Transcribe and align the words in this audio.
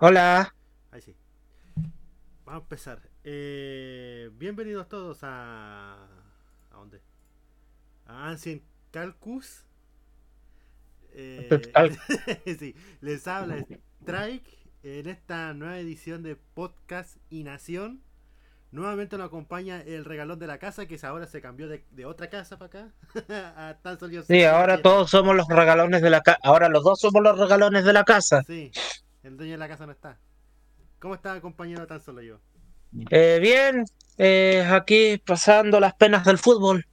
Hola. 0.00 0.54
Ahí 0.92 1.00
sí. 1.00 1.16
Vamos 2.44 2.60
a 2.60 2.62
empezar. 2.62 3.00
Eh, 3.24 4.30
bienvenidos 4.34 4.88
todos 4.88 5.18
a. 5.24 6.06
¿A 6.70 6.76
dónde? 6.76 7.00
A 8.06 8.28
Ancient 8.28 8.62
Calcus. 8.92 9.64
Eh, 11.14 11.48
sí, 12.60 12.76
les 13.00 13.26
habla 13.26 13.56
Strike 14.02 14.46
en 14.84 15.08
esta 15.08 15.52
nueva 15.52 15.80
edición 15.80 16.22
de 16.22 16.36
Podcast 16.36 17.16
y 17.28 17.42
Nación. 17.42 18.00
Nuevamente 18.70 19.18
nos 19.18 19.26
acompaña 19.26 19.80
el 19.80 20.04
regalón 20.04 20.38
de 20.38 20.46
la 20.46 20.58
casa, 20.58 20.86
que 20.86 20.96
ahora 21.02 21.26
se 21.26 21.40
cambió 21.40 21.66
de, 21.66 22.04
otra 22.04 22.30
casa 22.30 22.56
para 22.56 22.84
acá. 23.14 23.82
sí, 24.28 24.44
ahora 24.44 24.80
todos 24.80 25.10
somos 25.10 25.34
los 25.34 25.48
regalones 25.48 26.02
de 26.02 26.10
la 26.10 26.20
casa. 26.20 26.38
Ahora 26.44 26.68
los 26.68 26.84
dos 26.84 27.00
somos 27.00 27.20
los 27.20 27.36
regalones 27.36 27.84
de 27.84 27.92
la 27.92 28.04
casa. 28.04 28.44
Sí, 28.46 28.70
el 29.28 29.36
dueño 29.36 29.52
de 29.52 29.58
la 29.58 29.68
casa 29.68 29.86
no 29.86 29.92
está. 29.92 30.18
¿Cómo 30.98 31.14
está, 31.14 31.40
compañero, 31.40 31.86
tan 31.86 32.00
solo 32.00 32.22
yo? 32.22 32.40
Eh, 33.10 33.38
bien, 33.40 33.84
eh, 34.16 34.66
aquí 34.68 35.18
pasando 35.18 35.78
las 35.78 35.94
penas 35.94 36.24
del 36.24 36.38
fútbol. 36.38 36.86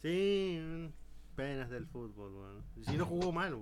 Sí, 0.00 0.90
penas 1.36 1.70
del 1.70 1.86
fútbol. 1.86 2.64
Si 2.88 2.96
no 2.96 3.04
jugó 3.04 3.30
mal, 3.30 3.54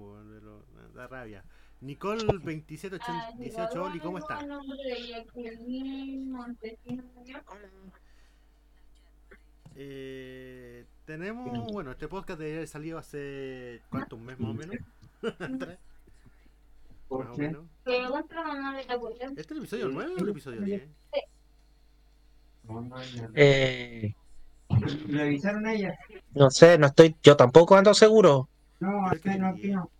da 0.94 1.08
rabia. 1.08 1.44
Nicole 1.80 2.24
2718 2.24 3.82
Oli, 3.82 3.98
¿cómo 3.98 4.18
está? 4.18 4.38
Eh, 9.76 10.86
tenemos, 11.04 11.72
bueno, 11.72 11.90
este 11.90 12.06
podcast 12.06 12.38
de 12.38 12.54
haber 12.54 12.68
salido 12.68 12.96
hace 12.96 13.82
cuánto, 13.90 14.14
un 14.16 14.24
mes 14.24 14.38
más 14.38 14.50
o 14.50 14.54
menos. 14.54 14.76
¿Por 17.08 17.36
qué? 17.36 17.56
¿Este 17.86 19.40
es 19.40 19.50
el 19.50 19.58
episodio 19.58 19.88
9 19.88 20.14
o 20.16 20.22
el 20.22 20.28
episodio 20.30 20.60
10? 20.62 20.88
Eh, 23.34 24.14
¿Revisaron 25.08 25.66
ella? 25.66 25.98
No 26.34 26.50
sé, 26.50 26.78
no 26.78 26.86
estoy, 26.86 27.14
yo 27.22 27.36
tampoco 27.36 27.76
ando 27.76 27.92
seguro. 27.94 28.48
No, 28.80 29.08
aquí 29.08 29.28
no, 29.38 29.48
aquí 29.48 29.68
no. 29.68 29.90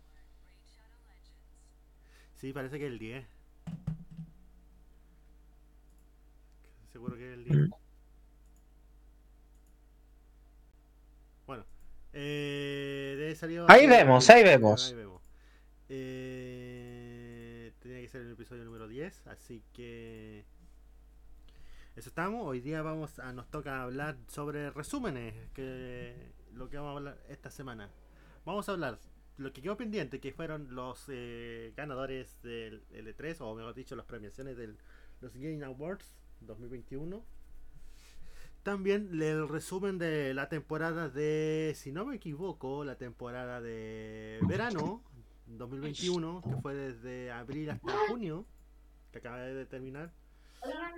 Sí, 2.35 2.51
parece 2.53 2.79
que 2.79 2.85
es 2.87 2.91
el 2.91 2.99
10. 2.99 3.25
Seguro 6.91 7.15
que 7.15 7.27
es 7.27 7.33
el 7.33 7.43
10. 7.45 7.57
Mm. 7.57 7.71
Bueno, 11.45 11.65
eh, 12.13 13.15
de 13.17 13.35
salió 13.35 13.69
ahí 13.69 13.87
vemos, 13.87 14.29
ahí 14.29 14.43
vemos. 14.43 14.89
Ahí 14.89 14.95
vemos. 14.95 15.21
Eh, 15.89 16.34
ser 18.15 18.27
el 18.27 18.31
episodio 18.31 18.63
número 18.63 18.87
10, 18.87 19.27
así 19.27 19.61
que 19.73 20.45
eso 21.97 22.07
estamos. 22.07 22.47
Hoy 22.47 22.61
día 22.61 22.81
vamos 22.81 23.19
a 23.19 23.33
nos 23.33 23.51
toca 23.51 23.83
hablar 23.83 24.15
sobre 24.27 24.69
resúmenes, 24.69 25.33
que 25.53 26.31
lo 26.53 26.69
que 26.69 26.77
vamos 26.77 26.93
a 26.93 26.97
hablar 26.97 27.23
esta 27.27 27.51
semana. 27.51 27.89
Vamos 28.45 28.69
a 28.69 28.71
hablar 28.71 28.99
lo 29.35 29.51
que 29.51 29.61
quedó 29.61 29.75
pendiente, 29.75 30.21
que 30.21 30.31
fueron 30.31 30.73
los 30.73 31.07
eh, 31.09 31.73
ganadores 31.75 32.41
del 32.41 32.87
L3, 32.87 33.35
o 33.41 33.53
mejor 33.53 33.73
dicho, 33.73 33.97
las 33.97 34.05
premiaciones 34.05 34.55
de 34.55 34.75
los 35.19 35.33
Game 35.33 35.65
Awards 35.65 36.15
2021. 36.39 37.21
También 38.63 39.09
el 39.21 39.49
resumen 39.49 39.97
de 39.97 40.33
la 40.33 40.47
temporada 40.47 41.09
de, 41.09 41.73
si 41.75 41.91
no 41.91 42.05
me 42.05 42.15
equivoco, 42.15 42.85
la 42.85 42.97
temporada 42.97 43.59
de 43.59 44.39
verano 44.47 45.03
2021, 45.47 46.41
que 46.41 46.55
fue 46.61 46.73
desde 46.73 47.31
abril 47.31 47.69
hasta 47.69 47.91
junio, 48.07 48.45
que 49.11 49.19
acaba 49.19 49.39
de 49.39 49.65
terminar. 49.65 50.11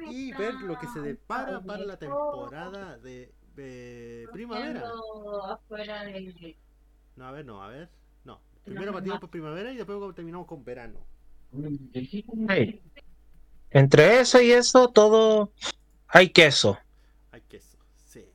Y 0.10 0.32
ver 0.34 0.54
lo 0.56 0.80
que 0.80 0.88
se 0.88 1.02
depara 1.02 1.62
para 1.62 1.84
la 1.84 1.98
temporada 1.98 2.98
de, 3.00 3.34
de 3.56 4.28
primavera. 4.32 4.84
No, 7.16 7.26
a 7.26 7.32
ver, 7.32 7.46
no, 7.46 7.64
a 7.64 7.68
ver. 7.68 7.90
Primero 8.68 8.92
partimos 8.92 9.20
por 9.22 9.30
primavera 9.30 9.72
y 9.72 9.78
después 9.78 10.14
terminamos 10.14 10.46
con 10.46 10.64
verano. 10.66 11.00
Entre 13.70 14.20
eso 14.20 14.42
y 14.42 14.52
eso, 14.52 14.90
todo 14.90 15.54
hay 16.08 16.30
queso. 16.30 16.78
Hay 17.32 17.42
queso, 17.42 17.78
sí. 18.06 18.26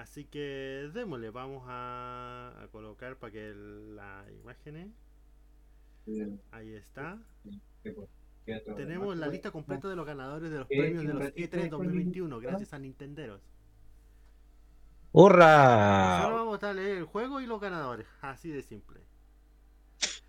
Así 0.00 0.24
que 0.24 0.90
démosle, 0.94 1.28
vamos 1.28 1.64
a, 1.66 2.66
colocar 2.72 3.16
para 3.18 3.32
que 3.32 3.52
la 3.54 4.24
imagen. 4.32 4.94
Ahí 6.52 6.72
está. 6.72 7.18
Tenemos 8.76 9.14
la 9.18 9.26
lista 9.26 9.50
completa 9.50 9.88
de 9.88 9.96
los 9.96 10.06
ganadores 10.06 10.50
de 10.50 10.58
los 10.58 10.66
premios 10.68 11.04
de 11.04 11.12
los 11.12 11.26
E3 11.34 11.68
2021, 11.68 12.40
gracias 12.40 12.72
a 12.72 12.78
Nintenderos. 12.78 13.42
¡Hurra! 15.12 16.22
Solo 16.22 16.36
vamos 16.36 16.62
a 16.62 16.72
leer 16.72 16.96
el 16.96 17.04
juego 17.04 17.42
y 17.42 17.46
los 17.46 17.60
ganadores, 17.60 18.06
así 18.22 18.48
de 18.48 18.62
simple. 18.62 19.00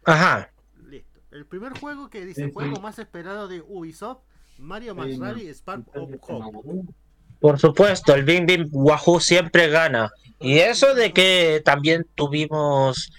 Ajá. 0.03 0.51
Listo. 0.85 1.21
El 1.31 1.45
primer 1.45 1.79
juego 1.79 2.09
que 2.09 2.25
dice 2.25 2.51
juego 2.51 2.81
más 2.81 2.99
esperado 2.99 3.47
de 3.47 3.61
Ubisoft, 3.61 4.19
Mario 4.57 4.95
más 4.95 5.07
Spark 5.07 5.87
of 5.95 6.11
Hope. 6.23 6.93
Por 7.41 7.59
supuesto, 7.59 8.13
el 8.15 8.23
Bim 8.23 8.45
Bim 8.45 8.69
Wahoo 8.71 9.19
siempre 9.19 9.67
gana. 9.67 10.11
Y 10.39 10.59
eso 10.59 10.95
de 10.95 11.11
que 11.11 11.61
también 11.65 12.05
tuvimos, 12.15 13.11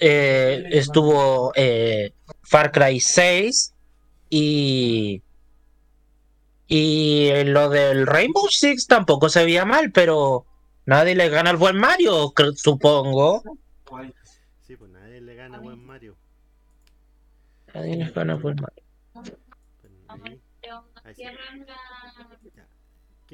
eh, 0.00 0.64
estuvo 0.72 1.52
eh, 1.54 2.12
Far 2.42 2.72
Cry 2.72 2.98
6 2.98 3.72
y, 4.28 5.22
y 6.66 7.30
lo 7.44 7.70
del 7.70 8.06
Rainbow 8.06 8.48
Six 8.48 8.88
tampoco 8.88 9.28
se 9.28 9.44
veía 9.44 9.64
mal, 9.64 9.92
pero 9.92 10.44
Nadie 10.86 11.14
le 11.14 11.30
gana 11.30 11.50
al 11.50 11.56
buen 11.56 11.78
Mario, 11.78 12.32
supongo. 12.56 13.42
Sí, 14.66 14.76
pues 14.76 14.90
nadie 14.90 15.20
le 15.20 15.34
gana 15.34 15.56
al 15.56 15.62
buen 15.62 15.82
Mario. 15.82 16.14
Nadie 17.72 17.96
le 17.96 18.10
gana 18.10 18.34
al 18.34 18.40
buen 18.40 18.56
Mario. 18.56 18.84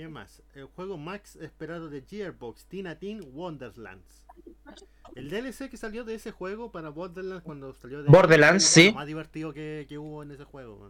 ¿Qué 0.00 0.08
más? 0.08 0.40
El 0.54 0.64
juego 0.64 0.96
Max 0.96 1.36
esperado 1.42 1.90
de 1.90 2.00
Gearbox, 2.00 2.64
Tina 2.64 2.98
Teen 2.98 3.20
Wonderlands. 3.34 4.24
El 5.14 5.28
DLC 5.28 5.68
que 5.68 5.76
salió 5.76 6.04
de 6.04 6.14
ese 6.14 6.30
juego 6.30 6.72
para 6.72 6.88
Borderlands 6.88 7.44
cuando 7.44 7.74
salió 7.74 8.02
de 8.02 8.08
Borderlands, 8.08 8.64
sí. 8.64 8.92
más 8.92 9.06
divertido 9.06 9.52
que, 9.52 9.84
que, 9.86 9.98
hubo 9.98 10.22
en 10.22 10.30
ese 10.30 10.44
juego. 10.44 10.88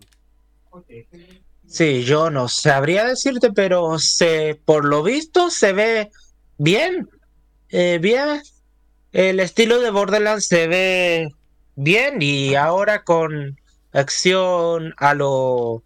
Sí, 1.67 2.05
yo 2.05 2.31
no 2.31 2.47
sabría 2.47 3.05
decirte, 3.05 3.51
pero 3.51 3.99
se, 3.99 4.61
por 4.65 4.85
lo 4.85 5.03
visto 5.03 5.51
se 5.51 5.73
ve 5.73 6.12
Bien, 6.57 7.11
eh, 7.71 7.99
bien. 8.01 8.41
El 9.11 9.41
estilo 9.41 9.81
de 9.81 9.91
Borderlands 9.91 10.47
se 10.47 10.69
ve 10.69 11.35
bien 11.75 12.23
y 12.23 12.55
ahora 12.55 13.03
con 13.03 13.59
acción 13.91 14.95
a 14.99 15.15
lo 15.15 15.83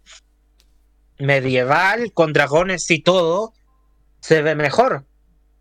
medieval, 1.17 2.11
con 2.13 2.33
dragones 2.33 2.89
y 2.91 3.01
todo, 3.01 3.53
se 4.19 4.41
ve 4.41 4.55
mejor. 4.55 5.05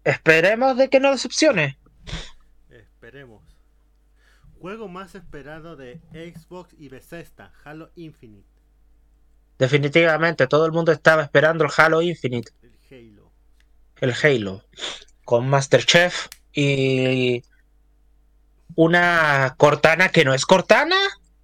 Esperemos 0.05 0.77
de 0.77 0.89
que 0.89 1.01
no 1.01 1.11
decepcione. 1.11 1.79
Esperemos. 2.71 3.43
Juego 4.61 4.89
más 4.89 5.15
esperado 5.15 5.77
de 5.77 6.01
Xbox 6.13 6.75
y 6.79 6.89
Bethesda, 6.89 7.53
Halo 7.65 7.91
Infinite. 7.97 8.49
Definitivamente, 9.59 10.47
todo 10.47 10.67
el 10.67 10.73
mundo 10.73 10.91
estaba 10.91 11.23
esperando 11.23 11.65
el 11.65 11.71
Halo 11.77 12.03
Infinite. 12.03 12.51
El 12.63 12.79
Halo 12.91 13.25
el 14.01 14.13
Halo, 14.23 14.65
con 15.25 15.49
Masterchef 15.49 16.29
y 16.53 17.43
una 18.75 19.55
Cortana 19.57 20.09
que 20.11 20.25
no 20.25 20.35
es 20.35 20.47
Cortana, 20.47 20.97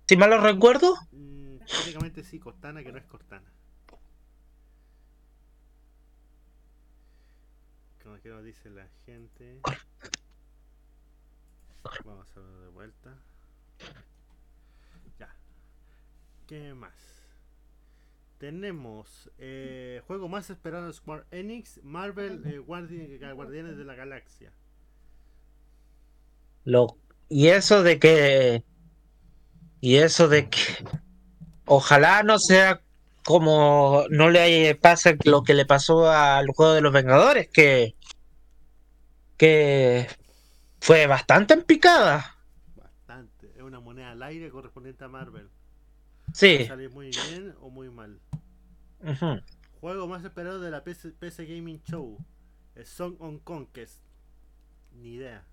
si 0.06 0.16
mal 0.16 0.30
lo 0.30 0.40
recuerdo. 0.40 0.94
Mm, 1.12 1.58
técnicamente 1.58 2.24
sí, 2.24 2.38
Cortana 2.38 2.82
que 2.82 2.92
no 2.92 2.98
es 2.98 3.06
Cortana. 3.06 3.50
Que 8.22 8.28
nos 8.30 8.42
dice 8.42 8.70
la 8.70 8.88
gente. 9.04 9.60
Vamos 12.04 12.26
a 12.26 12.30
hacerlo 12.30 12.60
de 12.62 12.68
vuelta. 12.68 13.14
Ya. 15.18 15.34
¿Qué 16.46 16.72
más? 16.72 16.94
Tenemos 18.38 19.30
eh, 19.38 20.02
juego 20.06 20.28
más 20.28 20.48
esperado 20.48 20.86
de 20.86 20.94
Square 20.94 21.24
Enix, 21.30 21.82
Marvel 21.84 22.42
eh, 22.46 22.58
Guardianes 22.58 23.76
de 23.76 23.84
la 23.84 23.94
Galaxia. 23.94 24.50
Lo, 26.64 26.96
y 27.28 27.48
eso 27.48 27.82
de 27.82 27.98
que. 27.98 28.64
Y 29.82 29.96
eso 29.96 30.26
de 30.26 30.48
que. 30.48 30.58
Ojalá 31.66 32.22
no 32.22 32.38
sea 32.38 32.82
como 33.24 34.04
no 34.10 34.30
le 34.30 34.74
pasa 34.74 35.14
lo 35.24 35.42
que 35.42 35.54
le 35.54 35.66
pasó 35.66 36.10
al 36.10 36.48
juego 36.48 36.72
de 36.72 36.80
los 36.80 36.92
Vengadores, 36.92 37.48
que, 37.48 37.94
que 39.36 40.08
fue 40.80 41.06
bastante 41.06 41.54
en 41.54 41.62
picada. 41.62 42.36
Bastante. 42.76 43.52
Es 43.56 43.62
una 43.62 43.80
moneda 43.80 44.10
al 44.12 44.22
aire 44.22 44.50
correspondiente 44.50 45.04
a 45.04 45.08
Marvel. 45.08 45.48
Sí. 46.32 46.66
Sale 46.66 46.88
muy 46.88 47.10
bien 47.10 47.54
o 47.60 47.70
muy 47.70 47.90
mal. 47.90 48.20
Juego 49.80 50.06
más 50.06 50.24
esperado 50.24 50.60
de 50.60 50.70
la 50.70 50.84
PC, 50.84 51.10
PC 51.12 51.46
Gaming 51.46 51.82
Show. 51.82 52.18
El 52.74 52.86
Song 52.86 53.16
on 53.18 53.38
Conquest. 53.38 54.00
Ni 54.92 55.14
idea. 55.14 55.44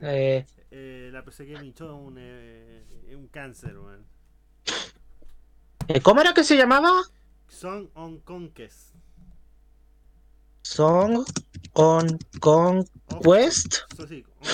Eh, 0.00 0.46
Eh, 0.70 1.10
la 1.12 1.24
PC 1.24 1.46
Gaming 1.46 1.74
Show 1.74 1.88
es 1.88 2.08
un, 2.08 2.16
eh, 2.18 2.84
es 3.08 3.14
un 3.14 3.28
cáncer, 3.28 3.74
man. 3.74 4.04
Eh, 5.88 6.00
¿Cómo 6.00 6.20
era 6.20 6.34
que 6.34 6.44
se 6.44 6.56
llamaba? 6.56 6.90
Song 7.48 7.88
on 7.94 8.18
Conquest. 8.20 8.94
Song 10.62 11.24
on 11.74 12.06
Of- 12.14 12.38
Conquest. 12.40 13.76
so 13.96 14.06
sí, 14.06 14.24
on- 14.40 14.48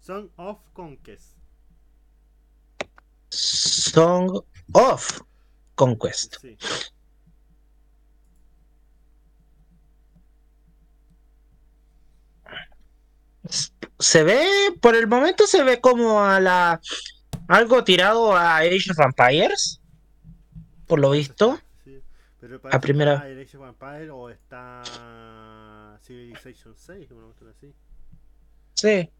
Song 0.00 0.28
of 0.36 0.58
Conquest. 0.74 1.36
Song 3.30 4.42
of 4.72 5.20
Conquest. 5.76 6.36
Sí. 6.40 6.56
Se 13.98 14.22
ve, 14.22 14.46
por 14.80 14.96
el 14.96 15.06
momento 15.06 15.46
se 15.46 15.62
ve 15.62 15.80
como 15.80 16.22
a 16.22 16.40
la 16.40 16.80
algo 17.48 17.82
tirado 17.84 18.34
a 18.36 18.58
Age 18.58 18.90
of 18.92 18.98
Empires, 19.00 19.79
por 20.90 20.98
lo 21.00 21.10
visto. 21.12 21.58
Sí. 21.84 22.02
Pero 22.40 22.60
parece 22.60 22.76
primera- 22.80 23.14
está 23.14 23.24
o 24.10 24.28
está 24.28 25.98
Civilization 26.02 26.74
6, 26.76 27.10
una 27.12 27.24
cuestión 27.26 27.50
así. 27.50 27.74
Sí. 28.74 29.10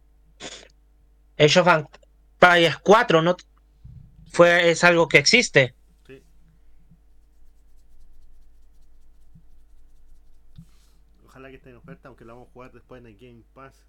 Age 1.38 1.60
of 1.60 1.68
Empires 1.68 2.76
4 2.78 3.22
no 3.22 3.36
fue 4.30 4.70
es 4.70 4.84
algo 4.84 5.06
que 5.08 5.18
existe. 5.18 5.74
Sí. 6.06 6.22
Ojalá 11.26 11.50
que 11.50 11.56
esté 11.56 11.70
en 11.70 11.76
oferta, 11.76 12.08
aunque 12.08 12.24
lo 12.24 12.34
vamos 12.34 12.48
a 12.48 12.52
jugar 12.52 12.72
después 12.72 13.00
en 13.00 13.06
el 13.06 13.16
Game 13.16 13.42
Pass. 13.54 13.86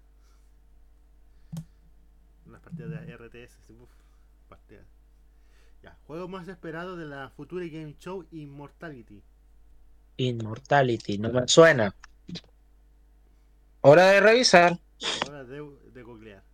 Unas 2.46 2.60
partidas 2.60 2.90
de 2.90 3.16
RTS, 3.16 3.70
uf, 3.70 3.90
partidas. 4.48 4.86
Ya, 5.82 5.96
juego 6.06 6.28
más 6.28 6.46
esperado 6.48 6.96
de 6.96 7.06
la 7.06 7.30
futura 7.30 7.64
Game 7.66 7.96
Show 7.98 8.24
Immortality. 8.30 9.22
Immortality, 10.16 11.18
no 11.18 11.32
me 11.32 11.48
suena. 11.48 11.94
Hora 13.80 14.10
de 14.10 14.20
revisar. 14.20 14.78
Ahora 15.26 15.44
de, 15.44 15.66
de 15.92 16.02
googlear. 16.02 16.51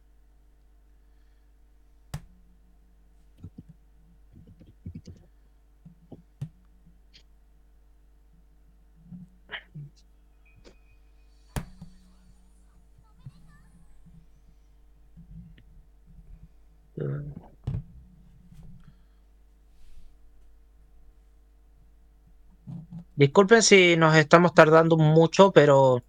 Disculpen 23.19 23.65
si 23.65 23.97
nos 23.97 24.15
estamos 24.15 24.55
tardando 24.55 24.97
mucho, 24.97 25.51
pero 25.51 26.05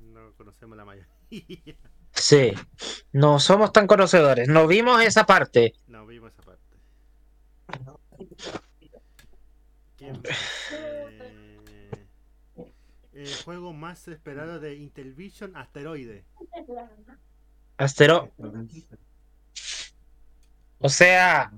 No 0.00 0.32
conocemos 0.38 0.74
la 0.74 0.86
mayoría. 0.86 1.06
sí, 2.12 2.52
no 3.12 3.38
somos 3.38 3.70
tan 3.70 3.86
conocedores. 3.86 4.48
No 4.48 4.66
vimos 4.66 5.02
esa 5.02 5.26
parte. 5.26 5.74
no 5.86 6.06
vimos 6.06 6.32
esa 6.32 6.42
parte. 6.42 6.64
¿Quién 9.98 10.12
más? 10.22 10.38
Eh, 10.72 12.06
el 13.12 13.34
juego 13.44 13.74
más 13.74 14.08
esperado 14.08 14.60
de 14.60 14.76
Intellivision 14.76 15.54
Asteroide. 15.58 16.24
Astero. 17.76 18.30
O 20.78 20.88
sea, 20.88 21.52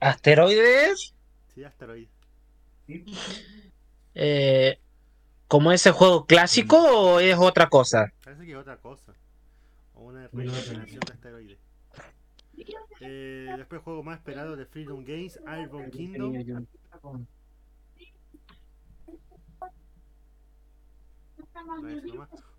asteroides, 0.00 1.14
Sí, 1.54 1.64
Asteroide. 1.64 2.08
Eh, 4.14 4.78
como 5.48 5.72
ese 5.72 5.90
juego 5.92 6.26
clásico 6.26 6.76
o 6.78 7.20
es 7.20 7.36
otra 7.38 7.68
cosa. 7.68 8.12
Parece 8.24 8.44
que 8.46 8.52
es 8.52 8.56
otra 8.58 8.76
cosa. 8.78 9.12
O 9.94 10.02
una 10.04 10.28
de 10.28 10.48
asteroide. 11.12 11.58
Eh, 13.00 13.48
después 13.56 13.80
juego 13.82 14.02
más 14.02 14.18
esperado 14.18 14.56
de 14.56 14.66
Freedom 14.66 15.02
Games, 15.04 15.40
Iron 15.62 15.90
Kingdom. 15.90 16.34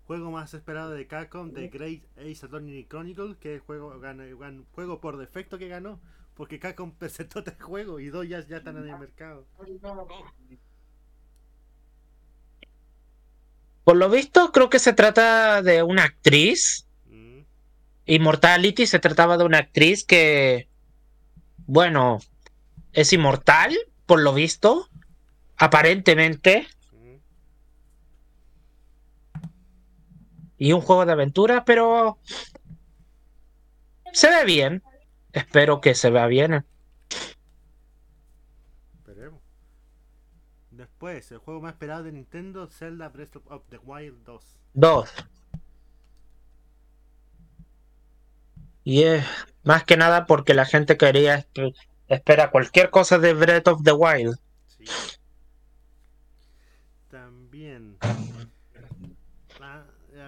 Juego 0.06 0.30
más 0.30 0.52
esperado 0.52 0.90
de 0.90 1.06
Capcom, 1.06 1.52
The 1.52 1.68
Great 1.68 2.02
Ace 2.18 2.44
Attorney 2.44 2.84
Chronicles, 2.84 3.36
que 3.36 3.54
es 3.54 3.60
el 3.60 3.66
juego, 3.66 3.98
ganó- 4.00 4.24
gan- 4.38 4.64
juego 4.72 5.00
por 5.00 5.16
defecto 5.16 5.58
que 5.58 5.68
ganó, 5.68 6.00
porque 6.42 6.58
Capcom 6.58 6.90
presentó 6.90 7.44
tres 7.44 7.62
juegos 7.62 8.02
y 8.02 8.08
dos 8.08 8.28
ya, 8.28 8.44
ya 8.44 8.56
están 8.56 8.76
en 8.76 8.88
el 8.88 8.98
mercado. 8.98 9.46
Por 13.84 13.96
lo 13.96 14.10
visto, 14.10 14.50
creo 14.50 14.68
que 14.68 14.80
se 14.80 14.92
trata 14.92 15.62
de 15.62 15.84
una 15.84 16.02
actriz. 16.02 16.88
Mm, 17.06 17.42
Immortality 18.06 18.86
se 18.88 18.98
trataba 18.98 19.38
de 19.38 19.44
una 19.44 19.58
actriz 19.58 20.02
que, 20.02 20.66
bueno, 21.58 22.18
es 22.92 23.12
inmortal, 23.12 23.78
por 24.04 24.20
lo 24.20 24.34
visto, 24.34 24.88
aparentemente, 25.58 26.66
mm. 26.90 27.14
y 30.58 30.72
un 30.72 30.80
juego 30.80 31.06
de 31.06 31.12
aventura, 31.12 31.64
pero 31.64 32.18
se 34.12 34.28
ve 34.28 34.44
bien. 34.44 34.82
Espero 35.32 35.80
que 35.80 35.94
se 35.94 36.10
vea 36.10 36.26
bien. 36.26 36.64
Esperemos. 38.98 39.40
Después, 40.70 41.30
el 41.32 41.38
juego 41.38 41.60
más 41.60 41.72
esperado 41.72 42.02
de 42.04 42.12
Nintendo, 42.12 42.66
Zelda 42.68 43.08
Breath 43.08 43.36
of- 43.46 43.62
the 43.68 43.78
Wild 43.78 44.22
2. 44.24 44.44
Dos. 44.74 45.10
Y 48.84 49.04
es 49.04 49.24
más 49.62 49.84
que 49.84 49.96
nada 49.96 50.26
porque 50.26 50.54
la 50.54 50.64
gente 50.64 50.96
quería 50.96 51.38
esp- 51.46 51.74
espera 52.08 52.50
cualquier 52.50 52.90
cosa 52.90 53.18
de 53.18 53.32
Breath 53.32 53.68
of 53.68 53.82
the 53.84 53.92
Wild. 53.92 54.36
Sí. 54.66 54.84
También. 57.10 57.96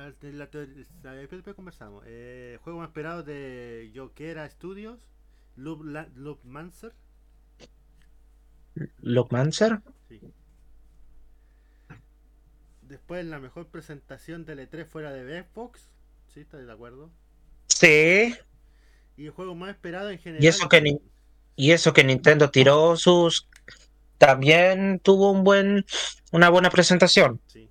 La, 0.04 0.12
de 0.22 0.32
la 0.32 1.54
conversamos. 1.54 2.04
Eh, 2.06 2.58
juego 2.62 2.80
más 2.80 2.88
esperado 2.88 3.22
de 3.22 3.90
Yokera 3.94 4.48
Studios, 4.50 4.98
Loop, 5.56 5.84
La- 5.84 6.08
Loop 6.14 6.44
Mancer. 6.44 6.92
Sí. 10.08 10.20
Después, 12.82 13.24
la 13.24 13.38
mejor 13.38 13.68
presentación 13.68 14.44
de 14.44 14.56
E3 14.70 14.86
fuera 14.86 15.12
de 15.12 15.42
Xbox. 15.42 15.88
Sí, 16.32 16.40
estoy 16.40 16.64
de 16.66 16.72
acuerdo. 16.72 17.10
Sí. 17.68 18.34
Y 19.16 19.26
el 19.26 19.30
juego 19.30 19.54
más 19.54 19.70
esperado 19.70 20.10
en 20.10 20.18
general. 20.18 20.44
Y 20.44 20.48
eso 20.48 20.68
que 20.68 20.80
ni- 20.82 21.00
Y 21.56 21.70
eso 21.70 21.92
que 21.92 22.02
Nintendo 22.04 22.50
tiró 22.50 22.96
sus. 22.96 23.48
También 24.18 25.00
tuvo 25.00 25.30
un 25.30 25.44
buen. 25.44 25.86
una 26.32 26.48
buena 26.50 26.68
presentación. 26.68 27.40
Sí. 27.46 27.70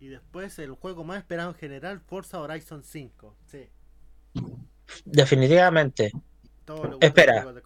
Y 0.00 0.08
después 0.08 0.58
el 0.58 0.72
juego 0.72 1.04
más 1.04 1.18
esperado 1.18 1.50
en 1.50 1.56
general, 1.56 2.00
Forza 2.00 2.40
Horizon 2.40 2.82
5. 2.84 3.36
Sí. 3.46 3.68
Definitivamente. 5.04 6.12
Todo 6.64 6.98
Espera. 7.00 7.44
de. 7.52 7.62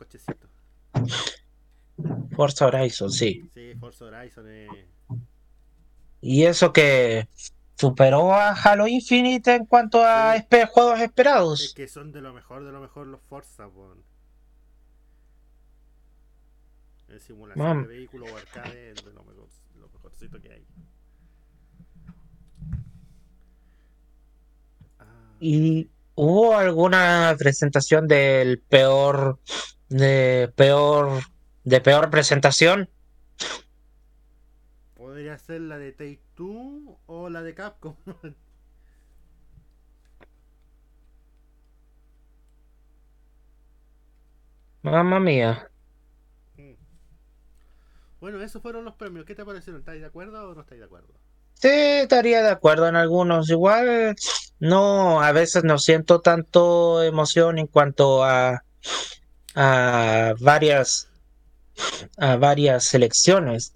Forza 2.37 2.67
Horizon, 2.67 3.11
sí. 3.11 3.51
Sí, 3.55 3.75
Forza 3.81 4.05
Horizon 4.05 4.45
eh, 4.49 4.87
Y 6.21 6.45
eso 6.45 6.73
que 6.73 7.29
superó 7.77 8.33
a 8.33 8.53
Halo 8.53 8.87
Infinite 8.87 9.55
en 9.55 9.67
cuanto 9.67 10.05
a 10.05 10.35
Sí. 10.37 10.43
espe- 10.43 10.69
juegos 10.69 10.99
es 10.99 11.05
esperados. 11.07 11.73
que 11.75 11.89
son 11.89 12.13
de 12.13 12.21
lo 12.21 12.33
mejor 12.33 12.65
de 12.65 12.71
lo 12.73 12.81
mejor 12.81 13.07
los 13.09 13.21
Forza, 13.23 13.67
weón. 13.69 14.03
En 17.09 17.21
simulación 17.21 17.83
de 17.83 17.89
vehículo 17.89 18.27
o 18.27 18.37
arcade 18.37 18.91
es 18.91 19.05
de 19.05 19.13
lo, 19.13 19.25
mejor, 19.25 19.49
lo 20.21 20.31
mejorcito 20.31 20.41
que 20.41 20.53
hay. 20.53 20.67
Ah, 24.99 25.37
Y 25.41 25.91
¿Hubo 26.21 26.57
alguna 26.57 27.37
presentación 27.39 28.09
del 28.09 28.59
peor, 28.61 29.39
de 29.89 30.53
peor, 30.57 31.23
de 31.63 31.81
peor 31.81 32.11
presentación? 32.11 32.91
Podría 34.95 35.39
ser 35.39 35.63
la 35.63 35.79
de 35.79 35.93
Take 35.93 36.21
Two 36.35 36.99
o 37.07 37.31
la 37.31 37.43
de 37.43 37.55
Capcom. 37.55 37.95
Mamma 44.83 45.21
mía. 45.21 45.68
Bueno, 48.21 48.41
esos 48.43 48.61
fueron 48.61 48.85
los 48.85 48.95
premios. 48.95 49.25
¿Qué 49.25 49.35
te 49.35 49.45
parecieron? 49.45 49.81
¿Estáis 49.81 50.01
de 50.01 50.07
acuerdo 50.07 50.51
o 50.51 50.55
no 50.55 50.63
estáis 50.63 50.81
de 50.81 50.87
acuerdo? 50.87 51.09
Sí, 51.55 51.69
estaría 51.69 52.43
de 52.43 52.51
acuerdo 52.51 52.89
en 52.89 52.97
algunos. 52.97 53.51
Igual, 53.51 54.17
no, 54.61 55.21
a 55.21 55.33
veces 55.33 55.65
no 55.65 55.79
siento 55.79 56.21
tanto 56.21 57.03
emoción 57.03 57.59
en 57.59 57.67
cuanto 57.67 58.25
a, 58.25 58.63
a 59.55 60.35
varias, 60.41 61.09
a 62.17 62.37
varias 62.37 62.85
selecciones, 62.85 63.73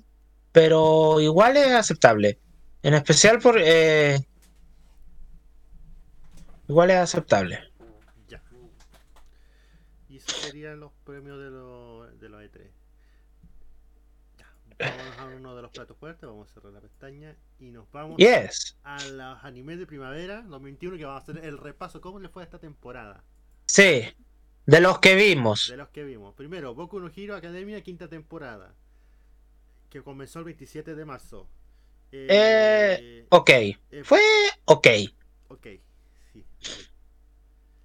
pero 0.52 1.20
igual 1.20 1.56
es 1.56 1.72
aceptable. 1.72 2.38
En 2.82 2.94
especial 2.94 3.38
por, 3.40 3.56
eh, 3.58 4.18
igual 6.68 6.90
es 6.90 6.98
aceptable. 6.98 7.60
Ya. 8.28 8.42
Y 10.08 10.18
esos 10.18 10.32
serían 10.34 10.80
los 10.80 10.92
premios 11.04 11.38
de 11.38 11.50
los 11.50 12.20
de 12.20 12.28
los 12.28 12.42
E3. 12.42 12.70
Ya. 14.38 14.46
Vamos 14.82 15.18
a 15.18 15.24
uno 15.26 15.54
de 15.56 15.62
los 15.62 15.70
platos 15.70 15.96
fuertes, 15.96 16.28
vamos 16.28 16.50
a 16.50 16.54
cerrar 16.54 16.72
la 16.72 16.80
pestaña 16.80 17.36
y 17.60 17.70
nos 17.70 17.90
vamos 17.92 18.16
Yes. 18.18 18.76
a 18.84 19.02
los 19.06 19.44
animes 19.44 19.78
de 19.78 19.86
primavera 19.86 20.42
2021 20.42 20.96
que 20.96 21.04
vamos 21.04 21.20
a 21.20 21.22
hacer 21.32 21.44
el 21.44 21.58
repaso 21.58 22.00
cómo 22.00 22.18
le 22.18 22.28
fue 22.28 22.42
a 22.42 22.44
esta 22.44 22.58
temporada 22.58 23.22
Sí, 23.66 24.02
de 24.66 24.80
los 24.80 24.98
que 24.98 25.14
vimos. 25.14 25.68
de 25.68 25.76
los 25.76 25.88
que 25.88 26.04
vimos. 26.04 26.34
Primero, 26.34 26.74
Boku 26.74 27.00
no 27.00 27.10
Hero 27.14 27.36
Academia 27.36 27.80
quinta 27.82 28.08
temporada 28.08 28.74
que 29.88 30.02
comenzó 30.02 30.40
el 30.40 30.46
27 30.46 30.94
de 30.94 31.04
marzo. 31.04 31.48
Eh, 32.12 33.26
Ok, 33.30 33.50
fue 34.04 34.20
ok. 34.66 34.86
ok, 35.48 35.66
sí. 36.32 36.44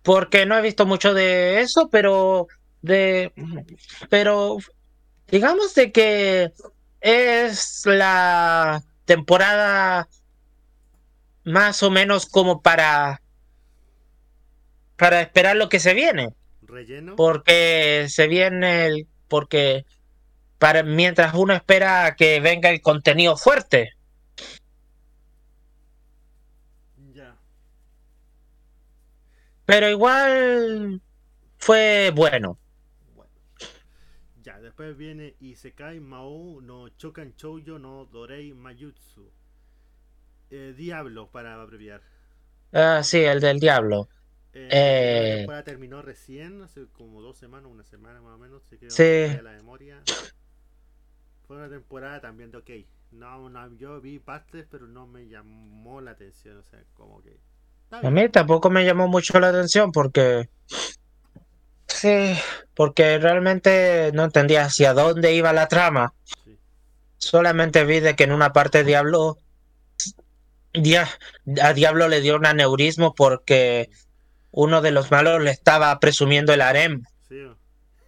porque 0.03 0.45
no 0.45 0.57
he 0.57 0.61
visto 0.61 0.85
mucho 0.85 1.13
de 1.13 1.61
eso, 1.61 1.89
pero 1.89 2.47
de 2.81 3.31
pero 4.09 4.57
digamos 5.29 5.73
de 5.75 5.91
que 5.91 6.51
es 7.01 7.83
la 7.85 8.83
temporada 9.05 10.07
más 11.43 11.81
o 11.83 11.89
menos 11.89 12.25
como 12.25 12.61
para 12.61 13.21
para 14.97 15.21
esperar 15.21 15.55
lo 15.55 15.69
que 15.69 15.79
se 15.79 15.93
viene, 15.93 16.33
Relleno. 16.63 17.15
porque 17.15 18.07
se 18.09 18.27
viene 18.27 18.87
el 18.87 19.07
porque 19.27 19.85
para 20.57 20.83
mientras 20.83 21.33
uno 21.35 21.53
espera 21.53 22.15
que 22.17 22.39
venga 22.39 22.69
el 22.69 22.81
contenido 22.81 23.37
fuerte. 23.37 23.93
Ya. 27.13 27.37
Pero 29.65 29.89
igual 29.89 31.01
fue 31.59 32.11
bueno. 32.13 32.57
Bueno. 32.57 32.66
Después 34.77 34.95
viene 34.95 35.35
Isekai 35.39 35.99
Mao 35.99 36.61
no 36.61 36.89
Chokan 36.89 37.35
Choujo 37.35 37.79
no 37.79 38.05
Dorei 38.05 38.53
Mayutsu. 38.53 39.27
Eh, 40.51 40.75
Diablo 40.77 41.31
para 41.31 41.59
abreviar. 41.59 42.03
Ah, 42.71 43.01
sí, 43.01 43.17
el 43.17 43.39
del 43.39 43.59
diablo. 43.59 44.07
Eh, 44.53 44.69
Eh. 44.71 45.29
La 45.31 45.35
temporada 45.37 45.63
terminó 45.63 46.03
recién, 46.03 46.61
hace 46.61 46.85
como 46.95 47.23
dos 47.23 47.39
semanas, 47.39 47.71
una 47.71 47.83
semana 47.85 48.21
más 48.21 48.35
o 48.35 48.37
menos. 48.37 48.61
Así 48.67 48.77
que 48.77 48.91
Sí. 48.91 49.35
la 49.41 49.53
memoria. 49.53 50.03
Fue 51.47 51.57
una 51.57 51.69
temporada 51.69 52.21
también 52.21 52.51
de 52.51 52.59
ok. 52.59 52.69
No, 53.13 53.49
no, 53.49 53.75
yo 53.77 53.99
vi 53.99 54.19
partes, 54.19 54.67
pero 54.69 54.85
no 54.85 55.07
me 55.07 55.27
llamó 55.27 56.01
la 56.01 56.11
atención. 56.11 56.55
O 56.55 56.63
sea, 56.63 56.83
como 56.93 57.23
que. 57.23 57.39
A 57.89 58.11
mí 58.11 58.29
tampoco 58.29 58.69
me 58.69 58.85
llamó 58.85 59.07
mucho 59.07 59.39
la 59.39 59.49
atención 59.49 59.91
porque 59.91 60.49
sí, 61.87 62.35
porque 62.75 63.17
realmente 63.17 64.11
no 64.13 64.23
entendía 64.25 64.65
hacia 64.65 64.93
dónde 64.93 65.33
iba 65.33 65.53
la 65.53 65.67
trama. 65.67 66.13
Sí. 66.45 66.57
Solamente 67.17 67.83
vi 67.85 67.99
de 67.99 68.15
que 68.15 68.23
en 68.25 68.31
una 68.31 68.53
parte 68.53 68.83
Diablo 68.83 69.37
Dia- 70.73 71.07
a 71.61 71.73
Diablo 71.73 72.07
le 72.07 72.21
dio 72.21 72.35
un 72.35 72.45
aneurismo 72.45 73.15
porque 73.15 73.89
uno 74.51 74.81
de 74.81 74.91
los 74.91 75.09
malos 75.11 75.41
le 75.41 75.49
estaba 75.51 75.99
presumiendo 75.99 76.53
el 76.53 76.61
harem. 76.61 77.03
Sí, 77.27 77.47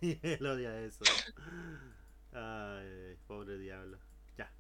él 0.22 0.46
odia 0.46 0.80
eso. 0.82 1.04
Ay, 2.34 3.16
pobre 3.28 3.58
diablo. 3.58 3.98
Ya. 4.38 4.52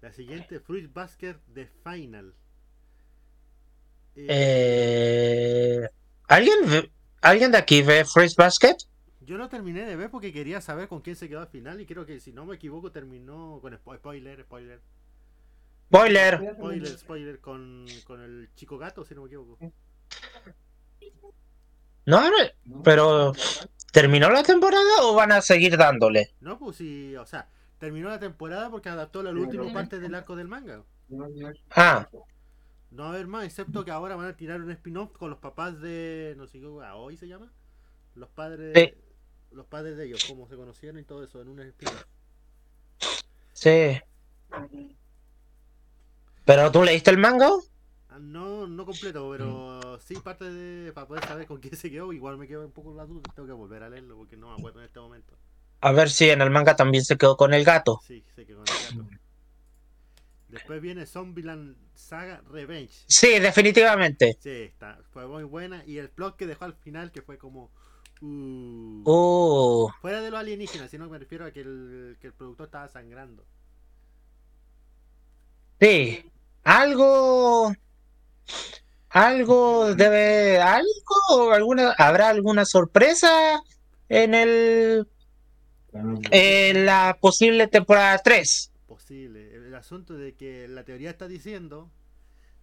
La 0.00 0.12
siguiente, 0.12 0.60
Fruit 0.60 0.92
Basket 0.92 1.36
de 1.48 1.66
Final. 1.82 2.34
Eh, 4.14 4.26
Eh, 4.28 5.88
¿alguien 6.28 6.56
ve- 6.66 6.90
alguien 7.28 7.50
de 7.52 7.58
aquí 7.58 7.82
ve 7.82 8.04
Freeze 8.04 8.34
Basket? 8.36 8.76
Yo 9.20 9.36
no 9.38 9.48
terminé 9.48 9.84
de 9.84 9.96
ver 9.96 10.10
porque 10.10 10.32
quería 10.32 10.60
saber 10.60 10.88
con 10.88 11.00
quién 11.00 11.16
se 11.16 11.28
quedó 11.28 11.40
al 11.40 11.48
final 11.48 11.80
y 11.80 11.86
creo 11.86 12.06
que 12.06 12.20
si 12.20 12.32
no 12.32 12.46
me 12.46 12.54
equivoco 12.56 12.92
terminó 12.92 13.58
con 13.60 13.72
spo- 13.74 13.96
spoiler, 13.96 14.42
spoiler. 14.44 14.80
Spoiler. 15.88 16.54
Spoiler, 16.54 16.98
spoiler 16.98 17.40
con, 17.40 17.86
con 18.04 18.20
el 18.22 18.50
chico 18.54 18.78
gato, 18.78 19.04
si 19.04 19.14
no 19.14 19.22
me 19.22 19.26
equivoco. 19.28 19.58
No, 22.04 22.30
no, 22.30 22.82
pero 22.84 23.32
¿terminó 23.92 24.30
la 24.30 24.42
temporada 24.44 25.02
o 25.02 25.14
van 25.14 25.32
a 25.32 25.42
seguir 25.42 25.76
dándole? 25.76 26.34
No, 26.40 26.58
pues 26.58 26.76
sí, 26.76 27.16
o 27.16 27.26
sea, 27.26 27.48
terminó 27.78 28.08
la 28.08 28.20
temporada 28.20 28.70
porque 28.70 28.88
adaptó 28.88 29.22
la 29.24 29.30
última 29.30 29.72
parte 29.72 29.98
del 29.98 30.14
arco 30.14 30.36
del 30.36 30.46
manga. 30.46 30.84
Ah, 31.70 32.08
No 32.96 33.02
va 33.02 33.10
a 33.10 33.12
haber 33.12 33.26
más, 33.26 33.44
excepto 33.44 33.84
que 33.84 33.90
ahora 33.90 34.16
van 34.16 34.28
a 34.28 34.36
tirar 34.38 34.58
un 34.58 34.70
spin-off 34.70 35.12
con 35.18 35.28
los 35.28 35.38
papás 35.38 35.78
de. 35.82 36.32
No 36.38 36.46
sé 36.46 36.60
qué, 36.60 36.66
hoy 36.66 37.18
se 37.18 37.28
llama. 37.28 37.52
Los 38.14 38.30
padres. 38.30 38.72
Sí. 38.74 38.94
Los 39.50 39.66
padres 39.66 39.98
de 39.98 40.06
ellos, 40.06 40.24
cómo 40.24 40.48
se 40.48 40.56
conocieron 40.56 40.98
y 40.98 41.04
todo 41.04 41.22
eso 41.22 41.42
en 41.42 41.48
un 41.48 41.60
spin-off. 41.60 42.04
sí. 43.52 44.00
¿Pero 46.46 46.72
tú 46.72 46.84
leíste 46.84 47.10
el 47.10 47.18
manga? 47.18 47.50
Ah, 48.08 48.18
No, 48.18 48.66
no 48.66 48.86
completo, 48.86 49.28
pero 49.30 50.00
sí 50.00 50.14
parte 50.14 50.50
de. 50.50 50.90
Para 50.94 51.06
poder 51.06 51.26
saber 51.26 51.46
con 51.46 51.58
quién 51.58 51.76
se 51.76 51.90
quedó. 51.90 52.14
Igual 52.14 52.38
me 52.38 52.48
quedo 52.48 52.64
un 52.64 52.72
poco 52.72 52.94
la 52.94 53.04
duda. 53.04 53.20
Tengo 53.34 53.46
que 53.46 53.52
volver 53.52 53.82
a 53.82 53.90
leerlo 53.90 54.16
porque 54.16 54.38
no 54.38 54.48
me 54.48 54.54
acuerdo 54.54 54.78
en 54.78 54.86
este 54.86 55.00
momento. 55.00 55.36
A 55.82 55.92
ver 55.92 56.08
si 56.08 56.30
en 56.30 56.40
el 56.40 56.48
manga 56.48 56.76
también 56.76 57.04
se 57.04 57.18
quedó 57.18 57.36
con 57.36 57.52
el 57.52 57.62
gato. 57.62 58.00
Sí, 58.06 58.24
se 58.34 58.46
quedó 58.46 58.64
con 58.64 58.74
el 58.74 59.04
gato. 59.04 59.25
Después 60.48 60.80
viene 60.80 61.06
Zombieland 61.06 61.76
Saga 61.94 62.42
Revenge. 62.50 62.92
Sí, 63.06 63.38
definitivamente. 63.40 64.36
Sí, 64.40 64.50
está, 64.50 64.98
fue 65.10 65.26
muy 65.26 65.44
buena. 65.44 65.82
Y 65.86 65.98
el 65.98 66.10
plot 66.10 66.36
que 66.36 66.46
dejó 66.46 66.64
al 66.66 66.74
final, 66.74 67.12
que 67.12 67.22
fue 67.22 67.38
como. 67.38 67.70
Uh, 68.20 69.02
Uh, 69.04 69.90
Fuera 70.00 70.20
de 70.22 70.30
los 70.30 70.40
alienígenas, 70.40 70.90
sino 70.90 71.04
que 71.06 71.10
me 71.12 71.18
refiero 71.18 71.44
a 71.44 71.50
que 71.52 71.60
el, 71.60 72.16
que 72.20 72.28
el 72.28 72.32
productor 72.34 72.66
estaba 72.66 72.88
sangrando. 72.88 73.46
sí. 75.80 76.24
Algo. 76.64 77.72
Algo 79.10 79.94
debe. 79.94 80.58
Algo. 80.60 81.52
Alguna. 81.52 81.92
¿Habrá 81.98 82.28
alguna 82.28 82.64
sorpresa 82.64 83.60
en 84.08 84.34
el. 84.34 85.08
En 86.30 86.84
la 86.86 87.16
posible 87.20 87.68
temporada 87.68 88.18
3? 88.18 88.72
Posible. 88.86 89.55
El 89.76 89.80
asunto 89.80 90.14
de 90.14 90.32
que 90.34 90.66
la 90.68 90.84
teoría 90.84 91.10
está 91.10 91.28
diciendo 91.28 91.90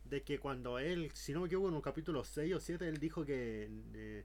de 0.06 0.24
que 0.24 0.40
cuando 0.40 0.80
él, 0.80 1.12
si 1.14 1.32
no 1.32 1.42
me 1.42 1.46
equivoco, 1.46 1.68
en 1.70 1.76
un 1.76 1.82
capítulo 1.82 2.24
6 2.24 2.56
o 2.56 2.60
7, 2.60 2.88
él 2.88 2.98
dijo 2.98 3.24
que. 3.24 3.70
eh, 3.94 4.24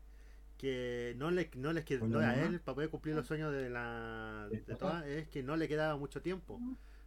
que 0.57 1.15
no 1.19 1.31
le, 1.31 1.51
no 1.55 1.73
les 1.75 1.85
qued- 1.85 2.01
no, 2.01 2.19
a 2.19 2.35
él 2.35 2.59
para 2.61 2.75
poder 2.75 2.89
cumplir 2.91 3.15
los 3.15 3.27
sueños 3.27 3.53
de 3.53 3.69
la 3.71 4.49
de 4.51 4.59
todas 4.75 5.07
es 5.07 5.29
que 5.29 5.41
no 5.43 5.55
le 5.57 5.69
quedaba 5.69 5.97
mucho 5.97 6.21
tiempo 6.21 6.59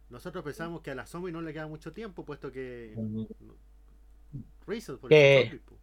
nosotros 0.08 0.42
pensamos 0.42 0.80
que 0.80 0.90
a 0.90 0.94
la 0.94 1.04
zombie 1.04 1.32
no 1.32 1.42
le 1.42 1.52
queda 1.52 1.66
mucho 1.66 1.92
tiempo 1.92 2.24
puesto 2.24 2.50
que 2.50 2.94
Reasons 4.66 4.98
por 5.00 5.10
zombies, 5.10 5.60
po. 5.68 5.76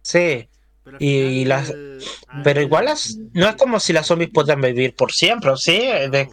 Sí. 0.00 0.48
pero 0.84 0.96
y 1.00 1.44
las- 1.44 1.68
el- 1.68 2.02
a 2.28 2.42
Pero 2.42 2.62
igual 2.62 2.86
las, 2.86 3.16
no 3.34 3.46
es 3.48 3.56
como 3.56 3.78
si 3.78 3.92
las 3.92 4.06
zombies 4.06 4.30
puedan 4.32 4.62
vivir 4.62 4.94
por 4.96 5.12
siempre, 5.12 5.50
¿sí? 5.56 5.76
De- 5.76 6.30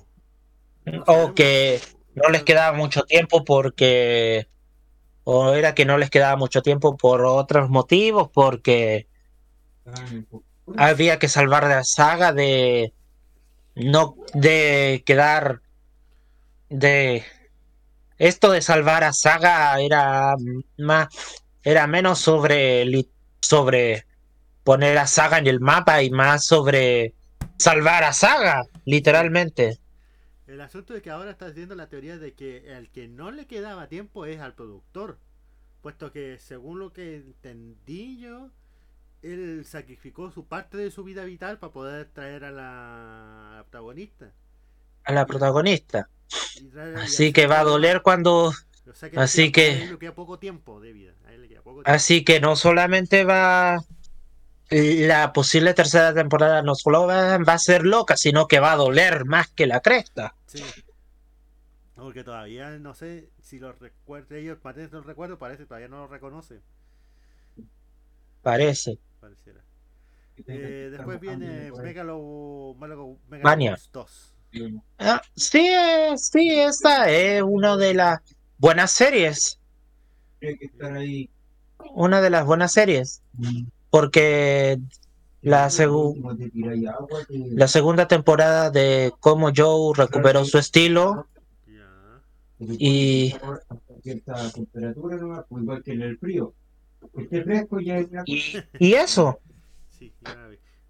No, 0.86 0.92
no 0.94 1.04
o 1.08 1.34
que 1.36 1.82
no 2.16 2.30
les 2.30 2.44
quedaba 2.44 2.76
mucho 2.76 3.04
tiempo 3.04 3.46
porque 3.46 4.48
o 5.24 5.54
era 5.54 5.76
que 5.76 5.86
no 5.86 5.98
les 5.98 6.10
quedaba 6.10 6.36
mucho 6.36 6.62
tiempo 6.62 6.98
por 6.98 7.26
otros 7.26 7.70
motivos 7.70 8.30
porque 8.34 9.08
había 10.78 11.20
que 11.20 11.28
salvar 11.30 11.66
la 11.68 11.84
saga 11.84 12.34
de 12.34 12.94
no 13.76 14.16
de 14.34 15.04
quedar 15.06 15.62
de 16.70 17.24
esto 18.18 18.52
de 18.52 18.62
salvar 18.62 19.04
a 19.04 19.14
saga 19.14 19.80
era 19.82 20.36
más 20.78 21.08
era 21.64 21.88
menos 21.88 22.20
sobre 22.20 22.86
sobre 23.42 24.06
poner 24.66 24.98
a 24.98 25.08
Saga 25.08 25.38
en 25.38 25.48
el 25.48 25.60
mapa 25.60 26.02
y 26.02 26.10
más 26.10 26.46
sobre 26.46 27.14
salvar 27.58 28.04
a 28.04 28.12
Saga, 28.12 28.64
literalmente. 28.84 29.78
El 30.48 30.62
asunto 30.62 30.96
es 30.96 31.02
que 31.02 31.10
ahora 31.10 31.32
está 31.32 31.48
haciendo 31.48 31.76
la 31.76 31.90
teoría 31.90 32.18
de 32.18 32.34
que 32.34 32.76
el 32.78 32.90
que 32.92 33.08
no 33.08 33.32
le 33.32 33.48
quedaba 33.48 33.88
tiempo 33.88 34.26
es 34.26 34.40
al 34.40 34.54
productor. 34.54 35.18
Puesto 35.82 36.12
que 36.12 36.38
según 36.40 36.80
lo 36.80 36.94
que 36.94 37.16
entendí 37.18 38.20
yo, 38.20 38.50
él 39.22 39.64
sacrificó 39.66 40.32
su 40.32 40.46
parte 40.46 40.78
de 40.78 40.92
su 40.92 41.04
vida 41.04 41.24
vital 41.26 41.58
para 41.58 41.74
poder 41.74 42.08
traer 42.14 42.44
a 42.46 42.52
la, 42.52 43.64
protagonista. 43.70 44.32
A 45.04 45.14
la 45.14 45.26
protagonista. 45.26 46.10
Traer- 46.72 46.98
Así 46.98 47.34
que 47.34 47.48
va 47.48 47.62
a 47.62 47.64
doler 47.64 48.02
cuando... 48.02 48.48
o 48.48 48.94
sea 48.94 49.10
así 49.16 49.52
que- 49.52 49.72
a 49.72 49.84
él 49.84 49.92
le 49.92 49.98
queda 50.00 50.14
poco 50.16 50.38
tiempo 50.40 50.80
de 50.80 50.94
vida. 50.94 51.14
A 51.26 51.34
él 51.34 51.42
le 51.42 51.48
queda 51.48 51.62
poco 51.62 51.78
tiempo. 51.84 51.92
Así 51.92 52.24
que 52.24 52.40
no 52.40 52.56
solamente 52.56 53.24
va... 53.24 53.80
La 54.70 55.32
posible 55.32 55.74
tercera 55.74 56.14
temporada 56.14 56.62
no 56.62 56.74
solo 56.76 57.06
va, 57.06 57.38
va 57.38 57.54
a 57.54 57.60
ser 57.60 57.84
loca, 57.84 58.18
sino 58.18 58.48
que 58.48 58.60
va 58.60 58.72
a 58.72 58.78
doler 58.78 59.26
más 59.26 59.48
que 59.50 59.68
la 59.68 59.80
cresta. 59.80 60.36
Sí. 60.48 60.64
Porque 61.96 62.24
todavía 62.24 62.72
no 62.72 62.94
sé 62.94 63.30
si 63.42 63.60
lo 63.60 63.72
recuerdo. 63.74 64.36
Ellos 64.36 64.58
parece 64.62 64.92
no 64.92 65.00
lo 65.00 65.04
recuerdo, 65.04 65.40
parece 65.40 65.64
que 65.64 65.68
todavía 65.68 65.88
no 65.88 66.00
lo 66.00 66.08
reconoce. 66.08 66.62
Parece. 68.42 69.00
Pareciera. 69.20 69.62
Eh, 70.46 70.90
después 70.92 71.20
viene 71.20 71.72
Megalo, 71.72 72.76
Megalo, 72.80 73.18
Mania. 73.30 73.72
Megalobox 73.72 73.92
2. 73.92 74.36
Ah, 75.00 75.22
sí, 75.36 75.68
sí, 76.18 76.60
esta 76.60 77.10
es 77.10 77.42
una 77.42 77.78
de 77.78 77.94
las 77.94 78.20
buenas 78.58 78.92
series. 78.92 79.60
Una 81.94 82.22
de 82.22 82.30
las 82.30 82.46
buenas 82.46 82.74
series. 82.74 83.22
Porque 83.96 84.78
la, 85.42 85.68
segu- 85.70 86.18
la 87.30 87.70
segunda 87.70 88.10
temporada 88.10 88.70
de 88.70 89.14
cómo 89.22 89.52
Joe 89.56 89.94
recuperó 89.96 90.44
su 90.44 90.58
estilo 90.58 91.28
y, 92.60 93.34
pues, 93.40 93.62
el 97.88 98.10
y, 98.26 98.58
y 98.80 98.94
eso. 98.96 99.40
Sí. 99.98 100.12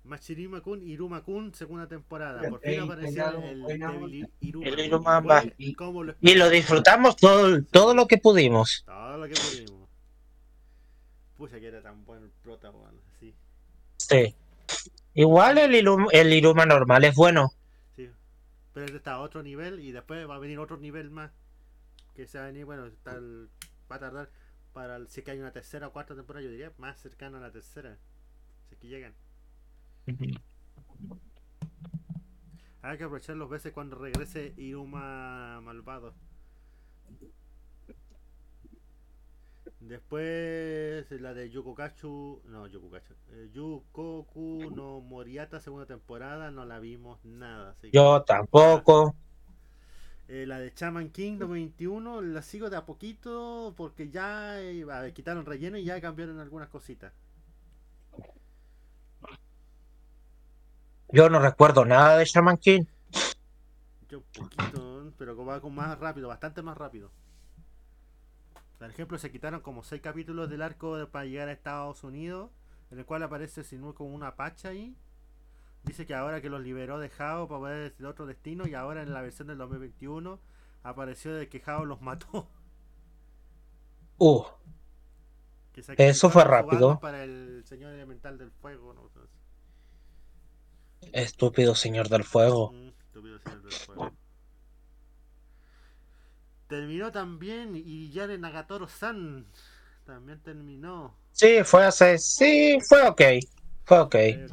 Machirima 0.03 0.61
Kun, 0.61 0.81
Iruma 0.81 1.21
Kun, 1.23 1.53
segunda 1.53 1.87
temporada. 1.87 2.49
Por 2.49 2.59
fin 2.61 2.79
apareció 2.79 3.29
el 3.43 3.63
onda. 3.65 4.25
Iruma. 4.39 4.67
El 4.67 4.79
Iruma 4.79 5.21
lo 5.21 6.15
Y 6.21 6.33
lo 6.33 6.49
disfrutamos 6.49 7.15
todo, 7.17 7.61
todo 7.65 7.93
lo 7.93 8.07
que 8.07 8.17
pudimos. 8.17 8.83
Todo 8.87 9.17
lo 9.17 9.27
que 9.27 9.35
pudimos. 9.35 9.84
Pucha 11.37 11.59
que 11.59 11.67
era 11.67 11.81
tan 11.81 12.05
bueno 12.05 12.25
el 12.25 12.31
prota, 12.31 12.71
weón. 12.71 12.95
Sí, 13.19 13.33
Sí. 13.97 14.35
Igual 15.13 15.57
el, 15.57 15.71
Ilu- 15.73 16.09
el 16.11 16.33
Iruma 16.33 16.65
normal 16.65 17.03
es 17.05 17.15
bueno. 17.15 17.51
sí. 17.95 18.09
Pero 18.73 18.95
está 18.95 19.13
a 19.13 19.19
otro 19.21 19.41
nivel 19.43 19.79
y 19.79 19.91
después 19.91 20.27
va 20.29 20.35
a 20.35 20.39
venir 20.39 20.59
otro 20.59 20.77
nivel 20.77 21.09
más. 21.09 21.31
Que 22.15 22.27
se 22.27 22.37
va 22.37 22.45
a 22.45 22.47
venir, 22.47 22.65
bueno, 22.65 22.85
el- 22.85 23.49
va 23.91 23.95
a 23.97 23.99
tardar 23.99 24.29
para 24.73 24.95
el- 24.97 25.07
si 25.09 25.19
es 25.21 25.25
que 25.25 25.31
hay 25.31 25.39
una 25.39 25.51
tercera 25.51 25.87
o 25.87 25.91
cuarta 25.93 26.15
temporada, 26.15 26.43
yo 26.43 26.51
diría 26.51 26.71
más 26.77 26.99
cercano 26.99 27.37
a 27.37 27.41
la 27.41 27.51
tercera. 27.51 27.97
Si 28.67 28.75
es 28.75 28.79
que 28.81 28.87
llegan. 28.87 29.13
Hay 32.81 32.97
que 32.97 33.03
aprovechar 33.03 33.35
los 33.35 33.49
veces 33.49 33.73
cuando 33.73 33.97
regrese 33.97 34.53
Iruma 34.57 35.59
malvado. 35.61 36.13
Después 39.79 41.09
la 41.21 41.33
de 41.33 41.49
Yukokachu, 41.49 42.41
no 42.45 42.65
Yukokachu, 42.67 43.13
eh, 43.31 43.49
Yukoku 43.53 44.71
no 44.75 45.01
Moriata 45.01 45.59
segunda 45.59 45.85
temporada, 45.85 46.49
no 46.49 46.65
la 46.65 46.79
vimos 46.79 47.23
nada. 47.23 47.71
así 47.71 47.91
que- 47.91 47.97
Yo 47.97 48.23
tampoco. 48.23 49.15
Eh, 50.27 50.45
la 50.47 50.57
de 50.57 50.73
Chaman 50.73 51.09
King 51.09 51.37
2021 51.37 52.21
la 52.21 52.41
sigo 52.41 52.71
de 52.71 52.77
a 52.77 52.85
poquito 52.85 53.75
porque 53.77 54.09
ya 54.09 54.59
eh, 54.59 54.83
ver, 54.83 55.13
quitaron 55.13 55.45
relleno 55.45 55.77
y 55.77 55.83
ya 55.83 56.01
cambiaron 56.01 56.39
algunas 56.39 56.69
cositas. 56.69 57.13
Yo 61.11 61.29
no 61.29 61.39
recuerdo 61.39 61.85
nada 61.85 62.17
de 62.17 62.25
Shaman 62.25 62.57
King. 62.57 62.83
Yo 64.09 64.19
un 64.19 64.23
poquito, 64.49 65.13
pero 65.17 65.45
va 65.45 65.61
con 65.61 65.75
más 65.75 65.97
rápido, 65.99 66.27
bastante 66.27 66.61
más 66.63 66.77
rápido. 66.77 67.11
Por 68.77 68.89
ejemplo, 68.89 69.17
se 69.17 69.31
quitaron 69.31 69.61
como 69.61 69.83
seis 69.83 70.01
capítulos 70.01 70.49
del 70.49 70.61
arco 70.61 70.97
de- 70.97 71.07
para 71.07 71.25
llegar 71.25 71.47
a 71.47 71.53
Estados 71.53 72.03
Unidos, 72.03 72.51
en 72.91 72.99
el 72.99 73.05
cual 73.05 73.23
aparece 73.23 73.63
Sinur 73.63 73.95
como 73.95 74.13
una 74.13 74.35
pacha 74.35 74.69
ahí. 74.69 74.95
Dice 75.83 76.05
que 76.05 76.15
ahora 76.15 76.41
que 76.41 76.49
los 76.49 76.61
liberó 76.61 76.99
de 76.99 77.09
Jao 77.09 77.47
para 77.47 77.61
ver 77.61 77.95
el 77.97 78.05
otro 78.05 78.25
destino, 78.25 78.67
y 78.67 78.73
ahora 78.73 79.03
en 79.03 79.13
la 79.13 79.21
versión 79.21 79.47
del 79.47 79.57
2021 79.57 80.39
apareció 80.83 81.33
de 81.33 81.47
que 81.47 81.59
Jao 81.59 81.85
los 81.85 82.01
mató. 82.01 82.47
Uh, 84.17 84.43
Que 85.73 85.83
Eso 85.97 86.29
fue 86.29 86.45
rápido. 86.45 86.99
Para 87.01 87.23
el 87.25 87.63
señor 87.65 87.91
elemental 87.91 88.37
del 88.37 88.49
fuego. 88.51 88.93
¿no? 88.93 89.09
estúpido 91.11 91.75
señor 91.75 92.07
del 92.07 92.23
fuego. 92.23 92.71
Mm, 92.71 92.87
estúpido 93.07 93.39
señor 93.39 93.61
del 93.61 93.71
fuego. 93.73 94.11
Terminó 96.67 97.11
también 97.11 97.75
y 97.75 98.09
ya 98.11 98.27
de 98.27 98.37
Nagatoro-san. 98.37 99.45
También 100.05 100.39
terminó. 100.39 101.15
Sí, 101.31 101.57
fue 101.63 101.85
hace. 101.85 102.17
Sí, 102.17 102.77
fue 102.87 103.07
ok. 103.07 103.21
Fue 103.83 103.99
ok. 103.99 104.15
Eh. 104.15 104.47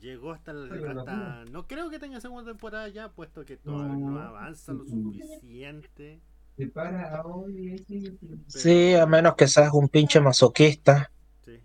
Llegó 0.00 0.32
hasta, 0.32 0.50
el- 0.50 0.98
hasta- 0.98 1.44
No 1.50 1.66
creo 1.66 1.88
que 1.90 1.98
tenga 1.98 2.20
segunda 2.20 2.50
temporada 2.50 2.88
ya, 2.88 3.10
puesto 3.10 3.44
que 3.44 3.56
todavía 3.56 3.96
no 3.96 4.18
avanza 4.20 4.72
lo 4.72 4.84
suficiente. 4.84 6.20
Se 6.56 6.66
para 6.68 7.22
hoy, 7.24 7.74
ese- 7.74 8.16
Sí, 8.48 8.94
a 8.94 9.06
menos 9.06 9.34
que 9.34 9.48
seas 9.48 9.72
un 9.72 9.88
pinche 9.88 10.20
masoquista. 10.20 11.10
Sí. 11.44 11.58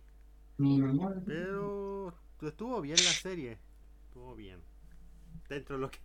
Pero 1.26 2.14
estuvo 2.42 2.82
bien 2.82 2.96
la 2.98 3.12
serie. 3.12 3.60
Estuvo 4.08 4.36
bien. 4.36 4.60
Dentro 5.50 5.76
de 5.76 5.82
lo 5.82 5.92
que 5.92 6.00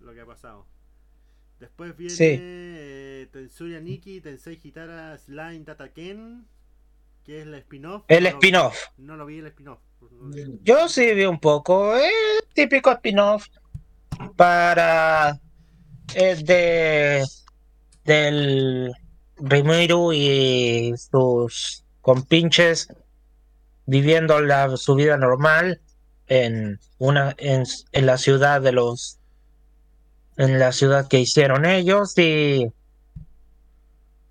lo 0.00 0.14
que 0.14 0.20
ha 0.20 0.26
pasado. 0.26 0.66
Después 1.60 1.96
viene 1.96 2.14
Sí. 2.14 2.36
eh, 2.38 3.28
Tetsuya 3.32 3.80
Nikki, 3.80 4.20
Tensei 4.20 4.58
Hitara 4.62 5.16
Slime 5.18 5.60
Dataken, 5.64 6.46
que 7.24 7.40
es 7.40 7.46
la 7.46 7.58
spin-off. 7.58 8.04
El 8.08 8.24
No 8.24 8.28
spin-off. 8.30 8.76
No 8.98 9.16
lo 9.16 9.26
vi 9.26 9.38
el 9.38 9.46
spin-off. 9.46 9.80
Yo 10.62 10.88
sí 10.88 11.14
vi 11.14 11.24
un 11.24 11.40
poco. 11.40 11.96
El 11.96 12.12
típico 12.54 12.90
spin-off 12.92 13.46
para. 14.36 15.38
El 16.14 16.44
de. 16.44 17.24
Del. 18.04 18.92
Rimuru 19.38 20.14
y 20.14 20.94
sus 20.96 21.84
compinches 22.00 22.88
viviendo 23.84 24.40
la, 24.40 24.74
su 24.78 24.94
vida 24.94 25.18
normal 25.18 25.82
en 26.26 26.80
una 26.96 27.34
en, 27.36 27.64
en 27.92 28.06
la 28.06 28.16
ciudad 28.16 28.62
de 28.62 28.72
los 28.72 29.18
en 30.36 30.58
la 30.58 30.72
ciudad 30.72 31.08
que 31.08 31.20
hicieron 31.20 31.64
ellos 31.64 32.16
y 32.18 32.70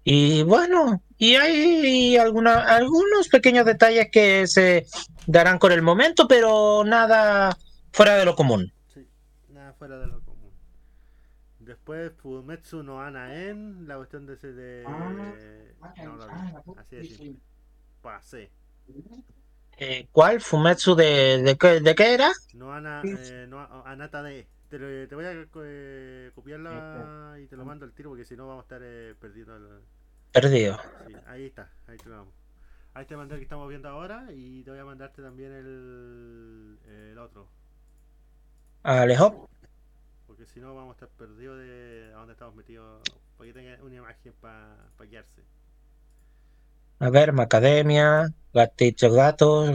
y 0.03 0.43
bueno 0.43 1.01
y 1.17 1.35
hay 1.35 2.17
alguna, 2.17 2.59
algunos 2.75 3.29
pequeños 3.29 3.65
detalles 3.65 4.09
que 4.11 4.45
se 4.47 4.85
darán 5.25 5.57
con 5.57 5.71
el 5.71 5.81
momento 5.81 6.27
pero 6.27 6.83
nada 6.85 7.57
fuera 7.91 8.15
de 8.15 8.25
lo 8.25 8.35
común 8.35 8.71
Sí, 8.93 9.07
nada 9.49 9.73
fuera 9.73 9.97
de 9.97 10.07
lo 10.07 10.21
común. 10.21 10.51
Después 11.59 12.11
Fumetsu 12.21 12.83
no 12.83 13.01
Anaen, 13.01 13.87
la 13.87 13.97
cuestión 13.97 14.27
de 14.27 14.33
ese 14.35 14.53
de. 14.53 14.83
No 16.03 16.15
lo 16.15 16.27
vi. 16.27 16.73
Así 16.77 17.03
simple. 17.07 17.41
Pasé. 18.01 18.51
Eh, 19.77 20.07
¿cuál? 20.11 20.41
Fumetsu 20.41 20.95
de, 20.95 21.41
de, 21.41 21.57
qué, 21.57 21.79
de 21.79 21.95
qué 21.95 22.13
era? 22.13 22.31
No 22.53 22.71
Ana, 22.71 23.01
eh, 23.03 23.47
no 23.49 23.59
Anata 23.85 24.21
de. 24.21 24.47
Te, 24.69 24.79
lo- 24.79 25.07
te 25.07 25.15
voy 25.15 25.25
a 25.25 25.47
eh, 25.63 26.31
copiarla 26.35 27.37
y 27.41 27.47
te 27.47 27.55
lo 27.55 27.65
mando 27.65 27.85
al 27.85 27.93
tiro 27.93 28.09
porque 28.09 28.25
si 28.25 28.35
no 28.35 28.47
vamos 28.47 28.63
a 28.63 28.65
estar 28.65 28.81
eh, 28.83 29.15
perdiendo 29.19 29.55
el. 29.55 29.81
perdido 30.31 30.77
Sí, 31.05 31.21
ahí 31.27 31.45
está, 31.45 31.71
ahí 31.87 31.99
te 31.99 32.09
lo 32.09 32.17
vamos. 32.17 32.33
Ahí 32.93 33.05
te 33.05 33.17
mandé 33.17 33.35
el 33.35 33.39
que 33.41 33.45
estamos 33.45 33.69
viendo 33.69 33.89
ahora 33.89 34.27
y 34.33 34.63
te 34.63 34.71
voy 34.71 34.79
a 34.79 34.85
mandarte 34.85 35.21
también 35.21 35.51
el, 35.53 36.79
el 36.85 37.17
otro. 37.19 37.49
Alejo 38.83 39.49
Porque 40.27 40.45
si 40.45 40.59
no 40.59 40.75
vamos 40.75 40.91
a 40.91 40.93
estar 41.05 41.09
perdidos 41.09 41.59
de 41.59 42.11
a 42.13 42.17
dónde 42.17 42.33
estamos 42.33 42.55
metidos. 42.55 43.01
Para 43.37 43.47
que 43.47 43.53
tenga 43.53 43.83
una 43.83 43.95
imagen 43.95 44.33
para 44.41 44.77
guiarse. 45.09 45.43
a 46.99 47.09
ver 47.09 47.31
Macademia 47.33 48.27
Gatito 48.53 49.11
Gatos 49.11 49.69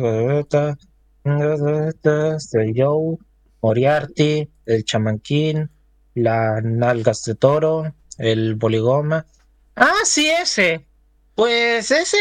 el 2.55 2.72
Joe 2.76 3.16
Moriarty 3.62 4.49
el 4.66 4.85
Chamanquín 4.85 5.70
las 6.14 6.62
nalgas 6.62 7.25
de 7.25 7.35
toro 7.35 7.94
el 8.18 8.55
Boligoma 8.57 9.27
ah 9.77 10.03
sí 10.05 10.29
ese 10.31 10.87
Pues 11.35 11.90
ese 11.90 12.18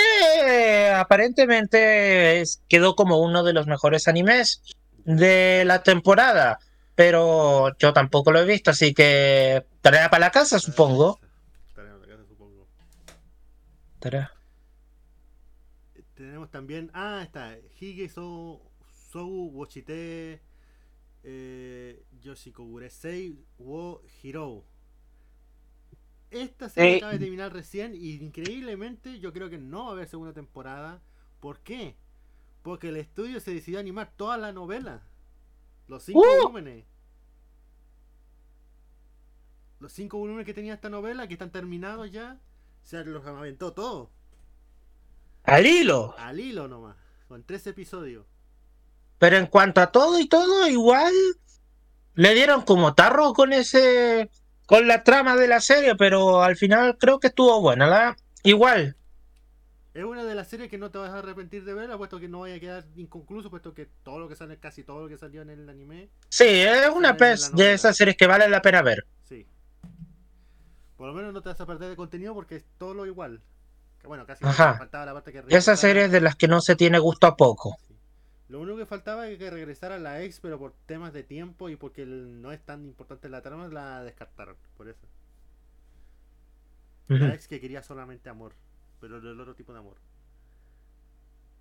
eh, 0.48 0.92
aparentemente 0.94 2.40
es- 2.42 2.62
quedó 2.70 2.96
como 2.96 3.18
uno 3.20 3.44
de 3.44 3.54
los 3.54 3.68
mejores 3.68 4.08
animes 4.08 4.62
de 5.06 5.64
la 5.66 5.82
temporada, 5.84 6.60
pero 6.96 7.76
yo 7.80 7.92
tampoco 7.92 8.32
lo 8.32 8.40
he 8.40 8.46
visto, 8.46 8.72
así 8.72 8.94
que 8.94 9.66
tarea 9.82 10.10
para 10.10 10.28
la 10.28 10.32
casa, 10.32 10.60
supongo. 10.60 11.20
Tarea 11.76 11.94
para 11.98 12.06
la 12.08 12.16
casa, 12.18 12.28
supongo. 12.30 12.68
Tarea. 14.00 14.32
Tenemos 16.16 16.50
también. 16.52 16.90
Ah, 16.94 17.22
está. 17.24 17.58
Hige 17.80 18.08
so, 18.10 18.62
Sou 19.12 19.50
Wochite 19.54 20.42
eh, 21.24 22.04
Yoshikoguresei 22.22 23.38
wo 23.58 24.02
Hiro. 24.22 24.66
Esta 26.32 26.70
serie 26.70 26.94
Eh. 26.94 26.98
acaba 26.98 27.14
de 27.14 27.20
terminar 27.20 27.52
recién 27.54 27.96
y 27.96 28.16
increíblemente 28.24 29.20
yo 29.20 29.34
creo 29.34 29.50
que 29.50 29.58
no 29.58 29.86
va 29.86 29.90
a 29.90 29.94
haber 29.94 30.08
segunda 30.08 30.34
temporada. 30.34 31.02
¿Por 31.40 31.60
qué? 31.62 31.96
Porque 32.62 32.90
el 32.90 32.98
estudio 32.98 33.40
se 33.40 33.54
decidió 33.54 33.80
a 33.80 33.82
animar 33.82 34.14
toda 34.16 34.38
la 34.38 34.52
novela. 34.52 35.02
Los 35.88 36.04
cinco 36.04 36.20
¡Uh! 36.20 36.44
volúmenes. 36.44 36.86
Los 39.80 39.94
cinco 39.94 40.18
volúmenes 40.18 40.46
que 40.46 40.54
tenía 40.54 40.74
esta 40.74 40.90
novela, 40.90 41.28
que 41.28 41.34
están 41.34 41.52
terminados 41.52 42.12
ya, 42.12 42.40
se 42.84 43.04
los 43.06 43.26
aventó 43.26 43.74
todo. 43.74 44.12
Al 45.44 45.66
hilo. 45.66 46.14
Al 46.18 46.40
hilo 46.40 46.68
nomás. 46.68 46.98
Con 47.28 47.44
tres 47.44 47.66
episodios. 47.66 48.26
Pero 49.20 49.38
en 49.38 49.48
cuanto 49.48 49.82
a 49.82 49.92
todo 49.92 50.20
y 50.20 50.28
todo, 50.28 50.68
igual 50.68 51.14
le 52.16 52.34
dieron 52.34 52.62
como 52.64 52.94
tarro 52.96 53.34
con 53.34 53.54
ese, 53.54 54.30
con 54.66 54.88
la 54.88 55.04
trama 55.04 55.36
de 55.36 55.48
la 55.48 55.60
serie, 55.62 55.96
pero 55.96 56.42
al 56.42 56.56
final 56.56 56.98
creo 56.98 57.20
que 57.20 57.28
estuvo 57.28 57.62
buena. 57.62 57.86
La, 57.88 58.18
igual, 58.44 58.96
Es 59.94 60.04
una 60.06 60.24
de 60.24 60.36
las 60.36 60.48
series 60.48 60.70
que 60.70 60.78
no 60.78 60.90
te 60.92 60.98
vas 61.00 61.10
a 61.12 61.20
arrepentir 61.20 61.66
de 61.66 61.74
ver, 61.74 61.90
puesto 61.98 62.20
que 62.20 62.30
no 62.30 62.42
vaya 62.42 62.56
a 62.56 62.60
quedar 62.60 62.86
inconcluso, 62.96 63.50
puesto 63.50 63.74
que 63.74 63.88
todo 64.04 64.20
lo 64.20 64.30
que 64.30 64.36
sale, 64.36 64.58
casi 64.58 64.84
todo 64.84 65.02
lo 65.02 65.10
que 65.10 65.18
salió 65.18 65.42
en 65.42 65.50
el 65.50 65.68
anime, 65.70 66.10
sí, 66.30 66.46
es 66.46 66.90
una 66.90 67.18
pez 67.18 67.52
de 67.54 67.74
esas 67.74 67.98
series 67.98 68.16
que 68.16 68.28
vale 68.28 68.48
la 68.48 68.62
pena 68.62 68.82
ver. 68.82 69.06
sí. 69.28 69.46
Por 70.96 71.08
lo 71.08 71.14
menos 71.14 71.34
no 71.34 71.42
te 71.42 71.48
vas 71.50 71.60
a 71.62 71.66
perder 71.66 71.90
de 71.90 71.96
contenido 71.96 72.34
porque 72.34 72.58
es 72.58 72.66
todo 72.78 72.94
lo 72.94 73.06
igual. 73.06 73.42
Que 74.02 74.08
bueno, 74.08 74.26
casi 74.26 74.46
Ajá. 74.46 74.76
faltaba 74.78 75.06
la 75.06 75.14
parte 75.14 75.32
que 75.32 75.40
Esas 75.40 75.48
regresara- 75.50 75.78
series 75.78 76.12
de 76.12 76.20
las 76.22 76.36
que 76.36 76.48
no 76.50 76.60
se 76.62 76.76
tiene 76.76 77.00
gusto 77.00 77.26
a 77.28 77.38
poco. 77.38 77.78
Sí. 78.50 78.54
Lo 78.54 78.60
único 78.60 78.78
que 78.78 78.86
faltaba 78.86 79.28
es 79.28 79.38
que 79.38 79.50
regresara 79.50 80.00
la 80.00 80.24
ex, 80.24 80.40
pero 80.40 80.58
por 80.58 80.74
temas 80.88 81.14
de 81.14 81.24
tiempo 81.24 81.70
y 81.70 81.76
porque 81.76 82.06
no 82.06 82.52
es 82.52 82.60
tan 82.66 82.84
importante 82.86 83.30
la 83.30 83.42
trama, 83.42 83.68
la 83.68 84.04
descartaron. 84.04 84.58
Por 84.76 84.90
eso. 84.90 85.08
La 87.08 87.34
ex 87.34 87.48
que 87.48 87.60
quería 87.60 87.82
solamente 87.82 88.30
amor, 88.30 88.54
pero 89.00 89.20
del 89.22 89.40
otro 89.40 89.56
tipo 89.56 89.74
de 89.74 89.80
amor. 89.80 89.98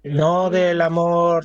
No 0.05 0.51
del 0.51 0.81
amor, 0.81 1.45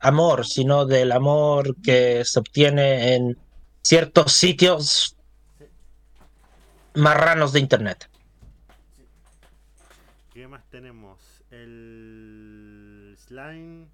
amor, 0.00 0.46
sino 0.46 0.86
del 0.86 1.12
amor 1.12 1.76
que 1.82 2.24
se 2.24 2.38
obtiene 2.38 3.14
en 3.14 3.38
ciertos 3.82 4.32
sitios 4.32 5.16
marranos 6.94 7.52
de 7.52 7.60
internet. 7.60 8.08
¿Qué 10.32 10.48
más 10.48 10.64
tenemos? 10.70 11.44
El 11.50 13.16
slime. 13.18 13.88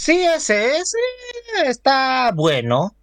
Sí, 0.00 0.24
ese, 0.24 0.78
ese 0.78 0.96
está 1.66 2.30
bueno, 2.32 2.94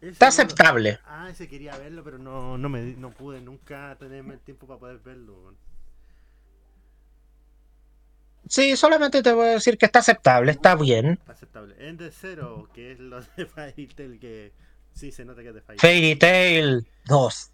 Ese 0.00 0.10
está 0.10 0.26
no 0.26 0.28
aceptable. 0.30 0.98
Ah, 1.04 1.28
ese 1.30 1.46
quería 1.48 1.76
verlo, 1.78 2.02
pero 2.02 2.18
no, 2.18 2.58
no, 2.58 2.68
me, 2.68 2.80
no 2.96 3.10
pude 3.10 3.40
nunca 3.40 3.96
tenerme 3.98 4.34
el 4.34 4.40
tiempo 4.40 4.66
para 4.66 4.80
poder 4.80 4.98
verlo. 4.98 5.54
Sí, 8.48 8.76
solamente 8.76 9.22
te 9.22 9.32
voy 9.32 9.46
a 9.46 9.50
decir 9.52 9.78
que 9.78 9.86
está 9.86 10.00
aceptable, 10.00 10.50
está 10.50 10.74
bien. 10.74 11.10
Está 11.12 11.32
aceptable. 11.32 11.76
End 11.78 12.02
Zero, 12.10 12.68
que 12.74 12.90
es 12.90 12.98
lo 12.98 13.20
de 13.20 13.46
Fairy 13.54 13.86
Tail, 13.86 14.18
que 14.18 14.52
sí 14.92 15.12
se 15.12 15.24
nota 15.24 15.42
que 15.42 15.50
es 15.50 15.54
de 15.54 15.62
Fairy 15.62 15.78
Fairy 15.78 16.16
Tail 16.16 16.88
2. 17.06 17.50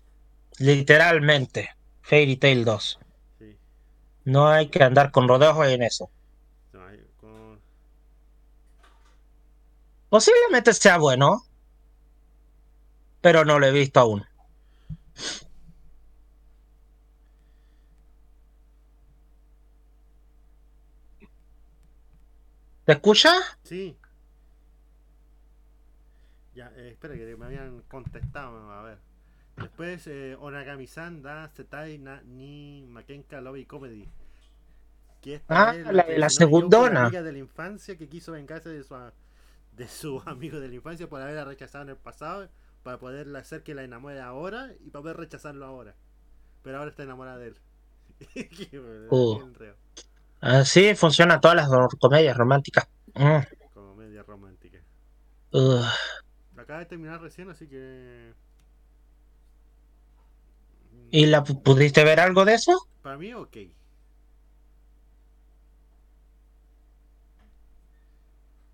Literalmente. 0.60 1.68
Fairy 2.00 2.36
Tail 2.36 2.64
2. 2.64 2.98
Sí. 3.38 3.56
No 4.24 4.48
hay 4.48 4.68
que 4.68 4.82
andar 4.82 5.10
con 5.10 5.28
rodeos 5.28 5.58
en 5.68 5.82
eso. 5.82 6.10
No, 6.72 6.86
hay- 6.86 7.04
con- 7.20 7.60
Posiblemente 10.16 10.72
sea 10.72 10.96
bueno. 10.96 11.44
Pero 13.20 13.44
no 13.44 13.58
lo 13.58 13.66
he 13.66 13.70
visto 13.70 14.00
aún. 14.00 14.24
¿Te 22.86 22.92
escucha? 22.92 23.30
Sí. 23.62 23.94
Ya, 26.54 26.72
eh, 26.76 26.92
espera 26.92 27.14
que 27.14 27.36
me 27.36 27.44
habían 27.44 27.82
contestado, 27.82 28.72
a 28.72 28.82
ver. 28.84 28.98
Después, 29.58 30.06
eh, 30.06 30.34
Onagami-san 30.40 31.20
da 31.20 31.50
Setai 31.54 31.98
na, 31.98 32.22
ni 32.22 32.86
Makenka 32.88 33.42
Lobby 33.42 33.66
Comedy. 33.66 34.08
Que 35.20 35.34
esta 35.34 35.72
Ah, 35.72 35.76
es 35.76 35.84
la 35.92 36.06
la 36.08 36.30
segundona. 36.30 37.02
Amiga 37.04 37.22
de 37.22 37.32
la 37.32 37.38
infancia 37.38 37.98
que 37.98 38.08
quiso 38.08 38.32
vengarse 38.32 38.70
de 38.70 38.82
su, 38.82 38.94
de 39.76 39.88
su 39.88 40.22
amigo 40.26 40.60
de 40.60 40.68
la 40.68 40.74
infancia 40.74 41.08
por 41.08 41.20
haberla 41.22 41.44
rechazado 41.44 41.84
en 41.84 41.90
el 41.90 41.96
pasado, 41.96 42.48
para 42.82 42.98
poder 42.98 43.34
hacer 43.36 43.62
que 43.62 43.74
la 43.74 43.84
enamore 43.84 44.20
ahora 44.20 44.72
y 44.84 44.90
para 44.90 45.02
poder 45.02 45.16
rechazarlo 45.18 45.66
ahora. 45.66 45.94
Pero 46.62 46.78
ahora 46.78 46.90
está 46.90 47.02
enamorada 47.04 47.38
de 47.38 47.48
él. 47.48 47.56
Qué 48.70 48.78
bueno, 48.80 49.10
Uh. 49.10 49.38
qué 49.38 49.42
enredo. 49.42 49.76
Así 50.40 50.94
funcionan 50.94 51.40
todas 51.40 51.56
las 51.56 51.68
comedias 52.00 52.36
románticas. 52.36 52.88
Mm, 53.14 53.40
Comedia 53.74 54.22
romántica. 54.24 54.80
ugh. 55.52 55.86
Acaba 56.56 56.80
de 56.80 56.86
terminar 56.86 57.20
recién, 57.20 57.48
así 57.50 57.68
que. 57.68 58.34
¿Y 61.10 61.26
la 61.26 61.42
pu- 61.44 61.62
pudiste 61.64 62.04
ver 62.04 62.20
algo 62.20 62.44
de 62.44 62.54
eso? 62.54 62.72
Para 63.02 63.16
mí, 63.16 63.32
ok. 63.34 63.56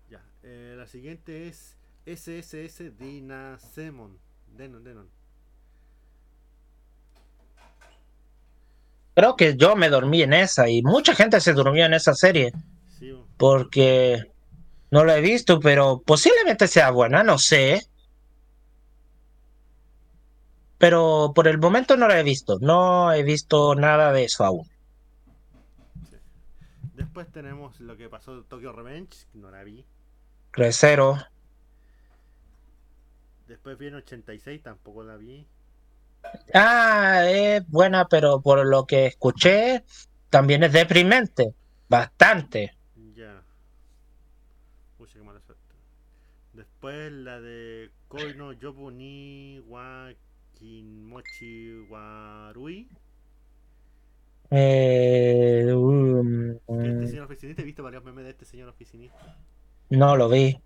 Ya. 0.09 0.19
Eh, 0.43 0.75
la 0.77 0.87
siguiente 0.87 1.47
es 1.47 1.77
SSS 2.05 2.97
Dinasemon. 2.97 4.17
Denon, 4.55 4.83
Denon. 4.83 5.09
Creo 9.15 9.35
que 9.35 9.55
yo 9.55 9.75
me 9.75 9.89
dormí 9.89 10.21
en 10.23 10.33
esa 10.33 10.69
y 10.69 10.81
mucha 10.81 11.15
gente 11.15 11.39
se 11.39 11.53
durmió 11.53 11.85
en 11.85 11.93
esa 11.93 12.13
serie 12.13 12.51
Sí, 12.99 13.15
porque 13.37 14.31
no 14.91 15.05
la 15.05 15.17
he 15.17 15.21
visto, 15.21 15.59
pero 15.59 16.01
posiblemente 16.05 16.67
sea 16.67 16.91
buena, 16.91 17.23
no 17.23 17.37
sé. 17.37 17.81
Pero 20.77 21.31
por 21.33 21.47
el 21.47 21.59
momento 21.59 21.95
no 21.95 22.07
la 22.07 22.19
he 22.19 22.23
visto, 22.23 22.57
no 22.59 23.13
he 23.13 23.23
visto 23.23 23.75
nada 23.75 24.11
de 24.11 24.25
eso 24.25 24.43
aún. 24.43 24.67
Después 26.95 27.31
tenemos 27.31 27.79
lo 27.79 27.95
que 27.95 28.09
pasó 28.09 28.33
en 28.33 28.43
Tokyo 28.43 28.71
Revenge, 28.71 29.27
no 29.33 29.49
la 29.51 29.63
vi. 29.63 29.85
Recero, 30.53 31.17
Después 33.47 33.77
viene 33.77 33.97
86, 33.97 34.61
tampoco 34.63 35.03
la 35.03 35.15
vi. 35.17 35.45
ah, 36.53 37.23
es 37.27 37.67
buena, 37.69 38.07
pero 38.07 38.41
por 38.41 38.65
lo 38.65 38.85
que 38.85 39.05
escuché, 39.07 39.83
también 40.29 40.63
es 40.63 40.71
deprimente, 40.73 41.53
bastante. 41.89 42.73
Ya. 43.15 43.43
Pucha, 44.97 45.13
qué 45.19 45.23
mala 45.23 45.39
suerte. 45.41 45.61
Después 46.53 47.11
la 47.11 47.39
de 47.41 47.91
Koi 48.07 48.33
no 48.35 48.53
Yobu 48.53 48.91
ni 48.91 49.59
wa 49.67 50.09
Kinmochi 50.53 51.79
Warui. 51.89 52.87
Eh, 54.51 55.71
um, 55.73 56.51
Este 56.83 57.05
mm, 57.05 57.07
señor 57.07 57.25
oficinista, 57.25 57.61
he 57.61 57.65
visto 57.65 57.83
varios 57.83 58.03
memes 58.03 58.23
de 58.25 58.31
este 58.31 58.45
señor 58.45 58.69
oficinista. 58.69 59.37
No 59.95 60.15
lo 60.15 60.29
vi. 60.29 60.59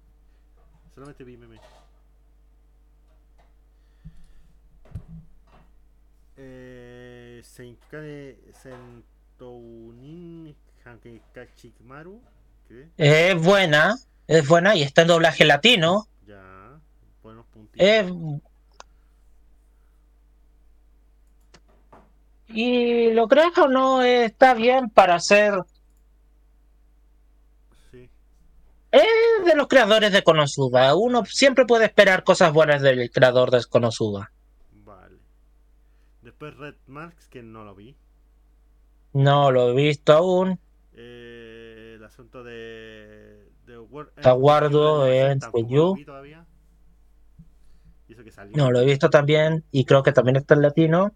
Solamente 0.94 1.24
vi 1.24 1.38
memes. 1.38 1.62
Eh, 6.38 7.42
Senkane 7.44 8.38
Sentounin 8.62 10.56
Hankekachimaru. 10.84 12.22
¿Qué? 12.68 12.90
Es 12.98 13.36
buena, 13.42 13.98
es 14.28 14.48
buena 14.48 14.76
y 14.76 14.84
está 14.84 15.04
en 15.04 15.08
doblaje 15.08 15.46
latino. 15.46 16.08
Ya. 16.26 16.80
Buenos 17.24 17.46
puntitos. 17.48 17.88
Es... 17.88 18.12
Y 22.50 23.12
lo 23.12 23.28
creas 23.28 23.58
o 23.58 23.68
no, 23.68 24.02
está 24.02 24.54
bien 24.54 24.90
para 24.90 25.20
ser 25.20 25.54
Sí. 27.92 28.10
Es 28.98 29.46
de 29.46 29.56
los 29.56 29.68
creadores 29.68 30.12
de 30.12 30.24
Konosuba. 30.24 30.96
Uno 30.96 31.26
siempre 31.26 31.66
puede 31.66 31.86
esperar 31.86 32.24
cosas 32.24 32.52
buenas 32.54 32.82
del 32.82 33.10
creador 33.12 33.52
de 33.52 33.64
Konosuba. 33.70 34.32
Vale. 34.84 35.18
Después 36.22 36.56
Red 36.56 36.76
Marks, 36.88 37.28
que 37.28 37.42
no 37.44 37.64
lo 37.64 37.76
vi. 37.76 37.96
No 39.14 39.52
lo 39.52 39.70
he 39.70 39.74
visto 39.74 40.14
aún. 40.14 40.60
Eh, 40.94 41.94
el 41.98 42.04
asunto 42.04 42.44
de. 42.44 43.50
de 43.66 43.80
War- 43.80 44.12
Está 44.16 44.32
End 44.32 44.40
guardo 44.42 45.04
With 45.04 45.08
You, 45.08 45.16
la 45.16 45.32
en 45.32 45.40
lo 45.40 45.68
You. 45.68 45.96
que 48.24 48.32
salió. 48.32 48.56
No 48.58 48.72
lo 48.72 48.80
he 48.82 48.86
visto 48.86 49.10
también. 49.10 49.64
Y 49.72 49.86
creo 49.86 50.04
que 50.04 50.12
también 50.12 50.36
está 50.36 50.54
en 50.56 50.62
latino. 50.64 51.14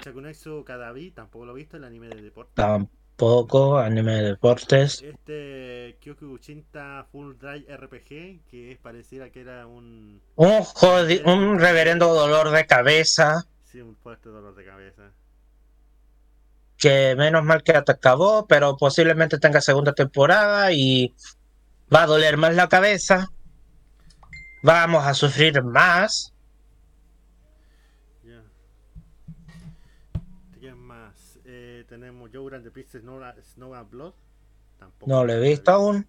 Chakunexu 0.00 0.64
Kadabi, 0.64 1.10
tampoco 1.12 1.46
lo 1.46 1.52
he 1.52 1.56
visto, 1.56 1.76
el 1.76 1.84
anime 1.84 2.08
de 2.08 2.20
deporte. 2.22 2.52
Tampoco. 2.54 2.97
Anime 3.22 4.14
de 4.14 4.22
deportes. 4.30 5.02
Este 5.02 5.96
Kyoku 6.00 6.26
Uchinta 6.26 7.04
Full 7.10 7.34
Drive 7.36 7.66
RPG, 7.76 8.44
que 8.48 8.72
es 8.72 8.78
pareciera 8.78 9.30
que 9.30 9.40
era 9.40 9.66
un. 9.66 10.22
Un, 10.36 10.62
jodi- 10.62 11.22
un 11.24 11.58
reverendo 11.58 12.14
dolor 12.14 12.50
de 12.50 12.64
cabeza. 12.66 13.44
Sí, 13.64 13.80
un 13.80 13.96
fuerte 13.96 14.28
dolor 14.28 14.54
de 14.54 14.64
cabeza. 14.64 15.10
Que 16.76 17.16
menos 17.16 17.42
mal 17.44 17.64
que 17.64 17.72
acabó. 17.76 18.46
Pero 18.46 18.76
posiblemente 18.76 19.38
tenga 19.38 19.60
segunda 19.60 19.92
temporada. 19.92 20.70
Y 20.72 21.12
va 21.92 22.04
a 22.04 22.06
doler 22.06 22.36
más 22.36 22.54
la 22.54 22.68
cabeza. 22.68 23.26
Vamos 24.62 25.04
a 25.04 25.14
sufrir 25.14 25.60
más. 25.64 26.32
Ya. 28.24 28.42
¿Quién 30.60 30.78
más? 30.78 31.38
Eh, 31.44 31.77
tenemos 31.88 32.30
Joe 32.32 32.54
and 32.54 32.64
the 32.64 32.70
Princess 32.70 33.02
Snow, 33.02 33.20
Snow 33.42 33.74
and 33.74 33.90
Blood. 33.90 34.12
Tampoco. 34.78 35.10
No 35.10 35.24
lo 35.24 35.32
he 35.32 35.40
visto 35.40 35.70
aún. 35.72 36.06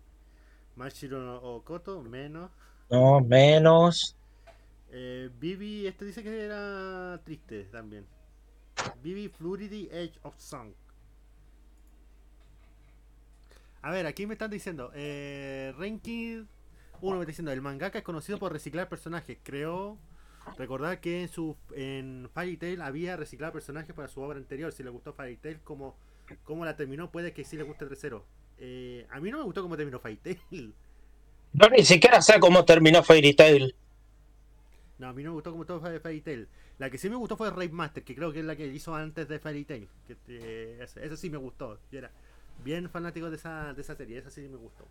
Mashiro 0.75 1.41
Okoto, 1.41 2.03
menos. 2.03 2.51
No, 2.89 3.19
menos. 3.21 4.15
Eh, 4.91 5.29
Vivi, 5.39 5.87
este 5.87 6.05
dice 6.05 6.23
que 6.23 6.45
era 6.45 7.19
triste 7.23 7.63
también. 7.65 8.05
Vivi 9.01 9.27
Fluidity 9.29 9.89
Edge 9.91 10.19
of 10.23 10.37
Song. 10.37 10.73
A 13.81 13.91
ver, 13.91 14.05
aquí 14.05 14.27
me 14.27 14.33
están 14.33 14.51
diciendo, 14.51 14.91
eh, 14.93 15.73
Ranking, 15.77 16.45
uno 17.01 17.15
me 17.15 17.21
está 17.21 17.31
diciendo, 17.31 17.51
el 17.51 17.61
mangaka 17.61 17.99
es 17.99 18.03
conocido 18.03 18.37
por 18.37 18.51
reciclar 18.51 18.89
personajes. 18.89 19.37
Creo 19.41 19.97
recordar 20.58 20.99
que 20.99 21.23
en 21.23 21.30
su 21.30 21.56
en 21.75 22.30
Fairy 22.34 22.58
Tail 22.58 22.82
había 22.82 23.15
reciclado 23.17 23.54
personajes 23.54 23.93
para 23.95 24.08
su 24.08 24.21
obra 24.21 24.38
anterior. 24.38 24.71
Si 24.71 24.84
le 24.84 24.89
gustó 24.89 25.13
Fairy 25.13 25.38
Tail, 25.38 25.60
como, 25.63 25.95
como 26.43 26.65
la 26.65 26.75
terminó, 26.75 27.12
puede 27.12 27.34
que 27.34 27.43
sí 27.43 27.58
le 27.58 27.63
guste 27.63 27.86
tercero. 27.86 28.25
Eh, 28.58 29.06
a 29.10 29.19
mí 29.19 29.32
no 29.32 29.38
me 29.38 29.43
gustó 29.43 29.62
cómo 29.62 29.78
terminó 29.78 29.99
Fairy 29.99 30.17
Tail. 30.17 30.73
Yo 31.54 31.69
ni 31.69 31.84
siquiera 31.84 32.21
sé 32.21 32.39
cómo 32.39 32.65
terminó 32.65 33.04
Fairy 33.04 33.34
Tail. 33.34 33.75
No, 34.99 35.08
a 35.08 35.13
mí 35.13 35.23
no 35.23 35.30
me 35.30 35.36
gustó 35.36 35.54
todo 35.65 35.80
fue 35.80 35.99
Fairy 35.99 36.21
Tail. 36.21 36.47
La 36.78 36.89
que 36.89 36.97
sí 36.97 37.10
me 37.10 37.15
gustó 37.15 37.38
fue 37.38 37.49
Raid 37.49 37.71
Master, 37.71 38.04
que 38.04 38.15
creo 38.15 38.32
que 38.32 38.39
es 38.39 38.45
la 38.45 38.56
que 38.56 38.67
hizo 38.67 38.93
antes 38.93 39.28
de 39.28 39.39
Fairy 39.39 39.65
Tail. 39.65 39.88
Que, 40.08 40.17
eh, 40.28 40.80
esa, 40.82 41.02
esa 41.02 41.15
sí 41.15 41.30
me 41.30 41.38
gustó. 41.38 41.80
Yo 41.91 41.99
era 41.99 42.12
bien 42.63 42.89
fanático 42.89 43.30
de 43.30 43.38
esa, 43.38 43.73
de 43.73 43.82
esa 43.82 43.95
serie, 43.95 44.17
esa 44.17 44.30
sí 44.30 44.41
me 44.41 44.58
gustó. 44.58 44.86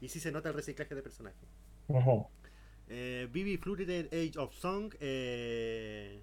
Y 0.00 0.08
sí 0.08 0.20
se 0.20 0.30
nota 0.30 0.48
el 0.48 0.54
reciclaje 0.54 0.94
de 0.94 1.02
personajes. 1.02 1.48
Ujú. 1.88 2.26
Eh, 2.88 3.28
Vivi 3.32 3.56
Fluted 3.56 4.06
Age 4.12 4.38
of 4.38 4.54
Song. 4.54 4.94
eh, 5.00 6.20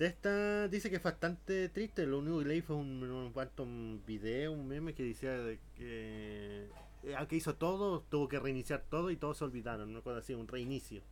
de 0.00 0.06
esta 0.06 0.66
dice 0.68 0.88
que 0.88 0.96
es 0.96 1.02
bastante 1.02 1.68
triste. 1.68 2.06
Lo 2.06 2.20
único 2.20 2.38
que 2.38 2.46
leí 2.46 2.62
fue 2.62 2.74
un, 2.76 3.02
un, 3.02 3.32
cuanto 3.32 3.64
un 3.64 4.02
video, 4.06 4.52
un 4.52 4.66
meme 4.66 4.94
que 4.94 5.02
decía 5.02 5.32
de 5.32 5.58
que 5.76 6.68
eh, 7.02 7.26
que 7.28 7.36
hizo 7.36 7.54
todo, 7.54 8.00
tuvo 8.08 8.26
que 8.26 8.38
reiniciar 8.38 8.82
todo 8.88 9.10
y 9.10 9.16
todos 9.16 9.36
se 9.36 9.44
olvidaron. 9.44 9.90
Una 9.90 10.00
cosa 10.00 10.20
así, 10.20 10.32
un 10.32 10.48
reinicio. 10.48 11.02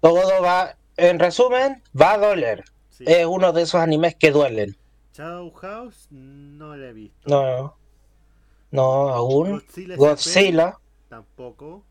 Todo 0.00 0.40
va, 0.40 0.76
en 0.96 1.18
resumen, 1.18 1.82
va 2.00 2.12
a 2.12 2.18
doler. 2.18 2.64
Sí. 2.90 3.04
Es 3.08 3.26
uno 3.26 3.52
de 3.52 3.62
esos 3.62 3.80
animes 3.80 4.14
que 4.14 4.30
duelen. 4.30 4.76
Shadow 5.12 5.52
House 5.52 6.06
no 6.10 6.76
la 6.76 6.88
he 6.88 6.92
visto. 6.92 7.28
No, 7.28 7.76
no, 8.70 9.08
aún. 9.08 9.62
Godzilla. 9.96 10.78
tampoco. 11.08 11.84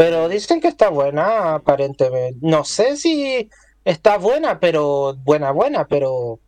Pero 0.00 0.30
dicen 0.30 0.62
que 0.62 0.68
está 0.68 0.88
buena, 0.88 1.56
aparentemente. 1.56 2.38
No 2.40 2.64
sé 2.64 2.96
si 2.96 3.50
está 3.84 4.16
buena, 4.16 4.58
pero 4.58 5.14
buena, 5.14 5.50
buena, 5.50 5.86
pero 5.86 6.40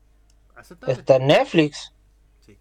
Aceptable. 0.56 0.94
está 0.94 1.16
en 1.16 1.26
Netflix. 1.26 1.92
Sí. 2.46 2.56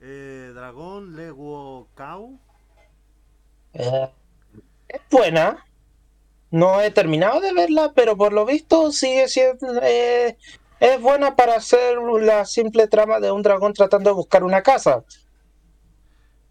Eh, 0.00 0.50
Dragón 0.52 1.14
Lego 1.14 1.86
Cow. 1.94 2.40
Eh, 3.74 4.10
es 4.88 5.00
buena. 5.12 5.64
No 6.50 6.80
he 6.80 6.90
terminado 6.90 7.38
de 7.38 7.52
verla, 7.52 7.92
pero 7.94 8.16
por 8.16 8.32
lo 8.32 8.44
visto 8.44 8.90
sigue 8.90 9.28
siendo. 9.28 9.80
eh, 9.80 10.36
es 10.80 11.00
buena 11.00 11.36
para 11.36 11.54
hacer 11.54 11.98
la 12.20 12.44
simple 12.46 12.88
trama 12.88 13.20
de 13.20 13.30
un 13.30 13.42
dragón 13.42 13.74
tratando 13.74 14.10
de 14.10 14.16
buscar 14.16 14.42
una 14.42 14.62
casa. 14.64 15.04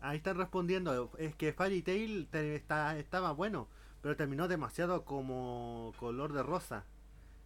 Ahí 0.05 0.17
están 0.17 0.37
respondiendo. 0.37 1.11
Es 1.17 1.35
que 1.35 1.51
Fairy 1.51 1.81
Tail 1.81 2.27
te- 2.29 2.55
está, 2.55 2.97
estaba 2.97 3.31
bueno, 3.31 3.67
pero 4.01 4.15
terminó 4.15 4.47
demasiado 4.47 5.03
como 5.03 5.93
color 5.97 6.31
de 6.31 6.43
rosa. 6.43 6.85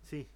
Sí. 0.03 0.27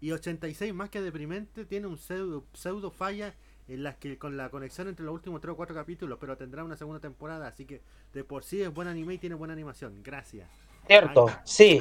Y 0.00 0.12
86 0.12 0.74
más 0.74 0.90
que 0.90 1.00
deprimente 1.00 1.64
tiene 1.64 1.86
un 1.86 1.96
pseudo, 1.96 2.44
pseudo 2.52 2.90
falla 2.90 3.34
en 3.68 3.82
las 3.82 3.96
que 3.96 4.18
con 4.18 4.36
la 4.36 4.50
conexión 4.50 4.86
entre 4.88 5.06
los 5.06 5.14
últimos 5.14 5.40
3 5.40 5.54
o 5.54 5.56
4 5.56 5.74
capítulos, 5.74 6.18
pero 6.20 6.36
tendrá 6.36 6.62
una 6.62 6.76
segunda 6.76 7.00
temporada, 7.00 7.48
así 7.48 7.64
que 7.64 7.80
de 8.12 8.22
por 8.22 8.44
sí 8.44 8.60
es 8.62 8.72
buen 8.72 8.86
anime 8.86 9.14
y 9.14 9.18
tiene 9.18 9.34
buena 9.34 9.54
animación. 9.54 10.02
Gracias. 10.02 10.48
¿Cierto? 10.86 11.26
Sí. 11.44 11.80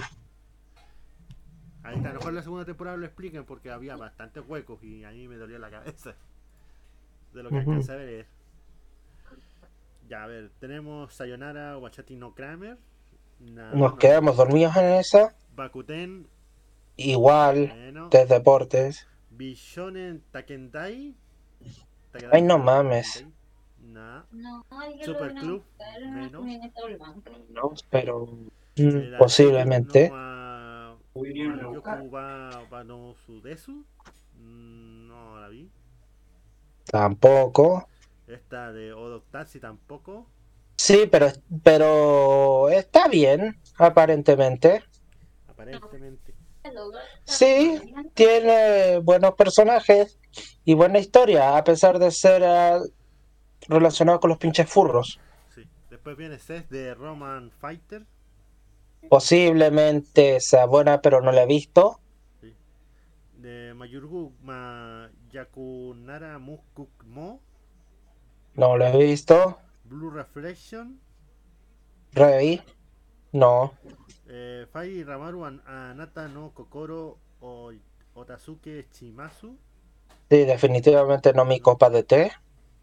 Ahí 1.83 1.97
está, 1.97 2.09
a 2.09 2.13
lo 2.13 2.19
mejor 2.19 2.33
la 2.33 2.41
segunda 2.41 2.65
temporada 2.65 2.97
lo 2.97 3.05
expliquen 3.05 3.43
porque 3.45 3.69
había 3.71 3.95
bastantes 3.97 4.43
huecos 4.47 4.81
y 4.83 5.03
a 5.03 5.11
mí 5.11 5.27
me 5.27 5.35
dolió 5.35 5.59
la 5.59 5.69
cabeza 5.69 6.15
de 7.33 7.43
lo 7.43 7.49
que 7.49 7.57
Ujú. 7.57 7.71
alcancé 7.71 7.91
a 7.91 7.95
ver. 7.97 8.34
Ya, 10.07 10.23
a 10.23 10.27
ver, 10.27 10.51
tenemos 10.59 11.13
Sayonara 11.13 11.77
Wachati 11.77 12.15
no 12.15 12.33
Kramer. 12.35 12.77
Na- 13.39 13.71
Nos 13.71 13.91
no, 13.93 13.97
quedamos 13.97 14.37
dormidos 14.37 14.75
en 14.77 14.85
esa. 14.93 15.35
Bakuten, 15.55 16.27
Igual, 16.97 17.67
bueno. 17.67 18.09
de 18.09 18.25
deportes. 18.25 19.07
Bishonen 19.31 20.23
Takendai. 20.31 21.15
Ay, 22.31 22.41
no 22.41 22.57
mames. 22.57 23.25
Nah. 23.79 24.23
No, 24.31 24.63
Super 25.03 25.33
Club, 25.33 25.63
menos. 26.13 26.45
No, 27.49 27.73
pero 27.89 28.25
mm, 28.77 29.17
posiblemente. 29.17 30.09
No. 30.09 30.97
Mm, 34.37 35.07
No 35.07 35.39
la 35.39 35.47
vi. 35.49 35.69
Tampoco. 36.85 37.87
Esta 38.27 38.71
de 38.71 38.93
Odotaxi 38.93 39.59
tampoco. 39.59 40.27
Sí, 40.77 41.07
pero, 41.11 41.27
pero 41.63 42.69
está 42.69 43.07
bien, 43.07 43.59
aparentemente. 43.77 44.83
Aparentemente. 45.47 46.35
Sí, 47.23 47.79
tiene 48.13 48.99
buenos 48.99 49.35
personajes 49.35 50.17
y 50.63 50.73
buena 50.73 50.99
historia, 50.99 51.57
a 51.57 51.63
pesar 51.63 51.99
de 51.99 52.11
ser 52.11 52.43
ah, 52.43 52.81
relacionado 53.67 54.19
con 54.19 54.29
los 54.29 54.39
pinches 54.39 54.69
furros. 54.69 55.19
Sí. 55.53 55.67
Después 55.89 56.17
viene 56.17 56.39
Seth 56.39 56.69
de 56.69 56.93
Roman 56.95 57.51
Fighter. 57.51 58.05
Posiblemente 59.09 60.39
sea 60.39 60.65
buena, 60.65 61.01
pero 61.01 61.21
no 61.21 61.31
la 61.31 61.43
he 61.43 61.47
visto. 61.47 61.99
De 63.37 63.73
Mayurgu 63.75 64.33
Ma 64.41 65.11
Yakunara 65.31 66.39
Mukukmo. 66.39 67.41
No 68.55 68.77
la 68.77 68.91
he 68.91 68.97
visto. 68.97 69.57
Blue 69.83 70.09
Reflection. 70.09 70.99
Rey. 72.13 72.61
No. 73.33 73.73
Eh, 74.27 74.65
Fai 74.71 75.03
Ramaru 75.03 75.45
An- 75.45 75.61
Anata 75.67 76.27
no 76.27 76.51
Kokoro 76.53 77.17
o 77.41 77.71
Otasuke 78.15 78.85
Chimasu. 78.91 79.57
Sí, 80.29 80.45
definitivamente 80.45 81.33
no 81.33 81.45
mi 81.45 81.59
copa 81.59 81.89
de 81.89 82.03
té. 82.03 82.31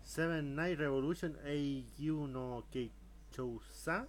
Seven 0.04 0.54
Night 0.54 0.78
Revolution 0.78 1.36
Eiyu 1.44 2.26
no 2.28 2.64
Keichousa. 2.70 4.06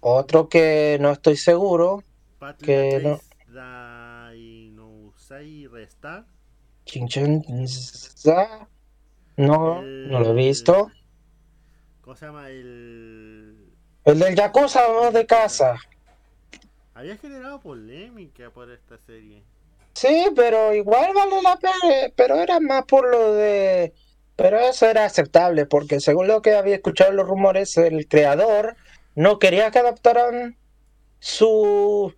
Otro 0.00 0.48
que 0.48 0.98
no 1.00 1.10
estoy 1.10 1.36
seguro. 1.36 2.02
Battle 2.38 2.66
Que 2.66 3.00
no. 3.02 3.16
Place 3.18 3.24
Dai 3.48 4.70
no 4.72 4.88
Usai 5.08 5.66
Restar. 5.66 6.26
Chinchenza. 6.84 8.68
No, 9.36 9.82
no 9.82 10.20
lo 10.20 10.30
he 10.30 10.34
visto. 10.34 10.90
¿Cómo 12.00 12.16
se 12.16 12.26
llama? 12.26 12.48
El. 12.50 13.72
El 14.04 14.18
del 14.18 14.34
Yakuza 14.36 14.82
¿no? 14.88 15.10
de 15.10 15.26
casa. 15.26 15.76
Había 16.94 17.16
generado 17.16 17.60
polémica 17.60 18.50
por 18.50 18.70
esta 18.70 18.98
serie. 18.98 19.42
Sí, 19.94 20.26
pero 20.36 20.74
igual 20.74 21.12
vale 21.14 21.42
la 21.42 21.56
pena. 21.56 22.12
Pero 22.14 22.36
era 22.36 22.60
más 22.60 22.84
por 22.84 23.10
lo 23.10 23.34
de. 23.34 23.92
Pero 24.36 24.58
eso 24.58 24.86
era 24.86 25.04
aceptable, 25.04 25.66
porque 25.66 26.00
según 26.00 26.26
lo 26.26 26.42
que 26.42 26.54
había 26.54 26.74
escuchado 26.74 27.12
los 27.12 27.26
rumores, 27.26 27.76
el 27.76 28.08
creador 28.08 28.76
no 29.14 29.38
quería 29.38 29.70
que 29.70 29.78
adaptaran 29.78 30.56
su 31.20 32.12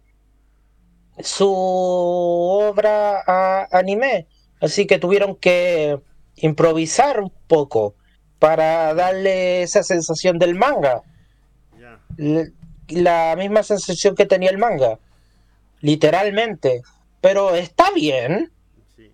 su 1.19 1.51
obra 1.51 3.23
a 3.27 3.69
anime, 3.73 4.27
Así 4.61 4.87
que 4.87 4.99
tuvieron 4.99 5.37
que 5.37 6.01
improvisar 6.37 7.21
un 7.21 7.33
poco 7.47 7.95
para 8.39 8.95
darle 8.95 9.63
esa 9.63 9.83
sensación 9.83 10.39
del 10.39 10.55
manga. 10.55 11.03
La 12.89 13.35
misma 13.37 13.63
sensación 13.63 14.15
que 14.15 14.27
tenía 14.27 14.51
el 14.51 14.59
manga. 14.59 14.99
Literalmente. 15.81 16.83
Pero 17.21 17.55
está 17.55 17.91
bien. 17.93 18.53
Sí. 18.95 19.11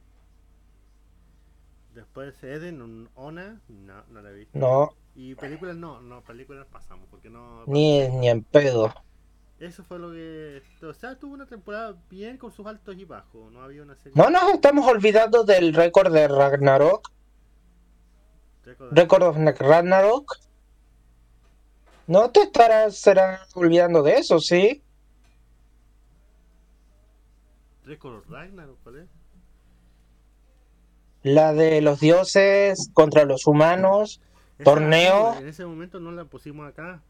Después 1.94 2.42
Eden, 2.42 2.82
un 2.82 3.08
Ona, 3.14 3.60
no, 3.68 4.04
no 4.08 4.22
la 4.22 4.30
he 4.30 4.34
visto. 4.34 4.58
No, 4.58 4.90
Y 5.14 5.34
películas 5.34 5.76
no, 5.76 6.00
no, 6.00 6.22
películas 6.22 6.66
pasamos, 6.70 7.06
porque 7.10 7.30
no... 7.30 7.64
ni, 7.66 8.08
ni 8.08 8.28
en 8.28 8.42
pedo. 8.42 8.92
Eso 9.62 9.84
fue 9.84 10.00
lo 10.00 10.10
que... 10.10 10.60
O 10.82 10.92
sea, 10.92 11.16
tuvo 11.16 11.34
una 11.34 11.46
temporada 11.46 11.96
bien 12.10 12.36
con 12.36 12.50
sus 12.50 12.66
altos 12.66 12.96
y 12.96 13.04
bajos, 13.04 13.52
no 13.52 13.62
había 13.62 13.84
una 13.84 13.94
serie... 13.94 14.12
No 14.16 14.28
nos 14.28 14.54
estamos 14.54 14.84
olvidando 14.88 15.44
del 15.44 15.72
récord 15.72 16.12
de 16.12 16.26
Ragnarok. 16.26 17.12
Récord- 18.90 19.22
of 19.22 19.60
Ragnarok. 19.60 20.36
No 22.08 22.32
te 22.32 22.42
estarás 22.42 22.96
serás 22.96 23.54
olvidando 23.54 24.02
de 24.02 24.14
eso, 24.14 24.40
¿sí? 24.40 24.82
Récord 27.84 28.24
Ragnarok, 28.28 28.78
¿cuál 28.82 28.96
es? 28.96 29.08
La 31.22 31.52
de 31.52 31.80
los 31.82 32.00
dioses 32.00 32.90
contra 32.92 33.24
los 33.26 33.46
humanos. 33.46 34.20
Esa, 34.58 34.64
Torneo. 34.64 35.34
En 35.38 35.46
ese 35.46 35.64
momento 35.64 36.00
no 36.00 36.10
la 36.10 36.24
pusimos 36.24 36.68
acá. 36.68 37.00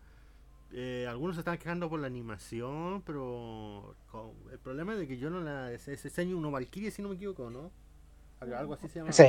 Eh, 0.74 1.06
algunos 1.08 1.36
se 1.36 1.40
estaban 1.40 1.58
quejando 1.58 1.90
por 1.90 2.00
la 2.00 2.06
animación, 2.06 3.02
pero 3.02 3.94
con- 4.10 4.32
el 4.50 4.58
problema 4.58 4.94
es 4.94 5.00
de 5.00 5.06
que 5.08 5.18
yo 5.18 5.28
no 5.28 5.40
la... 5.40 5.70
Ese, 5.72 5.92
ese 5.92 6.08
Senyu 6.08 6.40
no 6.40 6.50
Valkyrie, 6.50 6.90
si 6.90 7.02
no 7.02 7.10
me 7.10 7.16
equivoco, 7.16 7.50
¿no? 7.50 7.70
Algo 8.40 8.74
así 8.74 8.88
se 8.88 9.00
llama. 9.00 9.12
Sí. 9.12 9.24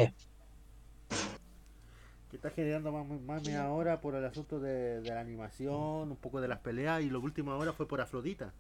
Que 2.30 2.38
está 2.38 2.50
generando 2.50 2.92
más, 2.92 3.22
más 3.22 3.46
me 3.46 3.58
ahora 3.58 4.02
por 4.02 4.16
el 4.16 4.26
asunto 4.26 4.60
de, 4.60 5.02
de 5.02 5.10
la 5.10 5.20
animación, 5.20 6.12
un 6.12 6.18
poco 6.18 6.42
de 6.42 6.48
las 6.48 6.60
peleas, 6.60 7.04
y 7.04 7.10
lo 7.10 7.20
último 7.20 7.52
ahora 7.52 7.74
fue 7.74 7.88
por 7.88 8.02
Afrodita. 8.02 8.54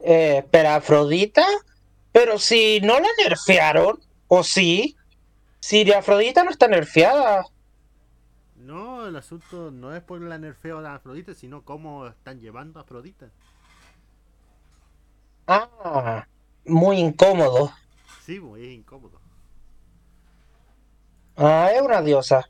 Eh, 0.00 0.44
pero 0.50 0.70
Afrodita. 0.70 1.46
Pero 2.10 2.38
si 2.38 2.80
no 2.80 2.98
la 2.98 3.08
nerfearon, 3.22 4.00
o 4.28 4.42
sí. 4.42 4.96
Si 5.60 5.92
Afrodita 5.92 6.42
no 6.42 6.50
está 6.50 6.66
nerfeada. 6.66 7.44
No, 8.68 9.06
el 9.06 9.16
asunto 9.16 9.70
no 9.70 9.96
es 9.96 10.02
por 10.02 10.20
la 10.20 10.36
nerfeo 10.36 10.82
de 10.82 10.88
Afrodita, 10.88 11.32
sino 11.32 11.62
cómo 11.62 12.06
están 12.06 12.38
llevando 12.38 12.78
a 12.78 12.82
Afrodita. 12.82 13.30
Ah, 15.46 16.26
muy 16.66 16.98
incómodo. 16.98 17.72
Sí, 18.26 18.38
es 18.58 18.68
incómodo. 18.68 19.18
Ah, 21.34 21.70
es 21.74 21.80
una 21.80 22.02
diosa. 22.02 22.46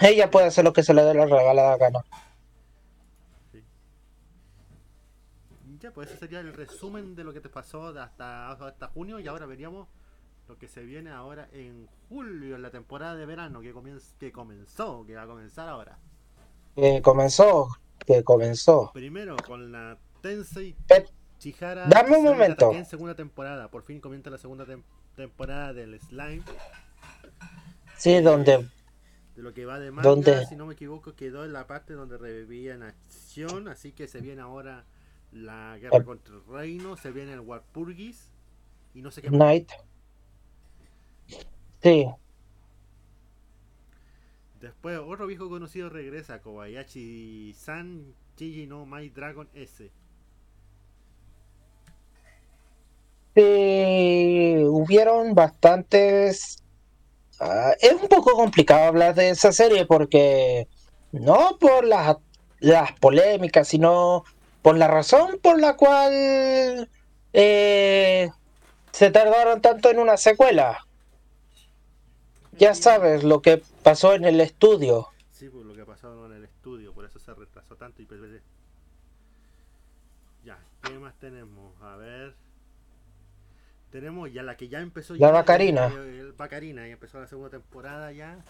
Ella 0.00 0.30
puede 0.30 0.46
hacer 0.46 0.64
lo 0.64 0.72
que 0.72 0.82
se 0.82 0.94
le 0.94 1.02
dé 1.02 1.12
la 1.12 1.26
regalada 1.26 1.76
gana. 1.76 2.02
Ya, 5.78 5.90
pues 5.92 6.08
ese 6.08 6.20
sería 6.20 6.40
el 6.40 6.54
resumen 6.54 7.14
de 7.14 7.22
lo 7.22 7.34
que 7.34 7.40
te 7.42 7.50
pasó 7.50 7.88
hasta, 7.88 8.50
hasta 8.50 8.88
junio 8.88 9.20
y 9.20 9.28
ahora 9.28 9.44
veríamos 9.44 9.88
lo 10.48 10.58
que 10.58 10.68
se 10.68 10.82
viene 10.82 11.10
ahora 11.10 11.48
en 11.52 11.88
julio, 12.08 12.56
en 12.56 12.62
la 12.62 12.70
temporada 12.70 13.14
de 13.16 13.26
verano 13.26 13.60
que, 13.60 13.72
comienza, 13.72 14.14
que 14.18 14.30
comenzó, 14.32 15.04
que 15.06 15.14
va 15.14 15.22
a 15.22 15.26
comenzar 15.26 15.68
ahora. 15.68 15.98
Que 16.74 17.00
comenzó, 17.02 17.68
que 18.06 18.22
comenzó. 18.24 18.90
Primero 18.92 19.36
con 19.46 19.72
la 19.72 19.98
Tensei 20.20 20.74
Pe- 20.86 21.06
Chihara 21.38 21.86
Dame 21.88 22.16
un 22.16 22.24
momento. 22.24 22.68
Taken 22.70 22.84
segunda 22.84 23.14
temporada. 23.14 23.70
Por 23.70 23.82
fin 23.82 24.00
comienza 24.00 24.30
la 24.30 24.38
segunda 24.38 24.64
tem- 24.66 24.82
temporada 25.16 25.72
del 25.72 25.98
Slime. 26.00 26.42
Sí, 27.96 28.20
donde 28.20 28.68
De 29.36 29.42
lo 29.42 29.52
que 29.54 29.64
va 29.66 29.78
de 29.78 29.90
manga, 29.90 30.08
¿Dónde? 30.08 30.46
si 30.46 30.56
no 30.56 30.66
me 30.66 30.74
equivoco, 30.74 31.14
quedó 31.14 31.44
en 31.44 31.52
la 31.52 31.66
parte 31.66 31.94
donde 31.94 32.18
revivían 32.18 32.82
acción. 32.82 33.68
Así 33.68 33.92
que 33.92 34.06
se 34.08 34.20
viene 34.20 34.42
ahora 34.42 34.84
la 35.32 35.76
guerra 35.78 36.04
contra 36.04 36.34
el 36.34 36.44
reino. 36.46 36.96
Se 36.96 37.10
viene 37.10 37.32
el 37.32 37.40
Warpurgis. 37.40 38.30
Y 38.94 39.02
no 39.02 39.10
sé 39.10 39.22
qué 39.22 39.30
más. 39.30 39.38
Sí, 41.82 42.06
Después, 44.60 44.98
otro 44.98 45.26
viejo 45.26 45.48
conocido 45.50 45.90
regresa: 45.90 46.40
Kobayashi-san 46.40 48.14
Chiji 48.36 48.66
no 48.66 48.86
My 48.86 49.10
Dragon 49.10 49.48
S. 49.54 49.90
sí, 53.34 54.56
hubieron 54.66 55.34
bastantes. 55.34 56.62
ah, 57.40 57.74
es 57.80 57.92
un 57.94 58.08
poco 58.08 58.32
complicado 58.34 58.84
hablar 58.84 59.14
de 59.14 59.30
esa 59.30 59.52
serie 59.52 59.86
porque 59.86 60.68
no 61.12 61.58
por 61.60 61.84
las, 61.84 62.16
las 62.60 62.92
polémicas, 63.00 63.68
sino 63.68 64.24
por 64.62 64.76
la 64.78 64.88
razón 64.88 65.38
por 65.42 65.60
la 65.60 65.76
cual 65.76 66.88
eh, 67.32 68.30
se 68.92 69.10
tardaron 69.10 69.60
tanto 69.60 69.90
en 69.90 69.98
una 69.98 70.16
secuela. 70.16 70.83
Ya 72.58 72.74
sabes 72.74 73.24
lo 73.24 73.42
que 73.42 73.62
pasó 73.82 74.14
en 74.14 74.24
el 74.24 74.40
estudio. 74.40 75.08
Sí, 75.32 75.48
por 75.48 75.64
lo 75.66 75.74
que 75.74 75.82
ha 75.82 75.86
pasado 75.86 76.26
en 76.26 76.32
el 76.32 76.44
estudio, 76.44 76.92
por 76.92 77.04
eso 77.04 77.18
se 77.18 77.34
retrasó 77.34 77.76
tanto 77.76 78.02
y 78.02 78.06
PPD. 78.06 78.40
Ya, 80.44 80.58
¿qué 80.82 80.98
más 80.98 81.14
tenemos? 81.18 81.72
A 81.82 81.96
ver. 81.96 82.34
Tenemos 83.90 84.32
ya 84.32 84.42
la 84.42 84.56
que 84.56 84.68
ya 84.68 84.80
empezó 84.80 85.14
La 85.14 85.20
ya. 85.28 85.30
Bacarina. 85.32 85.86
El, 85.86 85.92
el 85.98 86.32
Bacarina, 86.32 86.86
ya 86.86 86.92
empezó 86.94 87.20
la 87.20 87.26
segunda 87.26 87.50
temporada 87.50 88.12
ya. 88.12 88.44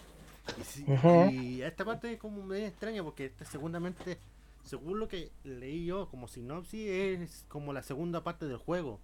Y, 0.59 0.63
sí- 0.63 0.85
y 1.31 1.61
esta 1.61 1.85
parte 1.85 2.11
es 2.13 2.19
como 2.19 2.43
medio 2.43 2.67
extraña 2.67 3.03
porque 3.03 3.25
esta 3.25 3.45
segundamente, 3.45 4.17
según 4.63 4.99
lo 4.99 5.07
que 5.07 5.31
leí 5.43 5.85
yo 5.85 6.07
como 6.09 6.27
sinopsis, 6.27 6.87
es 6.89 7.45
como 7.47 7.73
la 7.73 7.83
segunda 7.83 8.23
parte 8.23 8.45
del 8.45 8.57
juego. 8.57 8.99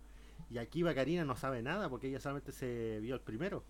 Y 0.50 0.58
aquí 0.58 0.84
Bacarina 0.84 1.24
no 1.26 1.36
sabe 1.36 1.62
nada 1.62 1.90
porque 1.90 2.08
ella 2.10 2.20
solamente 2.20 2.52
se 2.52 3.00
vio 3.02 3.16
el 3.16 3.22
primero. 3.22 3.64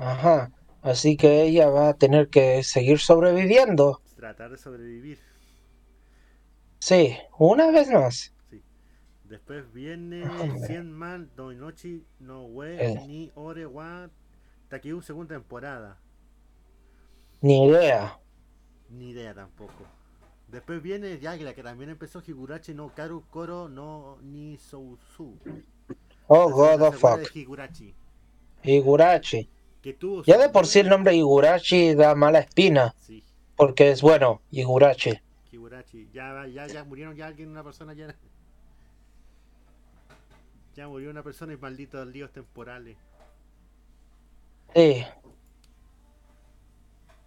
Ajá. 0.00 0.50
Así 0.82 1.16
que 1.18 1.42
ella 1.42 1.68
va 1.68 1.90
a 1.90 1.94
tener 1.94 2.30
que 2.30 2.62
seguir 2.62 2.98
sobreviviendo. 2.98 4.00
Tratar 4.16 4.50
de 4.50 4.56
sobrevivir. 4.56 5.18
Sí, 6.78 7.16
una 7.38 7.70
vez 7.70 7.90
más. 7.90 8.34
Después 9.24 9.70
viene 9.72 10.24
Hombre. 10.26 10.66
100 10.66 10.90
man 10.92 11.30
Doinochi 11.36 12.04
no 12.18 12.46
we 12.46 12.76
Eh. 12.84 13.06
ni 13.06 13.30
ore 13.34 13.66
wa 13.66 14.08
Takeu 14.68 15.02
segunda 15.02 15.34
temporada. 15.34 15.98
Ni 17.42 17.68
idea. 17.68 18.18
Ni 18.88 19.10
idea 19.10 19.34
tampoco. 19.34 19.84
Después 20.48 20.82
viene 20.82 21.18
ya 21.20 21.36
la 21.36 21.54
que 21.54 21.62
también 21.62 21.90
empezó 21.90 22.22
Higurashi 22.26 22.74
no 22.74 22.92
Karu 22.94 23.22
Koro 23.30 23.68
no 23.68 24.18
ni 24.22 24.56
Sousu. 24.56 25.38
Oh, 26.26 26.50
God 26.50 26.82
of 26.82 26.96
fuck. 26.96 27.20
de 27.20 27.40
Higurashi. 28.64 29.50
Que 29.82 29.92
tuvo 29.94 30.22
Ya 30.24 30.36
de 30.38 30.48
por 30.50 30.66
sí 30.66 30.80
el 30.80 30.88
nombre 30.88 31.14
Higurashi 31.14 31.94
da 31.94 32.14
mala 32.14 32.40
espina. 32.40 32.94
Sí, 32.98 33.24
Porque 33.56 33.90
es 33.90 34.02
bueno, 34.02 34.42
Higurashi. 34.50 35.18
Higurashi. 35.52 36.08
Ya, 36.12 36.46
ya, 36.46 36.66
ya 36.66 36.84
murieron 36.84 37.16
ya 37.16 37.26
alguien, 37.26 37.48
una 37.50 37.64
persona 37.64 37.92
ya. 37.94 38.14
Ya 40.76 40.86
murió 40.88 41.10
una 41.10 41.22
persona 41.22 41.52
y 41.52 41.56
malditos 41.56 42.06
líos 42.06 42.30
temporales. 42.32 42.96
Sí. 44.74 45.04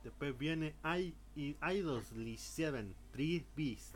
Después 0.03 0.37
viene 0.37 0.75
I, 0.83 1.13
I- 1.35 1.57
Idols 1.73 2.11
Lee 2.13 2.37
7, 2.37 2.85
3 3.11 3.43
Beast. 3.55 3.95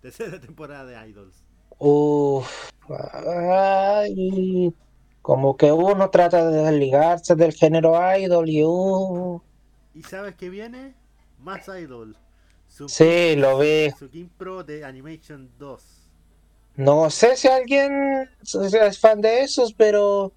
Tercera 0.00 0.40
temporada 0.40 0.84
de 0.86 1.08
Idols. 1.10 1.44
Uff. 1.78 2.70
Ay, 2.88 4.74
como 5.30 5.56
que 5.56 5.70
uno 5.70 6.10
trata 6.10 6.50
de 6.50 6.64
desligarse 6.64 7.36
del 7.36 7.52
género 7.52 7.92
idol 8.18 8.48
y 8.48 8.64
uh, 8.64 9.40
¿Y 9.94 10.02
sabes 10.02 10.34
qué 10.34 10.50
viene? 10.50 10.92
Más 11.38 11.68
Idol. 11.68 12.16
Su, 12.66 12.88
Sí, 12.88 13.36
lo 13.36 13.56
vi. 13.60 13.92
Su 13.96 14.08
Game 14.08 14.28
Pro 14.36 14.64
de 14.64 14.84
Animation 14.84 15.48
2. 15.56 15.84
No 16.78 17.10
sé 17.10 17.36
si 17.36 17.46
alguien 17.46 18.28
es 18.42 18.98
fan 18.98 19.20
de 19.20 19.42
esos, 19.42 19.72
pero 19.72 20.32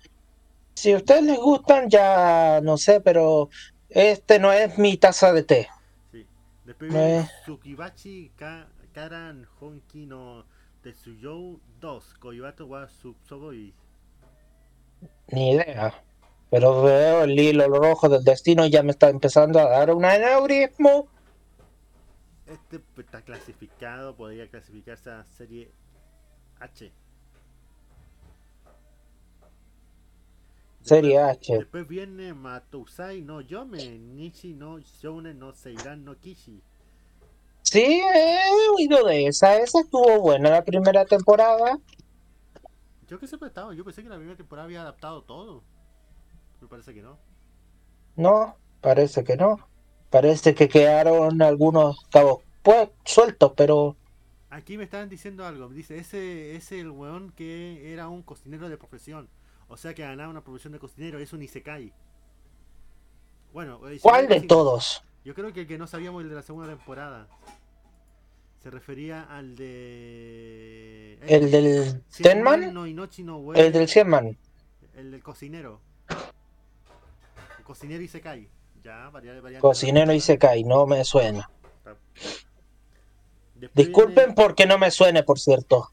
si 0.75 0.93
a 0.93 0.97
ustedes 0.97 1.23
les 1.23 1.39
gustan, 1.39 1.89
ya 1.89 2.61
no 2.61 2.77
sé, 2.77 3.01
pero 3.01 3.49
este 3.89 4.37
no 4.37 4.53
es 4.53 4.77
mi 4.77 4.97
taza 4.97 5.33
de 5.33 5.41
té. 5.41 5.69
Sí. 6.11 6.23
Después 6.65 6.93
Eh. 6.93 6.95
viene 6.95 7.29
Tsukibachi 7.41 8.31
Ka- 8.35 8.69
Karan 8.93 9.47
Honki 9.59 10.05
no 10.05 10.45
Tetsuyou 10.83 11.59
2. 11.81 12.13
Koibato 12.19 12.67
wa 12.67 12.87
Subsogoi. 12.87 13.73
Ni 15.27 15.51
idea. 15.51 15.93
Pero 16.49 16.83
veo 16.83 17.23
el 17.23 17.39
hilo 17.39 17.67
rojo 17.67 18.09
del 18.09 18.23
destino 18.23 18.65
y 18.65 18.69
ya 18.69 18.83
me 18.83 18.91
está 18.91 19.09
empezando 19.09 19.59
a 19.59 19.69
dar 19.69 19.93
un 19.93 20.05
aneurismo. 20.05 21.07
Este 22.45 22.79
está 22.97 23.21
clasificado, 23.21 24.15
podría 24.15 24.47
clasificarse 24.47 25.09
a 25.09 25.23
serie 25.23 25.71
H. 26.59 26.91
Serie 30.83 31.17
H. 31.17 31.57
Después 31.57 31.87
viene 31.87 32.33
Matusai 32.33 33.21
no 33.21 33.41
Yome, 33.41 33.97
Nishi 33.97 34.53
no 34.53 34.79
Shounen 34.79 35.39
no 35.39 35.53
Seiran 35.53 36.03
no 36.03 36.19
Kishi. 36.19 36.61
Sí, 37.61 37.81
he 37.81 38.39
oído 38.75 39.05
de 39.05 39.27
esa. 39.27 39.57
Esa 39.57 39.79
estuvo 39.79 40.19
buena 40.19 40.49
la 40.49 40.63
primera 40.63 41.05
temporada. 41.05 41.79
Yo 43.13 43.19
que 43.19 43.27
siempre 43.27 43.49
estaba, 43.49 43.75
yo 43.75 43.85
pensé 43.85 44.01
que 44.01 44.09
la 44.09 44.15
primera 44.15 44.35
temporada 44.35 44.65
había 44.65 44.81
adaptado 44.81 45.21
todo. 45.21 45.61
Me 46.59 46.67
parece 46.67 46.95
que 46.95 47.03
no. 47.03 47.19
No, 48.15 48.57
parece 48.81 49.23
que 49.23 49.37
no. 49.37 49.59
Parece 50.09 50.55
que 50.55 50.67
quedaron 50.67 51.39
algunos 51.43 52.03
cabos 52.09 52.39
pues, 52.63 52.89
sueltos, 53.05 53.53
pero 53.55 53.95
Aquí 54.49 54.79
me 54.79 54.85
estaban 54.85 55.09
diciendo 55.09 55.45
algo. 55.45 55.69
Dice, 55.69 55.99
ese 55.99 56.55
es 56.55 56.71
el 56.71 56.89
weón 56.89 57.31
que 57.33 57.93
era 57.93 58.07
un 58.07 58.23
cocinero 58.23 58.67
de 58.67 58.77
profesión. 58.77 59.29
O 59.67 59.77
sea 59.77 59.93
que 59.93 60.01
ganaba 60.01 60.31
una 60.31 60.43
profesión 60.43 60.73
de 60.73 60.79
cocinero. 60.79 61.19
Es 61.19 61.33
un 61.33 61.43
Isekai. 61.43 61.93
Bueno, 63.53 63.79
eh, 63.87 63.99
¿cuál 64.01 64.27
de 64.27 64.41
todos? 64.41 65.03
Yo 65.23 65.35
creo 65.35 65.53
que 65.53 65.61
el 65.61 65.67
que 65.67 65.77
no 65.77 65.85
sabíamos 65.85 66.23
el 66.23 66.29
de 66.29 66.35
la 66.35 66.41
segunda 66.41 66.67
temporada. 66.67 67.27
Se 68.63 68.69
refería 68.71 69.23
al 69.23 69.55
de... 69.57 71.19
¿El 71.27 71.51
del 71.51 72.01
Tenman? 72.21 72.73
No 72.73 72.87
Inochi 72.87 73.21
no 73.23 73.37
Ue- 73.39 73.59
El 73.59 73.73
del 73.73 73.89
Cienman. 73.89 74.37
El 74.95 75.11
del 75.11 75.21
cocinero. 75.21 75.81
El 77.57 77.63
cocinero 77.65 78.01
Isekai. 78.01 78.47
Ya, 78.81 79.09
variante, 79.09 79.41
variante. 79.41 79.61
Cocinero 79.61 80.13
y 80.13 80.21
Sekai, 80.21 80.63
no 80.63 80.85
me 80.87 81.03
suena. 81.03 81.49
Después 83.55 83.73
Disculpen 83.87 84.15
viene- 84.15 84.33
porque 84.33 84.65
no 84.65 84.77
me 84.77 84.91
suene, 84.91 85.23
por 85.23 85.39
cierto. 85.39 85.91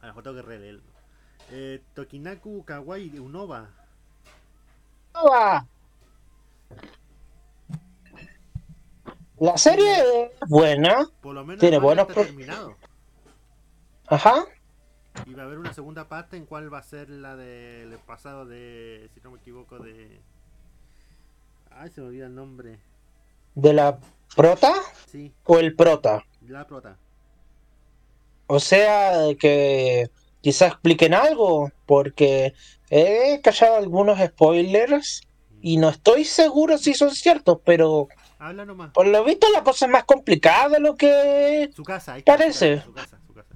A 0.00 0.06
lo 0.06 0.08
mejor 0.08 0.22
tengo 0.22 0.36
que 0.36 0.42
releerlo. 0.42 0.82
Eh, 1.50 1.82
Tokinaku 1.94 2.64
Kawaii 2.64 3.18
Unova. 3.18 3.68
Ah. 5.14 5.66
La 9.38 9.56
serie 9.58 10.30
es 10.32 10.48
buena. 10.48 11.06
Por 11.20 11.34
lo 11.34 11.44
menos 11.44 11.60
Tiene 11.60 11.78
buenos 11.78 12.08
está 12.08 12.22
terminado. 12.24 12.76
Ajá. 14.06 14.44
Y 15.26 15.34
va 15.34 15.42
a 15.42 15.46
haber 15.46 15.58
una 15.58 15.72
segunda 15.72 16.08
parte 16.08 16.36
en 16.36 16.46
cuál 16.46 16.72
va 16.72 16.78
a 16.78 16.82
ser 16.82 17.08
la 17.10 17.36
del 17.36 17.98
pasado 17.98 18.44
de, 18.44 19.10
si 19.14 19.20
no 19.20 19.30
me 19.30 19.38
equivoco, 19.38 19.78
de... 19.78 20.20
Ay, 21.70 21.90
se 21.90 22.00
me 22.00 22.08
olvida 22.08 22.26
el 22.26 22.34
nombre. 22.34 22.78
¿De 23.54 23.72
la 23.72 23.98
prota 24.34 24.72
Sí, 25.06 25.32
o 25.44 25.58
el 25.58 25.74
prota? 25.74 26.24
la 26.42 26.66
prota. 26.66 26.96
O 28.46 28.60
sea, 28.60 29.34
que 29.38 30.10
quizá 30.40 30.68
expliquen 30.68 31.12
algo, 31.14 31.72
porque 31.86 32.54
he 32.90 33.40
callado 33.42 33.76
algunos 33.76 34.18
spoilers 34.20 35.22
y 35.60 35.78
no 35.78 35.88
estoy 35.88 36.24
seguro 36.24 36.78
si 36.78 36.94
son 36.94 37.10
ciertos, 37.10 37.58
pero 37.64 38.08
Habla 38.38 38.64
nomás. 38.66 38.90
por 38.92 39.06
lo 39.06 39.24
visto 39.24 39.46
la 39.50 39.64
cosa 39.64 39.86
es 39.86 39.92
más 39.92 40.04
complicada 40.04 40.68
de 40.70 40.80
lo 40.80 40.94
que... 40.94 41.70
Su 41.74 41.82
casa, 41.82 42.18
está, 42.18 42.32
su 42.34 42.38
Parece. 42.38 42.76
casa, 42.76 42.86
Su 42.86 42.92
casa, 42.92 43.18
su 43.26 43.34
casa. 43.34 43.54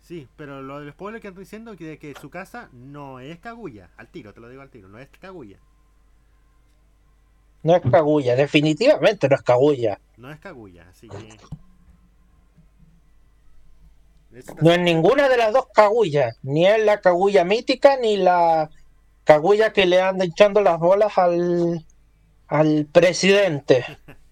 Sí, 0.00 0.28
pero 0.36 0.62
lo 0.62 0.80
del 0.80 0.92
spoiler 0.92 1.20
que 1.20 1.28
estoy 1.28 1.44
diciendo 1.44 1.72
es 1.72 1.78
que, 1.78 1.98
que 1.98 2.14
su 2.20 2.30
casa 2.30 2.68
no 2.72 3.20
es 3.20 3.38
Kaguya. 3.38 3.90
Al 3.96 4.08
tiro, 4.08 4.32
te 4.32 4.40
lo 4.40 4.48
digo 4.48 4.62
al 4.62 4.70
tiro, 4.70 4.88
no 4.88 4.98
es 4.98 5.08
Kaguya. 5.20 5.58
No 7.62 7.74
es 7.74 7.82
Kaguya, 7.82 8.36
definitivamente 8.36 9.28
no 9.28 9.36
es 9.36 9.42
Kaguya. 9.42 9.98
No 10.18 10.30
es 10.30 10.38
Kaguya, 10.38 10.86
así 10.90 11.08
que... 11.08 11.38
No 14.60 14.72
es 14.72 14.80
ninguna 14.80 15.28
de 15.28 15.36
las 15.36 15.52
dos 15.52 15.66
Kaguya, 15.72 16.34
ni 16.42 16.66
es 16.66 16.84
la 16.84 17.00
Kaguya 17.00 17.44
mítica 17.44 17.96
ni 17.96 18.16
la 18.16 18.68
Kaguya 19.24 19.72
que 19.72 19.86
le 19.86 20.02
anda 20.02 20.24
echando 20.24 20.60
las 20.60 20.78
bolas 20.78 21.16
al, 21.16 21.86
al 22.48 22.86
presidente. 22.86 23.84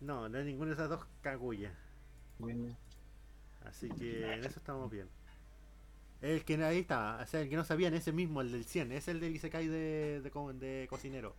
No, 0.00 0.28
no 0.28 0.38
es 0.38 0.44
ninguna 0.44 0.66
de 0.66 0.74
esas 0.74 0.90
dos 0.90 1.06
Kaguya. 1.22 1.72
Así 3.64 3.88
que 3.88 4.34
en 4.34 4.44
eso 4.44 4.58
estamos 4.58 4.90
bien. 4.90 5.08
El 6.20 6.44
que 6.44 6.62
ahí 6.62 6.80
está, 6.80 7.18
o 7.22 7.26
sea, 7.26 7.40
el 7.40 7.48
que 7.48 7.56
no 7.56 7.64
sabían, 7.64 7.94
ese 7.94 8.12
mismo, 8.12 8.42
el 8.42 8.52
del 8.52 8.64
100, 8.66 8.92
es 8.92 9.08
el 9.08 9.18
del 9.20 9.34
Isekai 9.34 9.66
de, 9.66 10.20
de, 10.20 10.30
de 10.30 10.86
cocinero. 10.88 11.34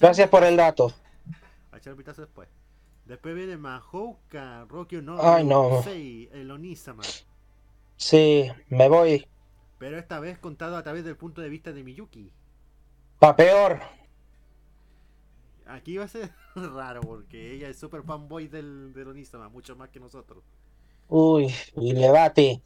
Gracias 0.00 0.28
por 0.28 0.44
el 0.44 0.56
dato. 0.56 0.92
A 1.70 1.78
echar 1.78 1.92
un 1.92 1.98
vistazo 1.98 2.22
después. 2.22 2.48
Después 3.04 3.34
viene 3.34 3.56
Mahouka, 3.56 4.64
Rokyo 4.68 5.02
no, 5.02 5.18
Ay, 5.20 5.44
no. 5.44 5.82
Sei, 5.82 6.28
el 6.32 6.50
Onisama. 6.50 7.02
Sí, 7.96 8.48
me 8.68 8.88
voy. 8.88 9.26
Pero 9.78 9.98
esta 9.98 10.20
vez 10.20 10.38
contado 10.38 10.76
a 10.76 10.82
través 10.82 11.04
del 11.04 11.16
punto 11.16 11.40
de 11.40 11.48
vista 11.48 11.72
de 11.72 11.82
Miyuki. 11.82 12.32
Pa' 13.18 13.34
peor. 13.34 13.80
Aquí 15.72 15.96
va 15.96 16.04
a 16.04 16.08
ser 16.08 16.30
raro 16.54 17.00
porque 17.00 17.52
ella 17.54 17.68
es 17.68 17.78
super 17.78 18.02
fanboy 18.02 18.46
del, 18.48 18.92
del 18.92 19.26
mucho 19.50 19.74
más 19.74 19.88
que 19.88 20.00
nosotros. 20.00 20.44
Uy, 21.08 21.52
y 21.76 21.92
le 21.92 22.10
bate. 22.10 22.62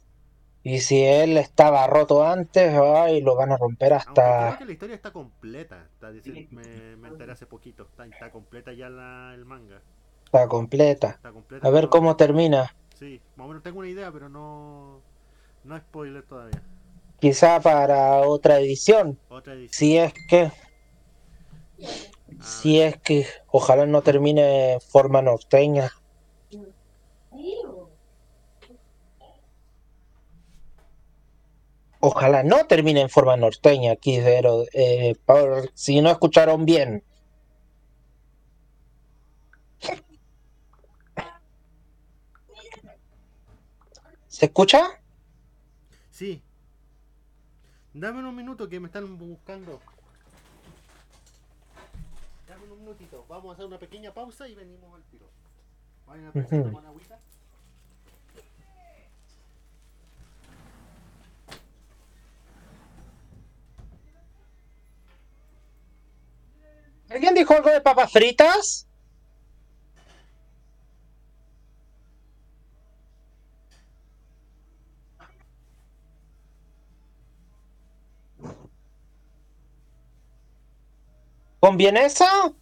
Y 0.63 0.79
si 0.79 1.01
él 1.01 1.37
estaba 1.37 1.87
roto 1.87 2.25
antes, 2.25 2.73
ay, 2.77 3.21
lo 3.21 3.35
van 3.35 3.53
a 3.53 3.57
romper 3.57 3.93
Aunque 3.93 4.11
creo 4.13 4.25
hasta... 4.25 4.57
que 4.57 4.65
la 4.65 4.71
historia 4.73 4.95
está 4.95 5.13
completa. 5.13 5.87
Está 5.93 6.11
me, 6.51 6.97
me 6.97 7.07
enteré 7.07 7.31
hace 7.31 7.45
poquito. 7.45 7.83
Está, 7.83 8.05
está 8.05 8.29
completa 8.29 8.73
ya 8.73 8.89
la, 8.89 9.33
el 9.33 9.45
manga. 9.45 9.81
Está 10.25 10.47
completa. 10.49 11.11
Está 11.11 11.31
completa. 11.31 11.65
A 11.65 11.71
ver 11.71 11.83
todo. 11.83 11.91
cómo 11.91 12.17
termina. 12.17 12.75
Sí, 12.95 13.21
más 13.37 13.45
o 13.45 13.47
menos 13.47 13.63
tengo 13.63 13.79
una 13.79 13.87
idea, 13.87 14.11
pero 14.11 14.27
no. 14.27 15.01
No 15.63 15.77
spoiler 15.77 16.23
todavía. 16.23 16.61
Quizá 17.21 17.61
para 17.61 18.27
otra 18.27 18.59
edición. 18.59 19.17
Otra 19.29 19.53
edición. 19.53 19.73
Si 19.73 19.97
es 19.97 20.13
que... 20.27 20.51
Si 22.41 22.81
es 22.81 22.97
que... 22.97 23.25
Ojalá 23.47 23.85
no 23.85 24.01
termine 24.01 24.73
en 24.73 24.81
forma 24.81 25.21
norteña. 25.21 25.91
Ojalá 31.99 32.43
no 32.43 32.65
termine 32.67 33.01
en 33.01 33.09
forma 33.09 33.35
norteña 33.37 33.95
pero 34.03 34.63
eh, 34.73 35.15
si 35.73 36.01
no 36.01 36.11
escucharon 36.11 36.65
bien. 36.65 37.03
¿Se 44.27 44.45
escucha? 44.45 45.01
Sí. 46.11 46.43
Dame 47.93 48.19
un 48.19 48.35
minuto 48.35 48.69
que 48.69 48.79
me 48.79 48.85
están 48.85 49.17
buscando. 49.17 49.81
Vamos 53.27 53.49
a 53.49 53.53
hacer 53.53 53.65
una 53.65 53.77
pequeña 53.77 54.13
pausa 54.13 54.47
y 54.47 54.55
venimos 54.55 54.93
al 54.95 55.03
tiro. 55.05 55.29
Vayan 56.05 56.27
a 56.27 56.31
con 56.71 56.85
agüita. 56.85 57.19
¿Alguien 67.09 67.33
dijo 67.35 67.53
algo 67.53 67.69
de 67.69 67.81
papas 67.81 68.11
fritas? 68.11 68.87
¿Con 81.59 81.75
vienesa? 81.75 82.53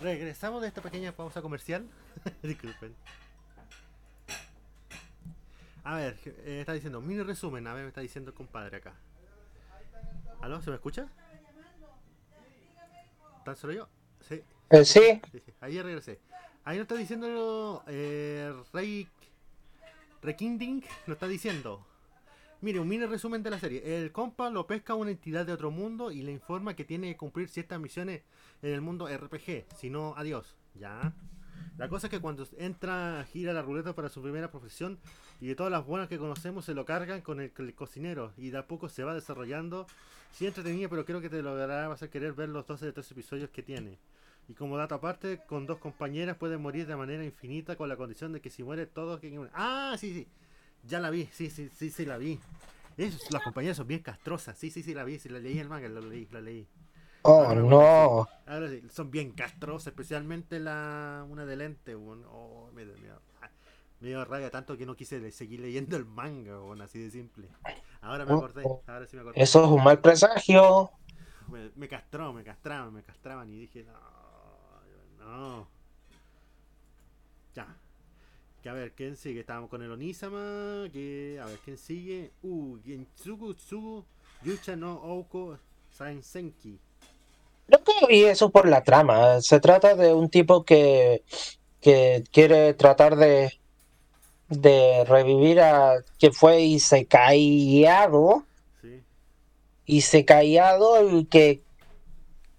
Regresamos 0.00 0.62
de 0.62 0.68
esta 0.68 0.82
pequeña 0.82 1.12
pausa 1.12 1.42
comercial. 1.42 1.86
Disculpen. 2.42 2.94
A 5.84 5.96
ver, 5.96 6.16
eh, 6.24 6.60
está 6.60 6.72
diciendo, 6.72 7.00
mini 7.00 7.22
resumen, 7.22 7.66
a 7.66 7.74
ver, 7.74 7.82
me 7.82 7.88
está 7.88 8.00
diciendo 8.00 8.30
el 8.30 8.36
compadre 8.36 8.78
acá. 8.78 8.94
¿Aló? 10.40 10.60
¿Se 10.62 10.70
me 10.70 10.76
escucha? 10.76 11.08
¿Tan 13.44 13.56
solo 13.56 13.74
yo? 13.74 13.88
Sí. 14.20 14.42
Eh, 14.70 14.84
sí, 14.84 15.20
Sí, 15.30 15.42
sí, 15.44 15.52
Ahí 15.60 15.80
regresé. 15.82 16.20
Ahí 16.64 16.78
nos 16.78 16.84
está 16.84 16.94
diciendo 16.94 17.84
eh, 17.86 18.54
Rey 18.72 19.06
Rekinding, 20.22 20.82
nos 21.06 21.16
está 21.16 21.28
diciendo. 21.28 21.86
Mire, 22.64 22.80
un 22.80 22.88
mini 22.88 23.04
resumen 23.04 23.42
de 23.42 23.50
la 23.50 23.58
serie. 23.60 23.82
El 23.98 24.10
compa 24.10 24.48
lo 24.48 24.66
pesca 24.66 24.94
una 24.94 25.10
entidad 25.10 25.44
de 25.44 25.52
otro 25.52 25.70
mundo 25.70 26.10
y 26.10 26.22
le 26.22 26.32
informa 26.32 26.74
que 26.74 26.86
tiene 26.86 27.08
que 27.08 27.18
cumplir 27.18 27.50
ciertas 27.50 27.78
misiones 27.78 28.22
en 28.62 28.72
el 28.72 28.80
mundo 28.80 29.06
RPG. 29.06 29.66
Si 29.76 29.90
no, 29.90 30.14
adiós. 30.16 30.56
Ya. 30.74 31.12
La 31.76 31.90
cosa 31.90 32.06
es 32.06 32.10
que 32.10 32.22
cuando 32.22 32.48
entra, 32.56 33.22
gira 33.30 33.52
la 33.52 33.60
ruleta 33.60 33.94
para 33.94 34.08
su 34.08 34.22
primera 34.22 34.50
profesión 34.50 34.98
y 35.42 35.46
de 35.46 35.54
todas 35.54 35.70
las 35.70 35.84
buenas 35.84 36.08
que 36.08 36.16
conocemos 36.16 36.64
se 36.64 36.72
lo 36.72 36.86
cargan 36.86 37.20
con 37.20 37.38
el, 37.42 37.52
el 37.54 37.74
cocinero 37.74 38.32
y 38.38 38.48
de 38.48 38.56
a 38.56 38.66
poco 38.66 38.88
se 38.88 39.04
va 39.04 39.12
desarrollando. 39.12 39.86
Sí 40.32 40.46
entretenido, 40.46 40.88
pero 40.88 41.04
creo 41.04 41.20
que 41.20 41.28
te 41.28 41.42
logrará 41.42 41.88
vas 41.88 42.02
a 42.02 42.08
querer 42.08 42.32
ver 42.32 42.48
los 42.48 42.66
12 42.66 42.86
de 42.86 42.92
3 42.94 43.10
episodios 43.10 43.50
que 43.50 43.62
tiene. 43.62 43.98
Y 44.48 44.54
como 44.54 44.78
dato 44.78 44.94
aparte, 44.94 45.42
con 45.46 45.66
dos 45.66 45.76
compañeras 45.76 46.38
pueden 46.38 46.62
morir 46.62 46.86
de 46.86 46.96
manera 46.96 47.26
infinita 47.26 47.76
con 47.76 47.90
la 47.90 47.96
condición 47.96 48.32
de 48.32 48.40
que 48.40 48.48
si 48.48 48.62
muere 48.62 48.86
todos 48.86 49.20
que 49.20 49.38
Ah, 49.52 49.96
sí, 49.98 50.14
sí. 50.14 50.28
Ya 50.86 51.00
la 51.00 51.10
vi, 51.10 51.26
sí, 51.32 51.50
sí, 51.50 51.68
sí, 51.70 51.90
sí 51.90 52.04
la 52.04 52.18
vi. 52.18 52.40
Es- 52.96 53.30
las 53.30 53.42
compañeras 53.42 53.76
son 53.76 53.86
bien 53.88 54.00
castrosas. 54.02 54.56
Sí, 54.58 54.70
sí, 54.70 54.82
sí 54.82 54.94
la 54.94 55.04
vi, 55.04 55.18
sí 55.18 55.28
la 55.28 55.38
leí 55.38 55.58
el 55.58 55.68
manga, 55.68 55.88
lo 55.88 56.00
leí, 56.00 56.28
la 56.30 56.40
leí. 56.40 56.66
Oh, 57.24 57.44
Ahora, 57.44 57.54
no. 57.54 58.26
Ahora 58.46 58.70
sí, 58.70 58.82
son 58.90 59.10
bien 59.10 59.32
castrosas, 59.32 59.88
especialmente 59.88 60.60
la 60.60 61.26
una 61.28 61.46
de 61.46 61.56
lente, 61.56 61.96
weón. 61.96 62.24
Oh, 62.28 62.70
me, 62.74 62.84
me, 62.86 63.10
ah, 63.42 63.50
me 64.00 64.08
dio 64.08 64.24
rabia 64.24 64.50
tanto 64.50 64.76
que 64.78 64.86
no 64.86 64.96
quise 64.96 65.30
seguir 65.32 65.60
leyendo 65.60 65.96
el 65.96 66.06
manga, 66.06 66.60
weón, 66.60 66.82
así 66.82 66.98
de 67.00 67.10
simple. 67.10 67.48
Ahora 68.02 68.26
me 68.26 68.32
Oh, 68.32 68.34
acordé, 68.34 68.70
oh. 68.70 68.82
ahora 68.86 69.06
sí 69.06 69.16
me 69.16 69.22
acordé. 69.22 69.40
Eso 69.42 69.64
es 69.64 69.70
un 69.70 69.82
mal 69.84 70.00
presagio. 70.00 70.90
Me, 71.48 71.70
me 71.76 71.88
castró, 71.88 72.32
me 72.32 72.42
castraban, 72.44 72.92
me 72.92 73.02
castraban 73.02 73.48
y 73.50 73.58
dije, 73.60 73.84
no, 73.84 73.94
no. 75.18 75.68
Ya. 77.56 77.66
Que 78.64 78.70
a 78.70 78.72
ver, 78.72 78.92
¿quién 78.92 79.14
sigue? 79.14 79.40
Estábamos 79.40 79.68
con 79.68 79.82
el 79.82 79.92
Onisama, 79.92 80.88
que 80.90 81.38
a 81.38 81.44
ver, 81.44 81.58
¿quién 81.66 81.76
sigue? 81.76 82.30
Uh, 82.42 82.78
Gentsugu 82.82 83.52
Tsugu, 83.52 84.06
Yucha 84.42 84.74
no 84.74 85.02
Ouko 85.02 85.58
Sainsenki. 85.90 86.78
Yo 87.68 87.84
que 87.84 88.06
vi 88.08 88.24
eso 88.24 88.48
por 88.48 88.66
la 88.66 88.82
trama. 88.82 89.42
Se 89.42 89.60
trata 89.60 89.94
de 89.94 90.14
un 90.14 90.30
tipo 90.30 90.64
que, 90.64 91.24
que 91.82 92.24
quiere 92.32 92.72
tratar 92.72 93.16
de, 93.16 93.52
de 94.48 95.04
revivir 95.04 95.60
a 95.60 95.96
que 96.18 96.32
fue 96.32 96.62
Isekaiado. 96.62 98.46
Sí, 98.80 99.02
Isekaiado 99.84 101.18
y 101.18 101.26
que, 101.26 101.62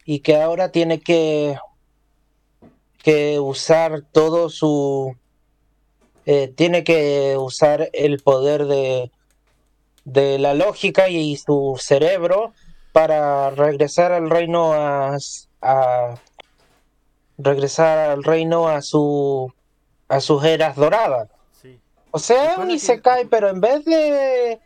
y 0.05 0.19
que 0.19 0.35
ahora 0.35 0.71
tiene 0.71 0.99
que, 0.99 1.57
que 3.01 3.39
usar 3.39 4.03
todo 4.11 4.51
su... 4.51 5.17
eh, 6.25 6.47
tiene 6.47 6.83
que 6.83 7.37
usar 7.37 7.89
el 7.93 8.19
poder 8.21 8.65
de, 8.65 9.11
de 10.05 10.39
la 10.39 10.53
lógica 10.53 11.09
y 11.09 11.35
su 11.37 11.77
cerebro 11.79 12.53
para 12.93 13.49
regresar 13.49 14.11
al 14.11 14.29
reino 14.29 14.73
a, 14.73 15.17
a 15.61 16.15
regresar 17.37 17.97
al 17.97 18.23
reino 18.23 18.69
a 18.69 18.81
su 18.81 19.51
a 20.07 20.21
sus 20.21 20.43
eras 20.45 20.75
doradas. 20.75 21.29
sí. 21.61 21.79
O 22.11 22.19
sea, 22.19 22.53
es 22.53 22.57
un 22.57 22.71
isekai, 22.71 23.25
pero 23.25 23.49
en 23.49 23.59
vez 23.59 23.83
de 23.83 24.59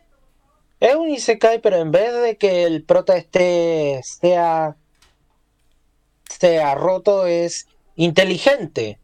es 0.78 0.94
un 0.94 1.08
isekai, 1.08 1.60
pero 1.60 1.76
en 1.76 1.90
vez 1.90 2.12
de 2.22 2.36
que 2.36 2.64
el 2.64 2.84
prota 2.84 3.16
esté 3.16 4.00
sea 4.04 4.76
sea 6.28 6.74
roto 6.74 7.26
es 7.26 7.66
inteligente 7.96 8.99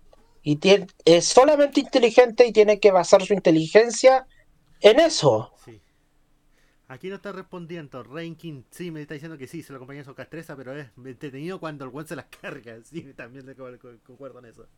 y 0.48 0.60
es 1.04 1.24
solamente 1.24 1.80
inteligente 1.80 2.46
y 2.46 2.52
tiene 2.52 2.78
que 2.78 2.92
basar 2.92 3.20
su 3.26 3.34
inteligencia 3.34 4.28
en 4.80 5.00
eso. 5.00 5.52
Sí. 5.64 5.80
Aquí 6.86 7.08
no 7.08 7.16
está 7.16 7.32
respondiendo. 7.32 8.04
Ranking, 8.04 8.62
sí, 8.70 8.92
me 8.92 9.02
está 9.02 9.14
diciendo 9.14 9.36
que 9.36 9.48
sí, 9.48 9.64
se 9.64 9.72
lo 9.72 9.78
acompaña 9.78 10.04
su 10.04 10.14
castreza, 10.14 10.54
pero 10.56 10.72
es 10.78 10.88
entretenido 11.04 11.58
cuando 11.58 11.84
el 11.84 11.90
buen 11.90 12.06
se 12.06 12.14
las 12.14 12.26
carga. 12.26 12.78
Sí, 12.84 13.02
también 13.14 13.44
le 13.44 13.56
co- 13.56 13.76
co- 13.80 13.98
concuerdo 14.04 14.38
en 14.38 14.44
eso. 14.44 14.68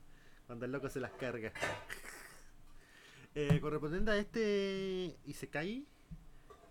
Cuando 0.46 0.64
el 0.64 0.72
loco 0.72 0.88
se 0.88 1.00
las 1.00 1.10
carga. 1.12 1.52
eh, 3.34 3.58
correspondiente 3.60 4.10
a 4.10 4.16
este 4.16 5.18
Isekai, 5.26 5.86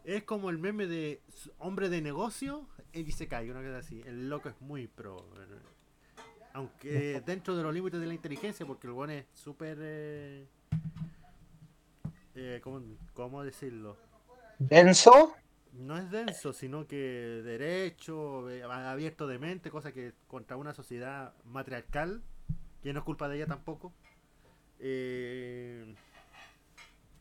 es 0.06 0.24
como 0.24 0.50
el 0.50 0.58
meme 0.58 0.88
de 0.88 1.22
hombre 1.60 1.90
de 1.90 2.02
negocio, 2.02 2.68
el 2.94 3.08
Isekai, 3.08 3.48
una 3.52 3.62
cosa 3.62 3.78
así. 3.78 4.02
El 4.08 4.28
loco 4.30 4.50
es 4.50 4.60
muy 4.60 4.88
pro. 4.88 5.30
Aunque 6.58 7.22
dentro 7.24 7.56
de 7.56 7.62
los 7.62 7.72
límites 7.72 8.00
de 8.00 8.08
la 8.08 8.16
inteligencia, 8.16 8.66
porque 8.66 8.88
el 8.88 8.94
buen 8.94 9.12
es 9.12 9.26
súper. 9.36 9.78
Eh, 9.80 10.48
eh, 12.34 12.60
¿cómo, 12.64 12.82
¿Cómo 13.14 13.44
decirlo? 13.44 13.96
Denso, 14.58 15.36
No 15.74 15.96
es 16.00 16.10
denso, 16.10 16.54
sino 16.54 16.88
que 16.88 16.98
derecho, 17.44 18.50
eh, 18.50 18.64
abierto 18.64 19.28
de 19.28 19.38
mente, 19.38 19.70
cosa 19.70 19.92
que 19.92 20.14
contra 20.28 20.58
una 20.58 20.74
sociedad 20.74 21.36
matriarcal, 21.46 22.24
que 22.82 22.92
no 22.92 23.00
es 23.02 23.06
culpa 23.06 23.30
de 23.30 23.36
ella 23.36 23.46
tampoco, 23.46 23.94
eh, 24.80 25.94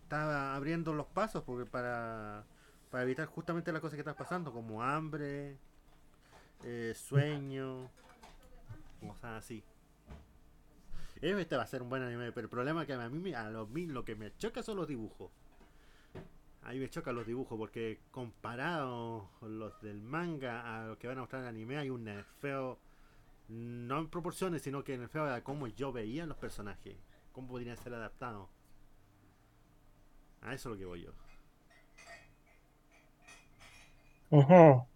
está 0.04 0.56
abriendo 0.56 0.94
los 0.94 1.08
pasos 1.08 1.42
porque 1.44 1.68
para, 1.68 2.46
para 2.90 3.04
evitar 3.04 3.26
justamente 3.26 3.70
las 3.70 3.82
cosas 3.82 3.96
que 3.96 4.00
están 4.00 4.16
pasando, 4.16 4.50
como 4.50 4.82
hambre, 4.82 5.58
eh, 6.64 6.94
sueño, 6.96 7.90
cosas 8.96 9.44
así. 9.44 9.62
Este 11.20 11.56
va 11.56 11.62
a 11.62 11.66
ser 11.66 11.82
un 11.82 11.88
buen 11.88 12.02
anime, 12.02 12.30
pero 12.32 12.44
el 12.44 12.50
problema 12.50 12.82
es 12.82 12.86
que 12.86 12.92
a 12.92 13.08
mí 13.08 13.32
a 13.32 13.50
lo, 13.50 13.68
lo 13.72 14.04
que 14.04 14.14
me 14.16 14.36
choca 14.36 14.62
son 14.62 14.76
los 14.76 14.86
dibujos. 14.86 15.30
Ahí 16.62 16.78
me 16.78 16.90
chocan 16.90 17.14
los 17.14 17.26
dibujos 17.26 17.56
porque 17.56 18.00
comparado 18.10 19.30
los 19.40 19.80
del 19.82 20.02
manga 20.02 20.82
a 20.82 20.86
los 20.88 20.98
que 20.98 21.06
van 21.06 21.18
a 21.18 21.20
mostrar 21.20 21.42
en 21.42 21.48
el 21.48 21.54
anime 21.54 21.78
hay 21.78 21.90
un 21.90 22.04
nerfeo 22.04 22.78
no 23.48 24.00
en 24.00 24.08
proporciones 24.08 24.62
sino 24.62 24.82
que 24.82 24.98
nerfeo 24.98 25.32
a 25.32 25.40
cómo 25.42 25.68
yo 25.68 25.92
veía 25.92 26.26
los 26.26 26.36
personajes 26.36 26.96
cómo 27.32 27.48
podrían 27.48 27.76
ser 27.76 27.94
adaptados 27.94 28.48
a 30.42 30.54
eso 30.54 30.70
es 30.70 30.72
lo 30.72 30.78
que 30.78 30.84
voy 30.84 31.02
yo 31.02 31.12
ujú, 34.30 34.86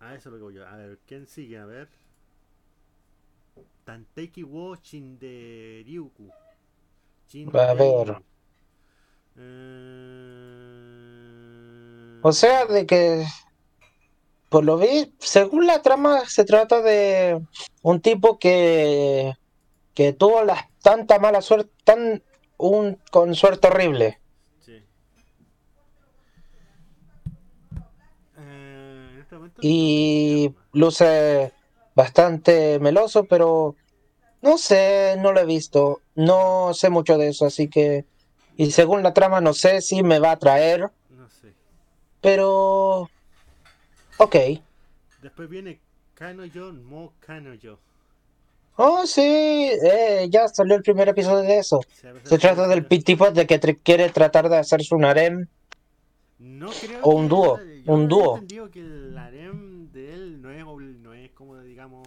a 0.00 0.14
eso 0.14 0.28
es 0.28 0.32
lo 0.32 0.38
que 0.38 0.44
voy 0.44 0.54
yo. 0.54 0.66
A 0.66 0.76
ver 0.76 0.98
quién 1.06 1.26
sigue 1.26 1.58
a 1.58 1.66
ver. 1.66 1.88
Tanteki 3.84 4.42
wo 4.42 4.76
Shinderyuku 4.76 6.30
A 7.54 7.74
ver. 7.74 8.22
Eh, 9.36 9.78
O 12.22 12.32
sea, 12.32 12.66
de 12.66 12.84
que, 12.86 13.24
por 14.48 14.64
lo 14.64 14.76
vi, 14.76 15.14
según 15.18 15.66
la 15.66 15.82
trama, 15.82 16.24
se 16.26 16.44
trata 16.44 16.82
de 16.82 17.40
un 17.82 18.00
tipo 18.00 18.38
que, 18.38 19.34
que 19.94 20.12
tuvo 20.12 20.42
la, 20.44 20.68
tanta 20.82 21.18
mala 21.18 21.40
suerte, 21.42 21.70
tan 21.84 22.22
un, 22.56 22.98
con 23.10 23.34
suerte 23.34 23.68
horrible. 23.68 24.20
Sí. 24.60 24.82
Eh, 28.36 29.10
en 29.12 29.18
este 29.20 29.36
momento 29.36 29.47
Y 29.60 30.54
luce 30.72 31.52
bastante 31.94 32.78
meloso, 32.78 33.24
pero 33.24 33.74
no 34.42 34.58
sé, 34.58 35.16
no 35.18 35.32
lo 35.32 35.40
he 35.40 35.46
visto. 35.46 36.00
No 36.14 36.72
sé 36.74 36.90
mucho 36.90 37.18
de 37.18 37.28
eso, 37.28 37.46
así 37.46 37.68
que... 37.68 38.04
Y 38.56 38.70
según 38.72 39.02
la 39.02 39.14
trama, 39.14 39.40
no 39.40 39.52
sé 39.54 39.80
si 39.80 40.02
me 40.02 40.18
va 40.18 40.30
a 40.30 40.32
atraer, 40.32 40.90
No 41.10 41.28
sé. 41.28 41.52
pero... 42.20 43.08
Ok. 44.18 44.36
Después 45.22 45.48
viene 45.48 45.80
Kanoyo 46.14 46.72
Mo 46.72 47.12
Kanoyo. 47.20 47.78
Oh, 48.76 49.06
sí, 49.06 49.22
eh, 49.22 50.28
ya 50.30 50.46
salió 50.46 50.76
el 50.76 50.82
primer 50.82 51.08
episodio 51.08 51.42
de 51.42 51.58
eso. 51.58 51.80
Se, 52.00 52.12
Se 52.22 52.38
trata 52.38 52.68
del 52.68 52.86
tipo 52.86 53.28
de 53.30 53.44
que 53.44 53.58
quiere 53.82 54.08
tratar 54.10 54.48
de 54.48 54.58
hacerse 54.58 54.94
un 54.94 55.04
harem. 55.04 55.48
No 56.38 56.70
o 57.02 57.10
un 57.16 57.28
dúo, 57.28 57.58
un 57.94 58.08
dúo. 58.08 58.34
entendido 58.34 58.70
que 58.70 58.80
el 58.80 59.16
harem 59.18 59.90
de 59.92 60.14
él 60.14 60.42
no 60.42 60.50
es, 60.50 60.64
no 60.98 61.12
es 61.14 61.30
como 61.32 61.58
digamos 61.60 62.06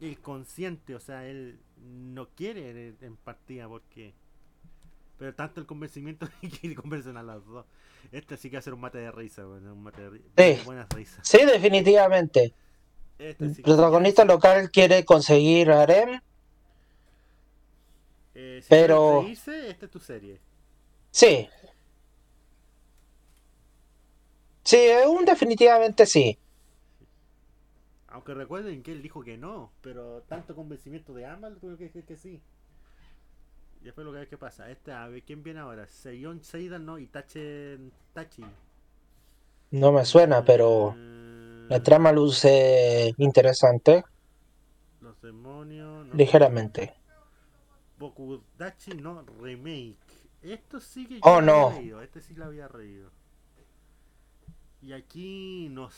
el 0.00 0.18
consciente, 0.20 0.94
o 0.94 1.00
sea, 1.00 1.26
él 1.26 1.58
no 1.82 2.28
quiere 2.30 2.94
en 3.00 3.16
partida 3.16 3.68
porque 3.68 4.14
pero 5.18 5.34
tanto 5.34 5.60
el 5.60 5.66
convencimiento 5.66 6.26
que 6.62 6.74
convencen 6.74 7.16
a 7.18 7.22
los 7.22 7.44
dos. 7.46 7.66
Este 8.10 8.38
sí 8.38 8.48
que 8.48 8.56
va 8.56 8.60
a 8.60 8.62
ser 8.62 8.72
un 8.72 8.80
mate 8.80 8.96
de 8.98 9.10
risa, 9.12 9.44
bueno, 9.44 9.74
un 9.74 9.82
mate 9.82 10.00
de 10.00 10.10
ri- 10.10 10.22
Sí. 10.56 10.62
buenas 10.64 10.88
risas. 10.94 11.20
Sí, 11.28 11.38
definitivamente. 11.44 12.54
Este 13.18 13.44
El 13.44 13.56
que- 13.56 13.62
protagonista 13.62 14.24
local 14.24 14.70
quiere 14.70 15.04
conseguir 15.04 15.70
harem. 15.70 16.20
Eh, 18.34 18.60
si 18.62 18.68
pero- 18.70 19.22
reírse, 19.22 19.68
esta 19.70 19.84
es 19.86 19.90
tu 19.90 19.98
serie. 19.98 20.40
Sí. 21.10 21.48
Sí, 24.70 24.76
es 24.78 25.06
un 25.06 25.24
definitivamente 25.24 26.06
sí. 26.06 26.38
Aunque 28.08 28.34
recuerden 28.34 28.82
que 28.82 28.92
él 28.92 29.00
dijo 29.00 29.22
que 29.24 29.38
no, 29.38 29.72
pero 29.80 30.22
tanto 30.28 30.54
convencimiento 30.54 31.14
de 31.14 31.24
ambas, 31.26 31.58
tuve 31.60 31.78
que 31.78 31.84
decir 31.84 32.04
que 32.04 32.16
sí. 32.18 32.42
Y 33.80 33.84
después 33.84 34.04
lo 34.06 34.12
que 34.12 34.26
qué 34.28 34.38
pasa. 34.38 34.70
Este, 34.70 34.92
a 34.92 35.06
ver, 35.08 35.22
¿quién 35.24 35.42
viene 35.42 35.60
ahora? 35.60 35.86
Seion 35.86 36.42
Seidan, 36.42 36.84
¿no? 36.84 36.98
Y 36.98 37.06
Tache 37.06 37.78
Tachi. 38.12 38.54
No 39.72 39.90
me 39.90 40.04
suena, 40.04 40.44
pero 40.44 40.96
Eh, 40.96 41.68
la 41.68 41.82
trama 41.82 42.12
luce 42.12 43.14
interesante, 43.18 44.04
Los 45.00 45.20
demonios. 45.20 46.06
no. 46.06 46.16
ligeramente. 46.18 46.94
Bokudachi 47.98 48.94
no 48.94 49.22
Remake. 49.40 49.96
Esto 50.42 50.80
sí 50.80 51.06
que 51.06 51.20
yo 51.22 51.32
Oh, 51.32 51.40
había 51.40 51.52
no. 51.52 51.60
leído, 51.64 52.02
Este 52.02 52.20
sí 52.20 52.34
lo 52.34 52.46
había 52.46 52.66
reído. 52.66 53.10
Y 54.82 54.92
aquí 54.92 55.68
nos, 55.70 55.94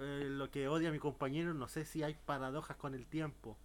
eh, 0.00 0.26
lo 0.28 0.50
que 0.50 0.68
odia 0.68 0.92
mi 0.92 0.98
compañero, 0.98 1.52
no 1.52 1.66
sé 1.66 1.84
si 1.84 2.02
hay 2.02 2.14
paradojas 2.26 2.76
con 2.76 2.94
el 2.94 3.06
tiempo. 3.06 3.56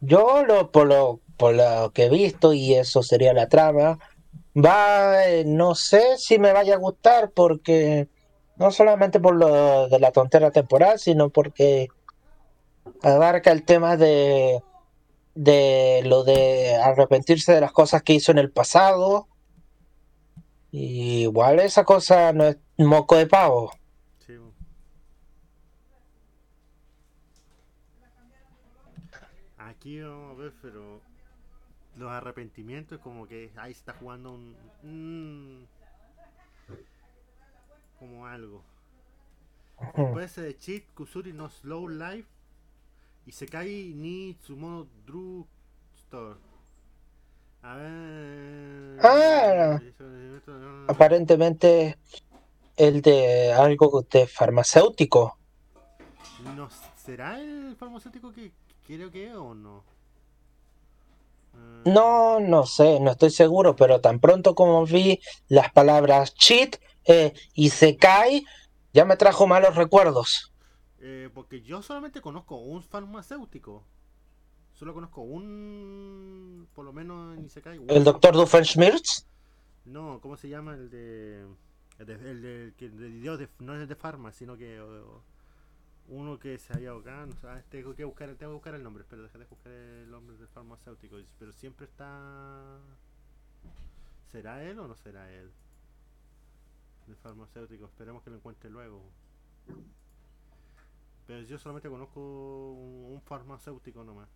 Yo 0.00 0.44
lo, 0.44 0.70
por 0.70 0.88
lo, 0.88 1.20
por 1.38 1.54
lo 1.54 1.92
que 1.92 2.04
he 2.04 2.10
visto, 2.10 2.52
y 2.52 2.74
eso 2.74 3.02
sería 3.02 3.32
la 3.32 3.48
trama, 3.48 3.98
va, 4.54 5.26
eh, 5.26 5.44
no 5.46 5.74
sé 5.74 6.18
si 6.18 6.38
me 6.38 6.52
vaya 6.52 6.74
a 6.74 6.78
gustar 6.78 7.30
porque 7.30 8.08
no 8.56 8.70
solamente 8.70 9.20
por 9.20 9.36
lo 9.36 9.88
de 9.88 9.98
la 9.98 10.12
tontera 10.12 10.50
temporal, 10.50 10.98
sino 10.98 11.30
porque 11.30 11.88
abarca 13.02 13.52
el 13.52 13.64
tema 13.64 13.96
de, 13.96 14.60
de 15.34 16.02
lo 16.04 16.24
de 16.24 16.76
arrepentirse 16.76 17.52
de 17.52 17.60
las 17.60 17.72
cosas 17.72 18.02
que 18.02 18.14
hizo 18.14 18.32
en 18.32 18.38
el 18.38 18.50
pasado. 18.50 19.28
Y 20.70 21.22
igual 21.22 21.60
esa 21.60 21.84
cosa 21.84 22.32
no 22.32 22.44
es 22.44 22.56
moco 22.86 23.16
de 23.16 23.26
pavo. 23.26 23.72
Sí. 24.26 24.36
Aquí 29.58 30.00
vamos 30.00 30.36
a 30.38 30.40
ver, 30.42 30.52
pero 30.60 31.00
los 31.96 32.10
arrepentimientos 32.10 32.98
como 33.00 33.26
que 33.26 33.52
ahí 33.56 33.72
se 33.74 33.80
está 33.80 33.92
jugando 33.94 34.32
un... 34.32 34.56
un- 34.82 35.68
como 37.98 38.26
algo. 38.26 38.62
Ser 40.28 40.44
de 40.44 40.56
Cheat, 40.58 40.84
Kusuri 40.94 41.32
no 41.32 41.48
Slow 41.48 41.88
Life 41.88 42.28
y 43.26 43.32
se 43.32 43.46
cae 43.46 43.92
ni 43.94 44.34
Tsumono 44.34 44.88
Drew 45.06 45.46
Store. 45.96 46.36
A 47.62 47.76
ver. 47.76 48.98
Ah. 49.02 49.80
Aparentemente 50.88 51.96
el 52.76 53.02
de 53.02 53.52
algo 53.52 54.02
de 54.10 54.26
farmacéutico. 54.26 55.38
¿No 56.38 56.68
será 56.96 57.40
el 57.40 57.76
farmacéutico 57.76 58.32
que 58.32 58.52
creo 58.86 59.10
que 59.10 59.28
es 59.28 59.34
o 59.34 59.54
no? 59.54 59.84
Eh, 61.54 61.82
No, 61.84 62.40
no 62.40 62.66
sé, 62.66 63.00
no 63.00 63.10
estoy 63.12 63.30
seguro, 63.30 63.76
pero 63.76 64.00
tan 64.00 64.20
pronto 64.20 64.54
como 64.54 64.84
vi 64.86 65.20
las 65.48 65.72
palabras 65.72 66.34
cheat 66.34 66.76
eh, 67.04 67.32
y 67.54 67.70
se 67.70 67.96
cae, 67.96 68.44
ya 68.92 69.04
me 69.04 69.16
trajo 69.16 69.46
malos 69.46 69.74
recuerdos. 69.76 70.52
eh, 71.00 71.28
porque 71.34 71.62
yo 71.62 71.82
solamente 71.82 72.20
conozco 72.20 72.56
un 72.56 72.82
farmacéutico. 72.82 73.84
Solo 74.74 74.94
conozco 74.94 75.20
un. 75.22 76.68
Por 76.74 76.84
lo 76.84 76.92
menos 76.92 77.36
en 77.36 77.44
Isekai. 77.44 77.80
El 77.88 78.04
doctor 78.04 78.34
Doofenshmirtz. 78.34 79.26
No, 79.84 80.20
¿cómo 80.20 80.36
se 80.36 80.48
llama? 80.48 80.74
El 80.74 80.90
de. 80.90 81.46
El 81.98 82.06
de, 82.06 82.14
el 82.14 82.42
de- 82.42 82.74
que 82.76 82.88
de 82.90 83.08
Dios 83.10 83.40
no 83.60 83.74
es 83.74 83.88
de 83.88 83.96
Pharma, 83.96 84.32
sino 84.32 84.56
que. 84.56 84.80
uno 86.08 86.38
que 86.38 86.58
se 86.58 86.72
había 86.72 86.90
ahogado. 86.90 87.32
ah, 87.44 87.60
tengo 87.70 87.94
que 87.94 88.04
buscar, 88.04 88.28
tengo 88.34 88.52
que 88.52 88.54
buscar 88.54 88.74
el 88.74 88.82
nombre, 88.82 89.04
pero 89.08 89.22
déjate 89.22 89.44
buscar 89.46 89.72
el 89.72 90.10
nombre 90.10 90.36
del 90.36 90.48
farmacéutico. 90.48 91.16
Pero 91.38 91.52
siempre 91.52 91.86
está. 91.86 92.78
¿Será 94.30 94.62
él 94.64 94.78
o 94.78 94.88
no 94.88 94.94
será 94.96 95.30
él? 95.30 95.50
El 97.08 97.16
farmacéutico, 97.16 97.84
esperemos 97.86 98.22
que 98.22 98.30
lo 98.30 98.36
encuentre 98.36 98.70
luego. 98.70 99.02
Pero 101.26 101.42
yo 101.46 101.58
solamente 101.58 101.88
conozco 101.88 102.20
un 102.72 103.20
farmacéutico 103.22 104.02
nomás. 104.04 104.28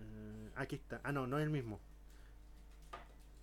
Eh, 0.00 0.45
aquí 0.56 0.76
está. 0.76 1.00
Ah, 1.04 1.12
no, 1.12 1.26
no 1.26 1.38
es 1.38 1.44
el 1.44 1.50
mismo. 1.50 1.80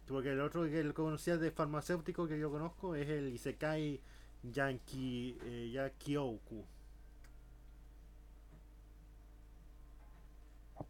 Porque 0.08 0.32
el 0.32 0.42
otro 0.42 0.64
que 0.66 0.84
lo 0.84 0.94
conocía 0.94 1.38
de 1.38 1.50
farmacéutico 1.52 2.28
que 2.28 2.38
yo 2.38 2.52
conozco 2.52 2.96
es 2.96 3.08
el 3.10 3.30
Isekai 3.30 4.02
Yankee 4.44 5.38
eh, 5.44 5.72
Yakioku. 5.74 6.66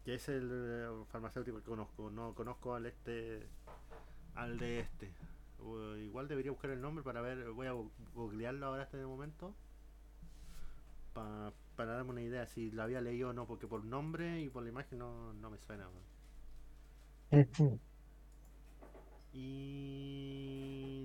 Que 0.04 0.14
es 0.16 0.28
el 0.28 0.50
eh, 0.52 1.04
farmacéutico 1.10 1.58
que 1.58 1.64
conozco. 1.64 2.10
No 2.10 2.34
conozco 2.34 2.74
al 2.74 2.86
este. 2.86 3.46
Al 4.34 4.58
de 4.58 4.80
este. 4.80 5.10
Igual 6.02 6.28
debería 6.28 6.50
buscar 6.50 6.70
el 6.70 6.80
nombre 6.80 7.02
para 7.02 7.22
ver. 7.22 7.50
Voy 7.52 7.66
a 7.68 7.72
googlearlo 8.14 8.66
ahora 8.66 8.82
en 8.82 8.86
este 8.86 9.06
momento. 9.06 9.54
Pa- 11.14 11.52
para 11.76 11.92
darme 11.94 12.10
una 12.10 12.22
idea 12.22 12.46
si 12.46 12.70
lo 12.70 12.82
había 12.82 13.00
leído 13.00 13.30
o 13.30 13.32
no. 13.32 13.46
Porque 13.46 13.66
por 13.66 13.82
nombre 13.84 14.40
y 14.42 14.50
por 14.50 14.62
la 14.64 14.68
imagen 14.68 14.98
no, 14.98 15.32
no 15.34 15.48
me 15.50 15.58
suena. 15.58 15.88
Y 19.32 21.04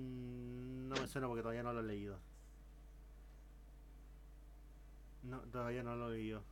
no 0.88 0.94
me 0.96 1.06
suena 1.08 1.26
porque 1.26 1.42
todavía 1.42 1.62
no 1.62 1.72
lo 1.72 1.80
he 1.80 1.84
leído. 1.84 2.18
No, 5.22 5.40
todavía 5.52 5.82
no 5.82 5.96
lo 5.96 6.10
he 6.12 6.16
leído. 6.18 6.42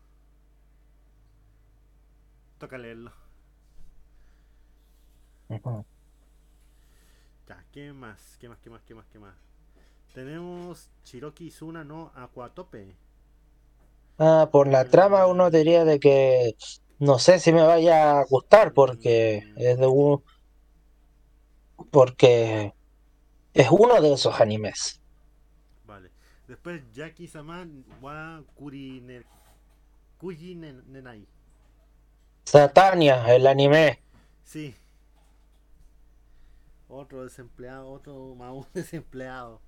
Toca 2.59 2.79
leerlo. 2.79 3.12
Ya, 7.49 7.64
¿qué 7.72 7.93
más? 7.93 8.37
¿Qué 8.41 8.49
más? 8.49 8.59
¿Qué 8.61 8.70
más? 8.70 8.83
¿Qué 8.83 8.95
más? 8.95 9.07
¿Qué 9.12 9.18
más? 9.18 9.35
Tenemos 10.12 10.91
Chiroki 11.05 11.47
Izuna 11.47 11.85
no 11.85 12.12
Aquatope. 12.14 12.95
Ah, 14.18 14.49
por 14.51 14.66
la 14.66 14.85
trama 14.85 15.26
uno 15.26 15.51
diría 15.51 15.85
de 15.85 16.01
que 16.01 16.57
no 16.99 17.19
sé 17.19 17.39
si 17.39 17.53
me 17.53 17.63
vaya 17.63 18.19
a 18.19 18.25
gustar 18.25 18.73
porque 18.73 19.45
es 19.57 19.79
de 19.79 19.87
un 19.87 20.23
porque 21.91 22.75
es 23.55 23.69
uno 23.71 24.01
de 24.01 24.13
esos 24.13 24.41
animes. 24.41 25.01
Vale. 25.87 26.11
Después 26.47 26.83
Jaki 26.95 27.29
Saman 27.29 27.85
wa 28.01 28.43
Kurine 28.55 29.25
Nenai. 30.21 31.27
Satania, 32.45 33.35
el 33.35 33.47
anime. 33.47 34.03
Sí. 34.43 34.75
Otro 36.89 37.25
desempleado, 37.25 37.91
otro 37.91 38.35
más 38.35 38.53
un 38.55 38.67
desempleado. 38.75 39.61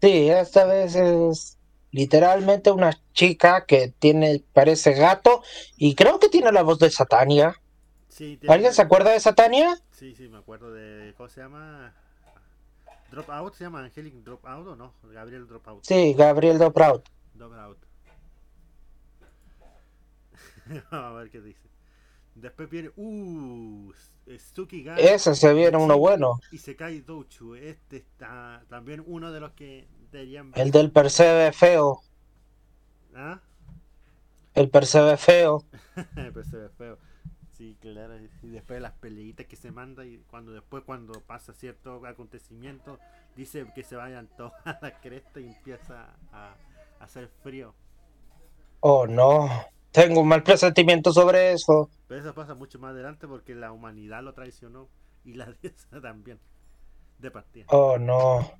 Sí, 0.00 0.28
esta 0.28 0.64
vez 0.64 0.94
es 0.96 1.58
literalmente 1.94 2.72
una 2.72 2.90
chica 3.12 3.64
que 3.66 3.94
tiene, 3.98 4.42
parece 4.52 4.94
gato 4.94 5.42
y 5.76 5.94
creo 5.94 6.18
que 6.18 6.28
tiene 6.28 6.50
la 6.50 6.62
voz 6.62 6.80
de 6.80 6.90
Satania. 6.90 7.54
Sí, 8.08 8.36
tiene- 8.36 8.52
¿Alguien 8.54 8.72
se 8.74 8.82
acuerda 8.82 9.12
de 9.12 9.20
Satania? 9.20 9.80
Sí, 9.92 10.14
sí, 10.16 10.28
me 10.28 10.38
acuerdo 10.38 10.72
de. 10.72 11.14
¿Cómo 11.16 11.28
se 11.28 11.40
llama? 11.40 11.94
Dropout, 13.10 13.54
¿se 13.54 13.62
llama 13.64 13.84
Angelic 13.84 14.14
Dropout 14.24 14.66
o 14.66 14.76
no? 14.76 14.92
Gabriel 15.04 15.46
Dropout. 15.46 15.84
Sí, 15.84 16.14
Gabriel. 16.14 16.58
Dropout. 16.58 17.08
Vamos 17.40 17.76
a 20.90 21.12
ver 21.12 21.30
qué 21.30 21.40
dice. 21.40 21.68
Después 22.34 22.68
viene. 22.68 22.90
Uh, 22.96 23.92
Tsukiga. 24.26 24.96
Ese 24.96 25.34
se 25.34 25.52
viene 25.54 25.76
uno 25.76 25.96
bueno. 25.98 26.40
Y 26.50 26.58
se 26.58 26.74
cae 26.74 27.02
Douchu. 27.02 27.54
Este 27.54 27.98
está 27.98 28.64
también 28.68 29.02
uno 29.06 29.30
de 29.30 29.40
los 29.40 29.52
que 29.52 29.86
deberían. 30.18 30.52
El 30.54 30.70
del 30.70 30.90
Percebe 30.90 31.52
feo. 31.52 32.00
¿Ah? 33.14 33.40
El 34.54 34.70
Percebe 34.70 35.16
feo. 35.16 35.64
Se 36.50 36.56
ve 36.56 36.68
feo. 36.70 36.98
Sí, 37.52 37.76
claro. 37.80 38.18
Y 38.42 38.48
después 38.48 38.80
las 38.80 38.92
peleitas 38.92 39.46
que 39.46 39.56
se 39.56 39.70
manda 39.70 40.04
y 40.04 40.18
cuando 40.28 40.52
después 40.52 40.82
cuando 40.84 41.20
pasa 41.20 41.52
cierto 41.52 42.04
acontecimiento 42.04 42.98
dice 43.36 43.66
que 43.74 43.84
se 43.84 43.96
vayan 43.96 44.28
todos 44.36 44.52
a 44.64 44.78
la 44.82 45.00
cresta 45.00 45.40
y 45.40 45.46
empieza 45.46 46.16
a, 46.32 46.56
a 46.98 47.04
hacer 47.04 47.28
frío. 47.42 47.74
Oh 48.80 49.06
no. 49.06 49.48
Tengo 49.92 50.20
un 50.20 50.28
mal 50.28 50.42
presentimiento 50.42 51.12
sobre 51.12 51.52
eso. 51.52 51.88
Pero 52.06 52.20
eso 52.20 52.34
pasa 52.34 52.54
mucho 52.54 52.78
más 52.78 52.92
adelante 52.92 53.26
porque 53.28 53.54
la 53.54 53.72
humanidad 53.72 54.22
lo 54.22 54.34
traicionó 54.34 54.88
y 55.24 55.34
la 55.34 55.52
diosa 55.62 56.00
también. 56.00 56.40
De 57.24 57.30
partida. 57.30 57.64
Oh, 57.70 57.96
no. 57.96 58.52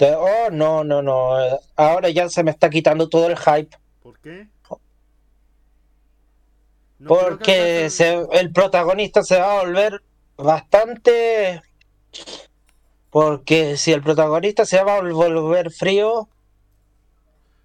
Oh, 0.00 0.48
no, 0.50 0.82
no, 0.82 1.00
no. 1.00 1.30
Ahora 1.76 2.08
ya 2.10 2.28
se 2.28 2.42
me 2.42 2.50
está 2.50 2.68
quitando 2.68 3.08
todo 3.08 3.28
el 3.28 3.38
hype. 3.38 3.70
¿Por 4.02 4.18
qué? 4.18 4.48
No 6.98 7.06
Porque 7.08 7.86
alcance- 7.86 7.90
se- 7.90 8.40
el 8.40 8.52
protagonista 8.52 9.22
se 9.22 9.38
va 9.38 9.60
a 9.60 9.62
volver 9.64 10.02
bastante... 10.36 11.62
Porque 13.10 13.76
si 13.76 13.92
el 13.92 14.02
protagonista 14.02 14.64
se 14.66 14.82
va 14.82 14.96
a 14.96 15.00
volver 15.02 15.70
frío, 15.70 16.28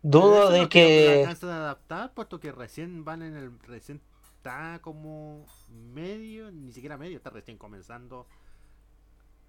dudo 0.03 0.51
de 0.51 0.69
que 0.69 1.25
a 1.25 1.31
adaptar, 1.31 2.13
puesto 2.13 2.39
que 2.39 2.51
recién 2.51 3.03
van 3.03 3.23
en 3.23 3.35
el. 3.35 3.59
Recién 3.61 3.99
está 4.37 4.79
como 4.83 5.45
medio, 5.69 6.51
ni 6.51 6.71
siquiera 6.71 6.97
medio, 6.97 7.17
está 7.17 7.29
recién 7.31 7.57
comenzando 7.57 8.27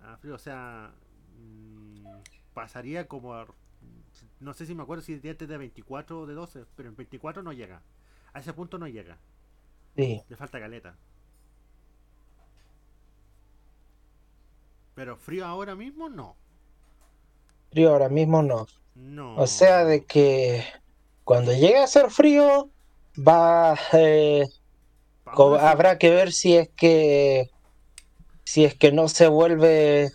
a 0.01 0.17
frío. 0.17 0.35
O 0.35 0.39
sea, 0.39 0.93
mm, 1.39 2.07
pasaría 2.55 3.09
como. 3.09 3.35
a- 3.35 3.47
no 4.41 4.55
sé 4.55 4.67
si 4.67 4.75
me 4.75 4.83
acuerdo 4.83 5.03
si 5.03 5.15
es 5.15 5.23
de 5.23 5.59
24 5.59 6.21
o 6.21 6.27
de 6.27 6.35
12, 6.35 6.65
pero 6.77 6.89
en 6.89 6.97
24 6.97 7.43
no 7.43 7.53
llega. 7.53 7.83
A 8.33 8.41
ese 8.41 8.53
punto 8.53 8.79
no 8.79 8.89
llega. 8.89 9.19
Sí, 9.97 10.23
Le 10.29 10.37
falta 10.37 10.61
caleta. 10.61 10.97
Pero 14.97 15.17
frío 15.17 15.47
ahora 15.47 15.77
mismo 15.77 16.09
no. 16.09 16.37
frío 17.71 17.91
ahora 17.91 18.09
mismo 18.09 18.43
no. 18.43 18.67
No. 18.95 19.37
O 19.37 19.47
sea, 19.47 19.85
de 19.85 20.05
que 20.05 20.65
cuando 21.25 21.53
llegue 21.53 21.79
a 21.79 21.87
ser 21.87 22.11
frío, 22.11 22.71
va... 23.17 23.79
eh, 23.93 24.45
habrá 25.61 25.99
que 25.99 26.11
ver 26.11 26.33
si 26.33 26.57
es 26.57 26.69
que... 26.77 27.51
Si 28.47 28.65
es 28.65 28.75
que 28.77 28.93
no 28.93 29.09
se 29.09 29.27
vuelve 29.27 30.13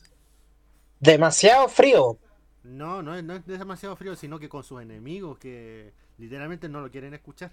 demasiado 1.02 1.68
frío. 1.68 2.18
No, 2.64 3.02
no 3.02 3.16
es, 3.16 3.24
no 3.24 3.36
es 3.36 3.46
demasiado 3.46 3.96
frío, 3.96 4.16
sino 4.16 4.40
que 4.40 4.48
con 4.48 4.64
sus 4.64 4.82
enemigos 4.82 5.38
que 5.38 5.94
literalmente 6.18 6.70
no 6.70 6.80
lo 6.82 6.90
quieren 6.90 7.14
escuchar. 7.14 7.52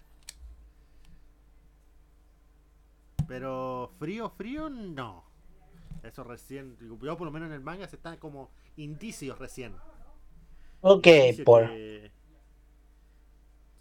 Pero 3.27 3.91
frío, 3.99 4.31
frío, 4.31 4.71
no. 4.71 5.25
Eso 6.03 6.25
recién, 6.25 6.77
yo 6.81 7.17
por 7.17 7.27
lo 7.27 7.31
menos 7.31 7.49
en 7.49 7.55
el 7.55 7.61
manga 7.61 7.89
se 7.89 7.97
están 7.97 8.17
como 8.19 8.51
indicios 8.77 9.39
recién. 9.39 9.75
Ok, 10.81 11.07
por... 11.45 11.67
que- 11.69 12.13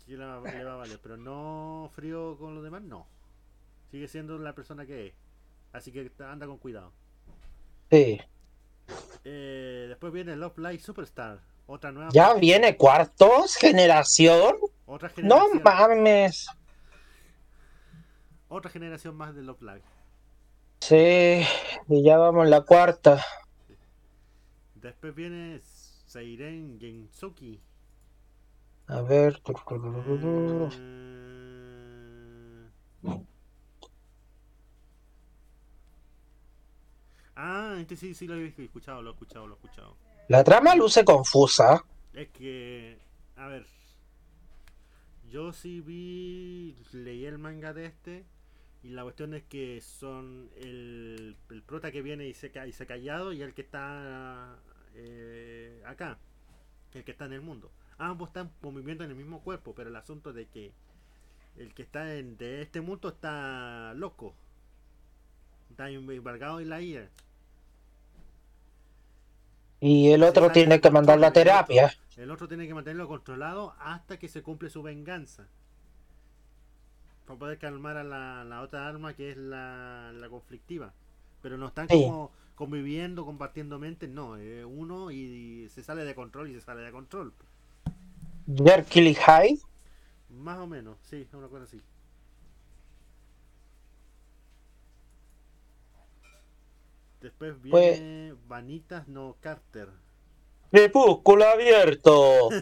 que 0.08 0.16
le 0.18 0.26
va, 0.26 0.40
le 0.42 0.64
va 0.64 0.74
a 0.74 0.78
valer, 0.78 1.00
pero 1.04 1.18
no 1.18 1.90
frío 1.94 2.38
con 2.38 2.56
los 2.56 2.64
demás, 2.64 2.82
no. 2.82 3.06
Sigue 3.92 4.08
siendo 4.08 4.38
la 4.40 4.56
persona 4.56 4.86
que 4.86 5.08
es. 5.08 5.14
Así 5.78 5.92
que 5.92 6.12
anda 6.24 6.46
con 6.48 6.58
cuidado. 6.58 6.92
Sí. 7.92 8.20
Eh, 9.24 9.86
después 9.88 10.12
viene 10.14 10.36
Love 10.36 10.58
Live 10.58 10.80
Superstar. 10.80 11.40
Otra 11.68 11.92
nueva. 11.92 12.10
Ya 12.14 12.34
viene 12.34 12.78
cuartos, 12.78 13.56
generación. 13.56 14.56
Otra 14.86 15.10
No 15.18 15.48
generación. 15.50 15.64
mames. 15.64 16.48
Otra 18.48 18.72
generación 18.72 19.16
más 19.16 19.36
de 19.36 19.44
Love 19.44 19.62
Live. 19.62 19.84
Sí, 20.80 21.44
y 21.90 22.04
ya 22.04 22.18
vamos 22.18 22.48
la 22.48 22.62
cuarta. 22.62 23.24
Después 24.76 25.14
viene 25.14 25.60
Seiren 26.06 26.80
Gensuki. 26.80 27.60
A 28.88 29.02
ver. 29.02 29.42
Eh, 30.80 32.70
Ah, 37.40 37.78
este 37.80 37.96
sí, 37.96 38.16
sí 38.16 38.26
lo 38.26 38.36
he 38.36 38.48
escuchado, 38.48 39.04
lo 39.04 39.12
he 39.12 39.14
escuchado, 39.14 39.46
lo 39.46 39.54
he 39.54 39.58
escuchado. 39.58 39.96
La 40.28 40.44
trama 40.44 40.76
luce 40.76 41.06
confusa. 41.06 41.86
Es 42.14 42.30
que, 42.30 42.98
a 43.36 43.46
ver, 43.46 43.68
yo 45.30 45.54
sí 45.54 45.82
vi, 45.82 46.76
leí 46.94 47.26
el 47.26 47.38
manga 47.38 47.74
de 47.74 47.86
este 47.86 48.26
y 48.82 48.90
la 48.90 49.04
cuestión 49.04 49.36
es 49.36 49.44
que 49.44 49.82
son 49.82 50.50
el, 50.56 51.38
el 51.52 51.62
prota 51.62 51.92
que 51.92 52.02
viene 52.02 52.28
y 52.28 52.34
se, 52.34 52.52
y 52.68 52.72
se 52.72 52.88
callado 52.88 53.32
y 53.34 53.44
el 53.44 53.54
que 53.54 53.62
está 53.62 54.58
eh, 54.96 55.84
acá, 55.86 56.18
el 56.96 57.04
que 57.04 57.12
está 57.12 57.26
en 57.26 57.34
el 57.34 57.42
mundo. 57.42 57.72
Ambos 58.00 58.30
están 58.30 58.52
viviendo 58.64 59.04
en 59.04 59.12
el 59.12 59.16
mismo 59.16 59.44
cuerpo, 59.44 59.76
pero 59.76 59.90
el 59.90 59.96
asunto 59.96 60.34
de 60.34 60.48
que 60.48 60.74
el 61.56 61.76
que 61.76 61.84
está 61.84 62.16
en, 62.16 62.36
de 62.38 62.64
este 62.64 62.82
mundo 62.82 63.10
está 63.10 63.94
loco, 63.94 64.34
está 65.70 65.92
embargado 65.92 66.60
en 66.60 66.70
la 66.70 66.82
ira. 66.82 67.12
Y 69.80 70.12
el 70.12 70.22
otro 70.24 70.52
tiene 70.52 70.80
que 70.80 70.92
mandar 70.92 71.20
la 71.20 71.34
terapia. 71.34 71.92
El 72.18 72.32
otro 72.32 72.50
tiene 72.50 72.68
que 72.68 72.74
mantenerlo 72.74 73.08
controlado 73.08 73.74
hasta 73.80 74.20
que 74.20 74.28
se 74.28 74.44
cumple 74.44 74.70
su 74.70 74.84
venganza. 74.84 75.48
Para 77.26 77.40
poder 77.40 77.60
calmar 77.60 77.98
a 77.98 78.04
la, 78.04 78.44
la 78.44 78.62
otra 78.62 78.88
arma 78.88 79.14
que 79.14 79.32
es 79.32 79.38
la, 79.38 80.12
la 80.14 80.30
conflictiva. 80.30 80.94
Pero 81.42 81.58
no 81.58 81.68
están 81.68 81.90
Sí. 81.90 81.96
como 81.96 82.32
conviviendo, 82.56 83.26
compartiendo 83.26 83.78
mentes, 83.80 84.10
no. 84.10 84.38
eh, 84.38 84.66
uno 84.66 85.12
y, 85.12 85.16
y 85.66 85.70
se 85.70 85.84
sale 85.84 86.06
de 86.06 86.16
control 86.16 86.50
y 86.50 86.54
se 86.56 86.62
sale 86.62 86.82
de 86.82 86.92
control. 86.92 87.34
Berkeley 88.48 89.14
High. 89.14 89.60
Más 90.30 90.58
o 90.60 90.68
menos, 90.68 90.98
sí, 91.02 91.28
una 91.34 91.48
cosa 91.50 91.64
así. 91.66 91.82
Después 97.22 97.56
Pues- 97.70 98.00
viene 98.00 98.36
Vanitas 98.48 99.08
no 99.08 99.36
Carter. 99.42 99.90
Crepúsculo 100.72 101.46
abierto. 101.46 102.50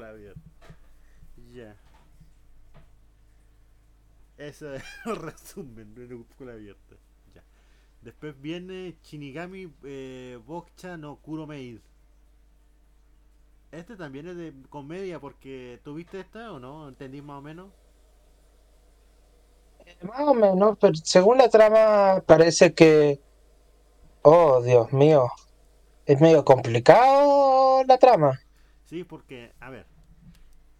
La 0.00 0.12
vida. 0.12 0.34
Ya. 1.52 1.76
Eso 4.36 4.74
es 4.74 4.82
el 5.06 5.16
resumen 5.16 5.94
de 5.94 6.06
Crepúsculo 6.06 6.52
abierta. 6.52 6.96
Ya. 7.34 7.42
Después 8.02 8.40
viene 8.40 8.96
Shinigami 9.02 9.72
eh, 9.84 10.38
Bokcha 10.44 10.96
no 10.96 11.16
Kuromaid. 11.16 11.78
Este 13.72 13.96
también 13.96 14.28
es 14.28 14.36
de 14.36 14.52
comedia 14.68 15.20
porque 15.20 15.80
¿tuviste 15.84 16.20
esta 16.20 16.52
o 16.52 16.58
no? 16.58 16.88
¿Entendís 16.88 17.22
más 17.22 17.38
o 17.38 17.42
menos? 17.42 17.72
Más 20.02 20.20
o 20.20 20.34
menos, 20.34 20.76
pero 20.80 20.94
según 20.96 21.38
la 21.38 21.48
trama 21.48 22.22
parece 22.26 22.74
que... 22.74 23.20
Oh, 24.22 24.60
Dios 24.62 24.92
mío. 24.92 25.28
Es 26.04 26.20
medio 26.20 26.44
complicado 26.44 27.82
la 27.84 27.98
trama. 27.98 28.40
Sí, 28.84 29.04
porque, 29.04 29.52
a 29.60 29.70
ver. 29.70 29.86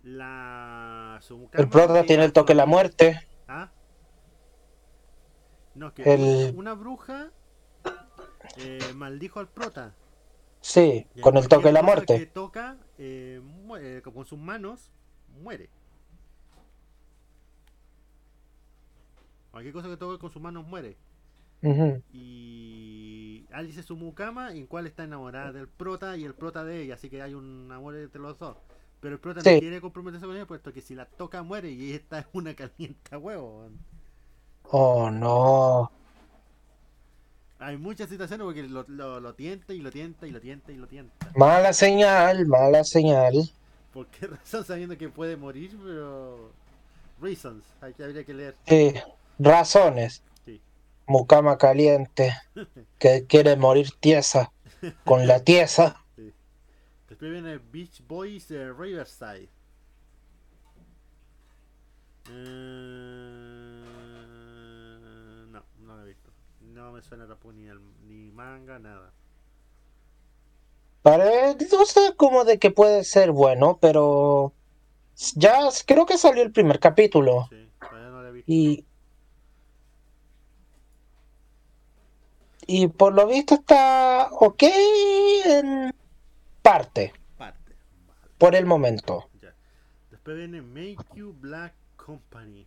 La. 0.03 1.21
El 1.53 1.69
prota 1.69 2.05
tiene 2.05 2.25
el 2.25 2.33
toque 2.33 2.53
de 2.53 2.57
la 2.57 2.67
muerte. 2.67 3.27
¿Ah? 3.49 3.71
No, 5.75 5.93
que 5.93 6.03
El- 6.03 6.55
una 6.57 6.75
bruja 6.75 7.31
eh, 8.59 8.79
maldijo 8.95 9.41
al 9.41 9.49
prota. 9.49 9.95
Sí, 10.61 11.07
con 11.21 11.37
el 11.37 11.49
toque 11.49 11.67
de 11.67 11.73
la 11.73 11.83
muerte. 11.83 12.19
que 12.19 12.27
toca 12.27 12.77
eh, 12.99 13.41
muere, 13.43 14.03
con 14.03 14.25
sus 14.25 14.39
manos 14.39 14.91
muere. 15.43 15.69
Cualquier 19.57 19.73
cosa 19.73 19.89
que 19.89 19.97
toque 19.97 20.19
con 20.19 20.31
sus 20.31 20.43
manos 20.43 20.67
muere. 20.67 20.99
Y 22.13 23.47
Alice 23.51 23.81
es 23.81 23.87
su 23.87 23.97
mucama, 23.97 24.53
en 24.53 24.67
cual 24.67 24.87
está 24.87 25.05
enamorada 25.05 25.51
del 25.51 25.67
prota 25.67 26.15
y 26.19 26.25
el 26.25 26.35
prota 26.35 26.63
de 26.63 26.83
ella, 26.83 26.93
así 26.93 27.09
que 27.09 27.23
hay 27.23 27.33
un 27.33 27.73
amor 27.73 27.97
entre 27.97 28.21
los 28.21 28.39
dos. 28.39 28.59
Pero 29.01 29.15
el 29.15 29.19
prota 29.19 29.41
Sí. 29.41 29.55
no 29.55 29.61
quiere 29.61 29.81
comprometerse 29.81 30.27
con 30.27 30.37
ella, 30.37 30.45
puesto 30.47 30.75
que 30.75 30.83
si 30.83 30.95
la 30.95 31.07
toca 31.07 31.43
muere 31.43 31.71
y 31.71 31.95
esta 31.95 32.19
es 32.19 32.27
una 32.35 32.53
calienta 32.55 33.17
huevo. 33.17 33.71
Oh, 34.65 35.11
no. 35.11 35.91
Hay 37.59 37.79
muchas 37.79 38.11
situaciones 38.11 38.45
porque 38.45 38.63
lo, 38.65 38.85
lo, 38.89 39.21
lo 39.21 39.35
tienta 39.35 39.73
y 39.73 39.81
lo 39.81 39.91
tienta 39.91 40.27
y 40.27 40.33
lo 40.33 40.41
tienta 40.43 40.71
y 40.71 40.77
lo 40.77 40.87
tienta. 40.87 41.31
Mala 41.35 41.73
señal, 41.73 42.45
mala 42.45 42.85
señal. 42.85 43.33
¿Por 43.95 44.07
qué 44.09 44.27
razón 44.27 44.67
sabiendo 44.67 44.99
que 44.99 45.09
puede 45.09 45.39
morir? 45.39 45.75
Pero. 45.83 46.51
Reasons, 47.23 47.65
hay 47.81 47.95
que, 47.95 48.05
habría 48.05 48.23
que 48.25 48.35
leer. 48.35 48.55
Sí, 48.67 48.93
razones. 49.39 50.23
Sí. 50.45 50.61
Mucama 51.07 51.59
caliente, 51.59 52.35
que 52.99 53.27
quiere 53.27 53.57
morir 53.57 53.91
tiesa, 54.01 54.53
con 55.05 55.27
la 55.27 55.41
tiesa. 55.41 56.05
Después 57.09 57.31
viene 57.31 57.59
Beach 57.59 58.03
Boys 58.07 58.49
de 58.49 58.73
Riverside. 58.73 59.49
Eh, 62.29 62.33
no, 65.51 65.63
no 65.79 65.97
lo 65.97 66.03
he 66.03 66.07
visto. 66.09 66.31
No 66.61 66.93
me 66.93 67.03
suena 67.03 67.27
tampoco 67.27 67.53
ni, 67.53 67.67
el, 67.69 67.81
ni 68.07 68.31
manga, 68.33 68.79
nada. 68.79 69.13
Parece 71.03 71.69
como 72.17 72.45
de 72.45 72.59
que 72.59 72.73
puede 72.73 73.05
ser 73.05 73.31
bueno, 73.31 73.79
pero 73.81 74.53
ya 75.37 75.61
creo 75.87 76.05
que 76.05 76.19
salió 76.19 76.43
el 76.43 76.51
primer 76.51 76.81
capítulo. 76.81 77.47
Sí, 77.49 77.69
todavía 77.79 78.11
no 78.11 78.23
lo 78.23 78.29
he 78.29 78.33
visto. 78.33 78.53
Y, 78.53 78.86
y 82.67 82.89
por 82.89 83.15
lo 83.15 83.27
visto 83.27 83.55
está 83.55 84.29
ok 84.33 84.63
en 85.47 85.95
parte, 86.63 87.13
Parte. 87.39 87.75
Vale, 88.07 88.25
por 88.39 88.55
el 88.55 88.67
momento. 88.67 89.29
ya. 89.41 89.55
Después 90.11 90.37
viene 90.37 90.61
Make 90.63 90.97
You 91.15 91.35
Black 91.41 91.73
Company. 91.97 92.67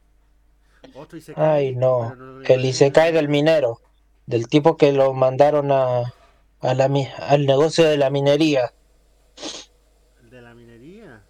Otro 0.95 1.17
Isekai, 1.17 1.45
Ay, 1.67 1.75
no. 1.75 2.15
lo- 2.15 2.41
El 2.43 2.65
Isekai 2.65 3.11
del 3.11 3.27
minero, 3.29 3.81
del 4.25 4.47
tipo 4.47 4.77
que 4.77 4.93
lo 4.93 5.13
mandaron 5.13 5.71
a, 5.71 6.13
a 6.61 6.73
la, 6.73 6.89
al 7.27 7.45
negocio 7.45 7.83
de 7.85 7.97
la 7.97 8.09
minería. 8.09 8.71
El 10.21 10.29
de 10.29 10.41
la 10.41 10.53
minería. 10.53 11.21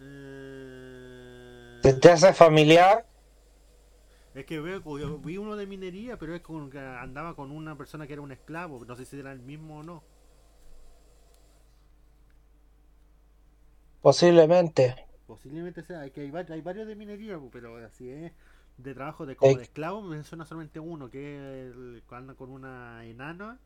Eh, 0.00 1.78
¿Te, 1.82 1.94
te 1.94 2.10
hace 2.10 2.32
familiar? 2.34 3.06
Es 4.38 4.46
que 4.46 4.58
veo, 4.60 4.80
yo 4.98 5.18
vi 5.18 5.36
uno 5.36 5.54
de 5.56 5.66
minería, 5.66 6.18
pero 6.18 6.34
es 6.34 6.40
como 6.40 6.70
que 6.70 6.78
andaba 6.78 7.34
con 7.36 7.50
una 7.50 7.76
persona 7.76 8.06
que 8.06 8.14
era 8.14 8.22
un 8.22 8.32
esclavo. 8.32 8.84
No 8.86 8.96
sé 8.96 9.04
si 9.04 9.18
era 9.18 9.32
el 9.32 9.40
mismo 9.40 9.78
o 9.80 9.82
no. 9.82 10.02
Posiblemente. 14.02 14.84
Posiblemente 15.26 15.82
sea, 15.82 16.00
hay 16.00 16.10
que 16.10 16.22
hay, 16.22 16.30
va- 16.30 16.46
hay 16.48 16.60
varios 16.62 16.86
de 16.88 16.96
minería, 16.96 17.38
pu, 17.38 17.50
pero 17.50 17.76
así 17.84 18.08
es. 18.10 18.32
De 18.78 18.94
trabajo 18.94 19.26
de 19.26 19.36
como 19.36 19.56
de 19.56 19.64
esclavo 19.64 20.02
me 20.02 20.22
suena 20.24 20.44
solamente 20.46 20.80
uno, 20.80 21.10
que 21.10 21.68
es 21.68 21.74
el 21.74 22.02
anda 22.10 22.34
con 22.34 22.50
una 22.50 23.04
enana, 23.04 23.58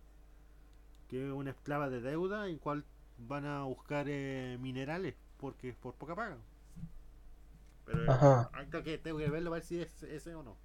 que 1.09 1.27
es 1.27 1.33
una 1.33 1.51
esclava 1.51 1.91
de 1.91 2.01
deuda, 2.01 2.49
en 2.49 2.59
cual 2.59 2.85
van 3.19 3.45
a 3.47 3.63
buscar 3.65 4.07
eh, 4.09 4.59
minerales, 4.61 5.15
porque 5.39 5.75
por 5.75 5.95
poca 5.95 6.15
paga. 6.17 6.39
Pero 7.85 8.01
Ajá. 8.07 8.51
hay 8.53 8.67
que 8.83 8.99
tengo 8.99 9.19
que 9.19 9.31
verlo 9.31 9.51
a 9.51 9.55
ver 9.55 9.63
si 9.63 9.81
es 9.81 10.03
ese 10.05 10.35
o 10.35 10.43
no. 10.43 10.57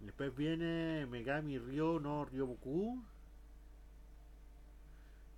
Después 0.00 0.34
viene 0.34 1.06
Megami 1.06 1.58
Ryo 1.60 2.00
no 2.00 2.24
Ryoboku. 2.24 3.00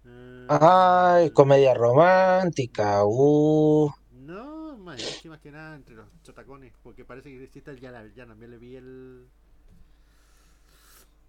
Eh, 0.04 0.48
Ay, 0.48 1.30
comedia 1.32 1.74
romántica. 1.74 3.04
Uh. 3.04 3.90
No, 4.12 4.76
más, 4.78 5.00
más 5.24 5.40
que 5.40 5.50
nada 5.50 5.74
entre 5.74 5.94
los 5.96 6.06
chotacones, 6.22 6.72
porque 6.82 7.04
parece 7.04 7.30
que 7.30 7.42
existe 7.42 7.78
ya, 7.80 7.90
la- 7.90 8.06
ya 8.08 8.26
también 8.26 8.50
le 8.52 8.58
vi 8.58 8.76
el 8.76 9.26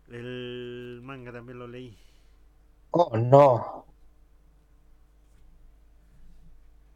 el 0.08 1.02
manga 1.04 1.32
también 1.34 1.60
lo 1.60 1.68
leí. 1.68 1.98
Oh, 2.94 3.18
no. 3.18 3.86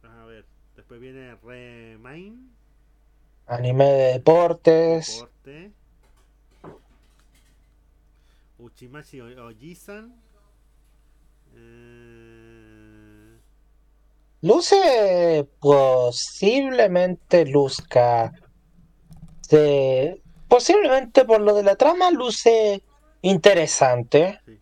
A 0.04 0.26
ver, 0.26 0.46
después 0.88 1.02
viene 1.02 1.36
Remain, 1.44 2.50
Anime 3.46 3.84
de 3.86 4.14
deportes. 4.14 5.16
Deporte, 5.16 5.72
Uchimachi 8.58 9.20
O- 9.20 9.48
Ojisan, 9.48 10.16
eh, 11.56 13.38
Luce 14.42 15.46
posiblemente 15.60 17.46
luzca. 17.46 18.32
Se- 19.42 20.22
posiblemente 20.48 21.26
por 21.26 21.42
lo 21.42 21.54
de 21.54 21.64
la 21.64 21.76
trama 21.76 22.12
luce 22.12 22.82
interesante. 23.22 24.40
Sí. 24.46 24.58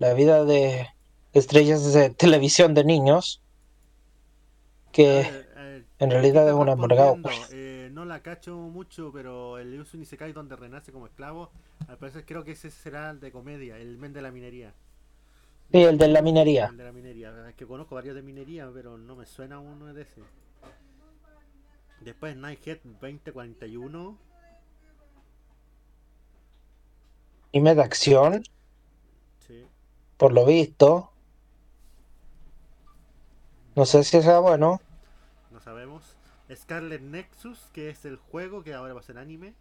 La 0.00 0.12
vida 0.14 0.44
de 0.44 0.88
estrellas 1.32 1.92
de 1.92 2.10
televisión 2.10 2.74
de 2.74 2.82
niños. 2.84 3.38
Que 4.90 5.20
eh, 5.20 5.46
en 6.02 6.10
realidad 6.10 6.48
es 6.48 6.54
un 6.54 6.68
amargado. 6.68 7.14
respondiendo, 7.14 7.48
eh, 7.52 7.90
no 7.92 8.04
la 8.04 8.20
cacho 8.22 8.56
mucho, 8.56 9.10
pero 9.12 9.58
el 9.58 9.80
Uso 9.80 9.96
Isekai 9.96 10.32
donde 10.32 10.56
renace 10.56 10.92
como 10.92 11.06
esclavo, 11.06 11.50
al 11.88 11.98
parecer 11.98 12.24
creo 12.24 12.44
que 12.44 12.52
ese 12.52 12.70
será 12.70 13.10
el 13.10 13.20
de 13.20 13.30
comedia, 13.32 13.76
el 13.78 13.96
men 13.98 14.12
de 14.12 14.22
la 14.22 14.30
minería. 14.30 14.72
Sí, 15.70 15.82
el 15.82 15.96
de 15.98 16.08
la 16.08 16.20
minería. 16.22 16.66
El 16.66 16.76
de 16.76 16.84
la 16.84 16.92
minería. 16.92 17.48
Es 17.48 17.54
que 17.54 17.66
conozco 17.66 17.94
varios 17.94 18.14
de 18.14 18.22
minería, 18.22 18.70
pero 18.74 18.98
no 18.98 19.16
me 19.16 19.24
suena 19.26 19.58
uno 19.58 19.92
de 19.94 20.02
ese. 20.02 20.20
Después 22.00 22.36
Nighthead 22.36 22.78
2041. 23.00 24.18
Anime 27.54 27.74
de 27.74 27.82
acción, 27.82 28.42
Sí. 29.46 29.64
por 30.16 30.32
lo 30.32 30.44
visto. 30.46 31.10
No 33.76 33.84
sé 33.86 34.04
si 34.04 34.20
sea 34.22 34.40
bueno. 34.40 34.80
Sabemos. 35.62 36.16
Scarlet 36.54 37.00
Nexus, 37.00 37.58
que 37.72 37.88
es 37.90 38.04
el 38.04 38.16
juego 38.16 38.62
que 38.62 38.74
ahora 38.74 38.94
va 38.94 39.00
a 39.00 39.04
ser 39.04 39.18
anime. 39.18 39.54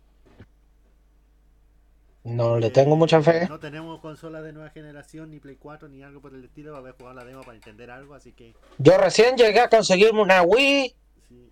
No 2.24 2.60
le 2.60 2.70
tengo 2.70 2.96
mucha 2.96 3.22
fe. 3.22 3.48
No 3.48 3.60
tenemos 3.60 4.00
consolas 4.00 4.44
de 4.44 4.54
nueva 4.54 4.70
generación, 4.70 5.32
ni 5.32 5.40
Play 5.40 5.56
4, 5.56 5.90
ni 5.90 6.04
algo 6.04 6.22
por 6.22 6.34
el 6.36 6.44
estilo. 6.44 6.72
Va 6.72 6.78
a 6.78 6.82
haber 6.82 6.94
jugado 6.94 7.16
la 7.16 7.26
demo 7.26 7.42
para 7.42 7.56
entender 7.56 7.90
algo, 7.90 8.14
así 8.14 8.32
que 8.34 8.54
Yo 8.78 8.98
recién 8.98 9.36
llegué 9.38 9.60
a 9.60 9.70
conseguirme 9.70 10.22
una 10.22 10.44
Wii. 10.44 10.96
sí. 11.28 11.52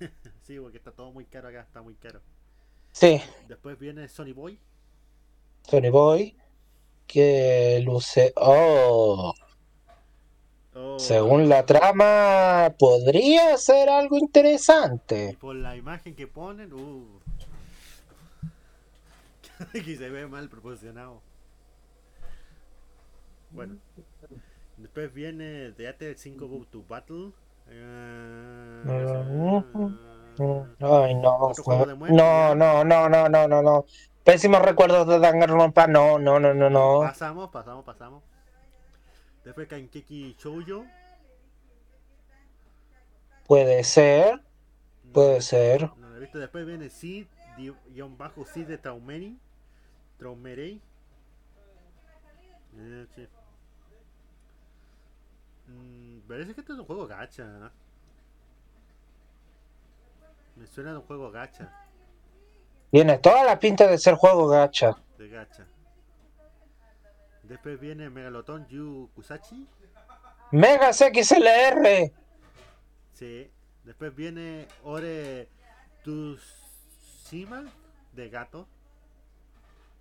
sí, 0.42 0.58
porque 0.60 0.76
está 0.78 0.92
todo 0.92 1.12
muy 1.12 1.24
caro 1.24 1.48
acá, 1.48 1.60
está 1.62 1.80
muy 1.80 1.94
caro. 1.94 2.20
Sí, 2.92 3.20
Después 3.48 3.78
viene 3.78 4.08
Sony 4.08 4.32
Boy. 4.34 4.58
Sony 5.62 5.90
Boy. 5.90 6.36
Que 7.06 7.80
luce. 7.84 8.32
Oh. 8.36 9.32
Oh, 10.80 10.98
Según 10.98 11.48
la 11.48 11.66
trama, 11.66 12.72
podría 12.78 13.56
ser 13.56 13.88
algo 13.88 14.16
Y 14.16 14.20
interesante. 14.20 15.36
por 15.40 15.56
la 15.56 15.74
imagen 15.76 16.14
que 16.14 16.28
ponen, 16.28 16.72
uh. 16.72 17.04
que 19.72 19.96
se 19.96 20.08
ve 20.08 20.28
mal 20.28 20.48
proporcionado. 20.48 21.20
Bueno. 23.50 23.76
Después 24.76 25.12
viene 25.12 25.72
Theater 25.72 26.16
5 26.16 26.46
Go 26.46 26.64
to 26.70 26.84
Battle. 26.88 27.32
Eh, 27.68 28.82
Ay, 30.80 31.14
no. 31.16 31.52
No, 32.08 32.54
no, 32.54 32.84
no, 32.84 33.08
no, 33.08 33.28
no, 33.28 33.48
no, 33.48 33.62
no. 33.62 33.84
Pésimos 34.22 34.62
recuerdos 34.62 35.08
de 35.08 35.18
Danganronpa. 35.18 35.88
No, 35.88 36.18
no, 36.20 36.38
no, 36.38 36.54
no, 36.54 36.70
no. 36.70 37.00
Pasamos, 37.00 37.50
pasamos, 37.50 37.84
pasamos. 37.84 38.22
Después 39.48 39.66
Kankeki 39.66 40.36
Shoujo. 40.38 40.84
Puede 43.46 43.82
ser. 43.82 44.42
No 45.04 45.12
Puede 45.14 45.40
ser. 45.40 45.90
No 45.96 46.14
he 46.14 46.20
visto. 46.20 46.38
Después 46.38 46.66
viene 46.66 46.90
Sid, 46.90 47.24
guion 47.56 48.18
bajo 48.18 48.44
Sid 48.44 48.66
de 48.66 48.76
Traumeri. 48.76 49.38
Traumerei. 50.18 50.82
Eh, 52.76 53.06
sí. 53.14 53.26
Mm, 55.68 56.18
parece 56.28 56.52
que 56.52 56.60
esto 56.60 56.74
es 56.74 56.80
un 56.80 56.84
juego 56.84 57.06
gacha. 57.06 57.44
¿eh? 57.44 57.70
Me 60.56 60.66
suena 60.66 60.90
de 60.90 60.98
un 60.98 61.04
juego 61.04 61.30
gacha. 61.30 61.72
Tiene 62.90 63.16
toda 63.16 63.44
la 63.44 63.58
pinta 63.58 63.86
de 63.86 63.96
ser 63.96 64.14
juego 64.16 64.46
gacha. 64.46 64.94
De 65.16 65.26
gacha. 65.30 65.66
Después 67.48 67.80
viene 67.80 68.10
Megaloton 68.10 68.66
Yu 68.68 69.08
Kusachi. 69.14 69.66
Megas 70.52 70.98
XLR. 70.98 72.12
Sí. 73.14 73.50
Después 73.84 74.14
viene 74.14 74.68
Ore 74.84 75.48
Tsushima 76.02 77.64
de 78.12 78.28
gato. 78.28 78.68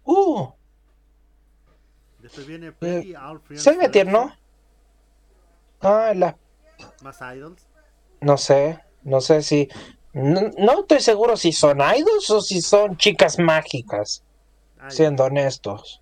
Uh, 0.03 0.49
Después 2.19 2.47
viene 2.47 2.71
Pretty 2.71 3.15
All 3.15 3.39
Friends 3.39 3.63
se 3.63 3.89
tierno. 3.89 4.35
Ah, 5.81 6.13
la, 6.15 6.37
Más 7.01 7.19
Idols. 7.21 7.65
no 8.21 8.37
sé. 8.37 8.83
No 9.03 9.21
sé 9.21 9.41
si. 9.41 9.69
No, 10.11 10.41
no 10.57 10.79
estoy 10.81 10.99
seguro 10.99 11.37
si 11.37 11.51
son 11.53 11.79
idols 11.79 12.29
o 12.29 12.41
si 12.41 12.61
son 12.61 12.97
chicas 12.97 13.39
mágicas. 13.39 14.23
Ah. 14.79 14.89
Siendo 14.89 15.23
honestos. 15.23 16.01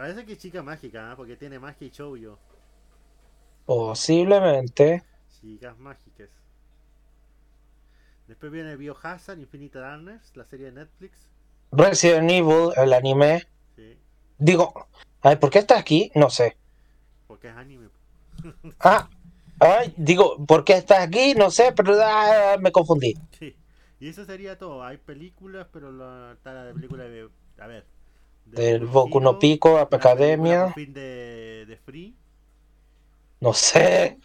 Parece 0.00 0.24
que 0.24 0.32
es 0.32 0.38
chica 0.38 0.62
mágica, 0.62 1.12
¿ah? 1.12 1.14
porque 1.14 1.36
tiene 1.36 1.58
magia 1.58 1.86
y 1.86 1.90
shoujo. 1.90 2.38
Posiblemente. 3.66 5.02
Chicas 5.38 5.78
mágicas. 5.78 6.30
Después 8.26 8.50
viene 8.50 8.76
Biohazard 8.76 9.38
Infinite 9.38 9.78
Darkness, 9.78 10.34
la 10.36 10.46
serie 10.46 10.70
de 10.70 10.72
Netflix. 10.72 11.28
Resident 11.70 12.30
Evil, 12.30 12.70
el 12.78 12.94
anime. 12.94 13.46
Sí, 13.76 13.98
Digo, 14.38 14.88
ay, 15.20 15.36
¿por 15.36 15.50
qué 15.50 15.58
está 15.58 15.78
aquí? 15.78 16.10
No 16.14 16.30
sé. 16.30 16.56
porque 17.26 17.48
es 17.48 17.56
anime. 17.56 17.90
Ah, 18.80 19.06
ay, 19.58 19.92
digo, 19.98 20.46
¿por 20.46 20.64
qué 20.64 20.78
está 20.78 21.02
aquí? 21.02 21.34
No 21.34 21.50
sé, 21.50 21.74
pero 21.76 21.94
ah, 22.02 22.56
me 22.58 22.72
confundí. 22.72 23.18
Sí. 23.38 23.54
Y 23.98 24.08
eso 24.08 24.24
sería 24.24 24.56
todo. 24.56 24.82
Hay 24.82 24.96
películas, 24.96 25.66
pero 25.70 25.92
la, 25.92 26.32
está 26.32 26.54
la 26.54 26.64
de 26.64 26.72
película 26.72 27.04
de. 27.04 27.28
A 27.58 27.66
ver. 27.66 27.99
De 28.46 28.62
Del 28.62 28.86
Boku 28.86 29.20
no 29.20 29.38
Pico, 29.38 29.78
Academia. 29.78 30.72
de, 30.76 31.64
de 31.66 31.76
Free. 31.76 32.14
No 33.40 33.54
sé. 33.54 34.18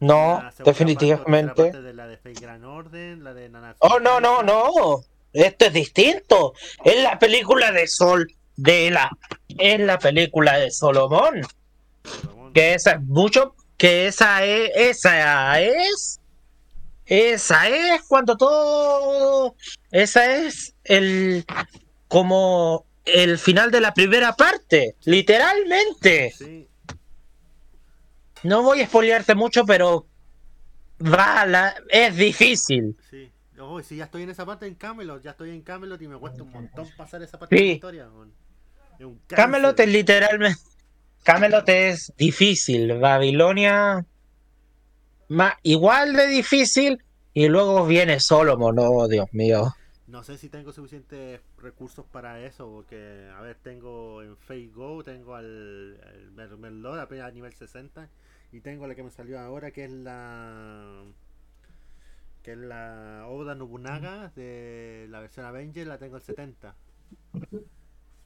No, 0.00 0.34
la 0.34 0.42
parte 0.50 0.62
definitivamente. 0.64 1.62
parte 1.64 1.82
de 1.82 1.94
la 1.94 2.06
de 2.06 2.16
Fate 2.18 2.40
Grand 2.40 2.64
Orden, 2.64 3.24
la 3.24 3.32
de 3.32 3.48
Nanatsu 3.48 3.78
Oh, 3.80 3.98
no, 3.98 4.20
no, 4.20 4.42
no. 4.42 5.00
esto 5.32 5.66
es 5.66 5.72
distinto. 5.72 6.52
Es 6.84 7.02
la 7.02 7.18
película 7.18 7.72
de 7.72 7.86
Sol, 7.86 8.26
de 8.56 8.90
la, 8.90 9.10
es 9.58 9.80
la 9.80 9.98
película 9.98 10.58
de 10.58 10.70
Solomón. 10.70 11.42
Solomón. 12.04 12.52
Que 12.52 12.74
esa 12.74 12.92
es 12.92 13.00
mucho, 13.02 13.54
que 13.78 14.06
esa 14.08 14.44
es, 14.44 14.70
esa 14.74 15.60
es, 15.60 16.20
esa 17.06 17.68
es 17.68 18.02
cuando 18.02 18.36
todo, 18.36 19.54
esa 19.90 20.36
es 20.36 20.74
el, 20.84 21.44
como 22.08 22.84
el 23.06 23.38
final 23.38 23.70
de 23.70 23.80
la 23.80 23.94
primera 23.94 24.34
parte, 24.34 24.96
literalmente. 25.04 26.32
Sí, 26.36 26.68
No 28.42 28.62
voy 28.62 28.82
a 28.82 28.86
spoilearte 28.86 29.34
mucho, 29.34 29.64
pero 29.64 30.06
va 31.00 31.46
la, 31.46 31.74
es 31.90 32.16
difícil. 32.16 32.96
sí. 33.10 33.30
Oh, 33.58 33.82
si 33.82 33.96
ya 33.96 34.04
estoy 34.04 34.22
en 34.22 34.28
esa 34.28 34.44
parte 34.44 34.66
en 34.66 34.74
Camelot, 34.74 35.22
ya 35.22 35.30
estoy 35.30 35.48
en 35.48 35.62
Camelot 35.62 36.00
y 36.02 36.08
me 36.08 36.18
cuesta 36.18 36.42
un 36.42 36.52
montón 36.52 36.86
pasar 36.94 37.22
esa 37.22 37.38
parte 37.38 37.54
de 37.54 37.60
Sí. 37.62 37.66
la 37.68 37.72
historia. 37.72 38.08
Es 38.98 39.06
un 39.06 39.18
Camelot 39.28 39.80
es 39.80 39.88
literalmente, 39.88 40.60
Camelot 41.22 41.66
es 41.70 42.12
difícil, 42.18 42.98
Babilonia 42.98 44.04
ma- 45.28 45.58
igual 45.62 46.12
de 46.12 46.26
difícil 46.26 47.02
y 47.32 47.48
luego 47.48 47.86
viene 47.86 48.20
Solomon, 48.20 48.76
oh 48.78 49.08
Dios 49.08 49.26
mío. 49.32 49.74
No 50.06 50.22
sé 50.22 50.38
si 50.38 50.48
tengo 50.48 50.72
suficientes 50.72 51.40
recursos 51.58 52.04
para 52.06 52.40
eso, 52.40 52.68
porque, 52.70 53.28
a 53.36 53.40
ver, 53.40 53.56
tengo 53.56 54.22
en 54.22 54.36
Fate 54.36 54.68
Go, 54.72 55.02
tengo 55.02 55.34
al, 55.34 55.98
al 56.06 56.30
Mer- 56.30 56.56
Merlot 56.56 56.98
apenas 57.00 57.26
a 57.26 57.30
nivel 57.32 57.52
60, 57.52 58.08
y 58.52 58.60
tengo 58.60 58.86
la 58.86 58.94
que 58.94 59.02
me 59.02 59.10
salió 59.10 59.40
ahora, 59.40 59.72
que 59.72 59.84
es 59.84 59.90
la 59.90 61.02
que 62.44 62.52
es 62.52 62.58
la 62.58 63.24
Oda 63.28 63.56
Nobunaga 63.56 64.30
de 64.36 65.06
la 65.10 65.18
versión 65.18 65.44
Avenger, 65.46 65.84
la 65.88 65.98
tengo 65.98 66.14
al 66.14 66.22
70. 66.22 66.76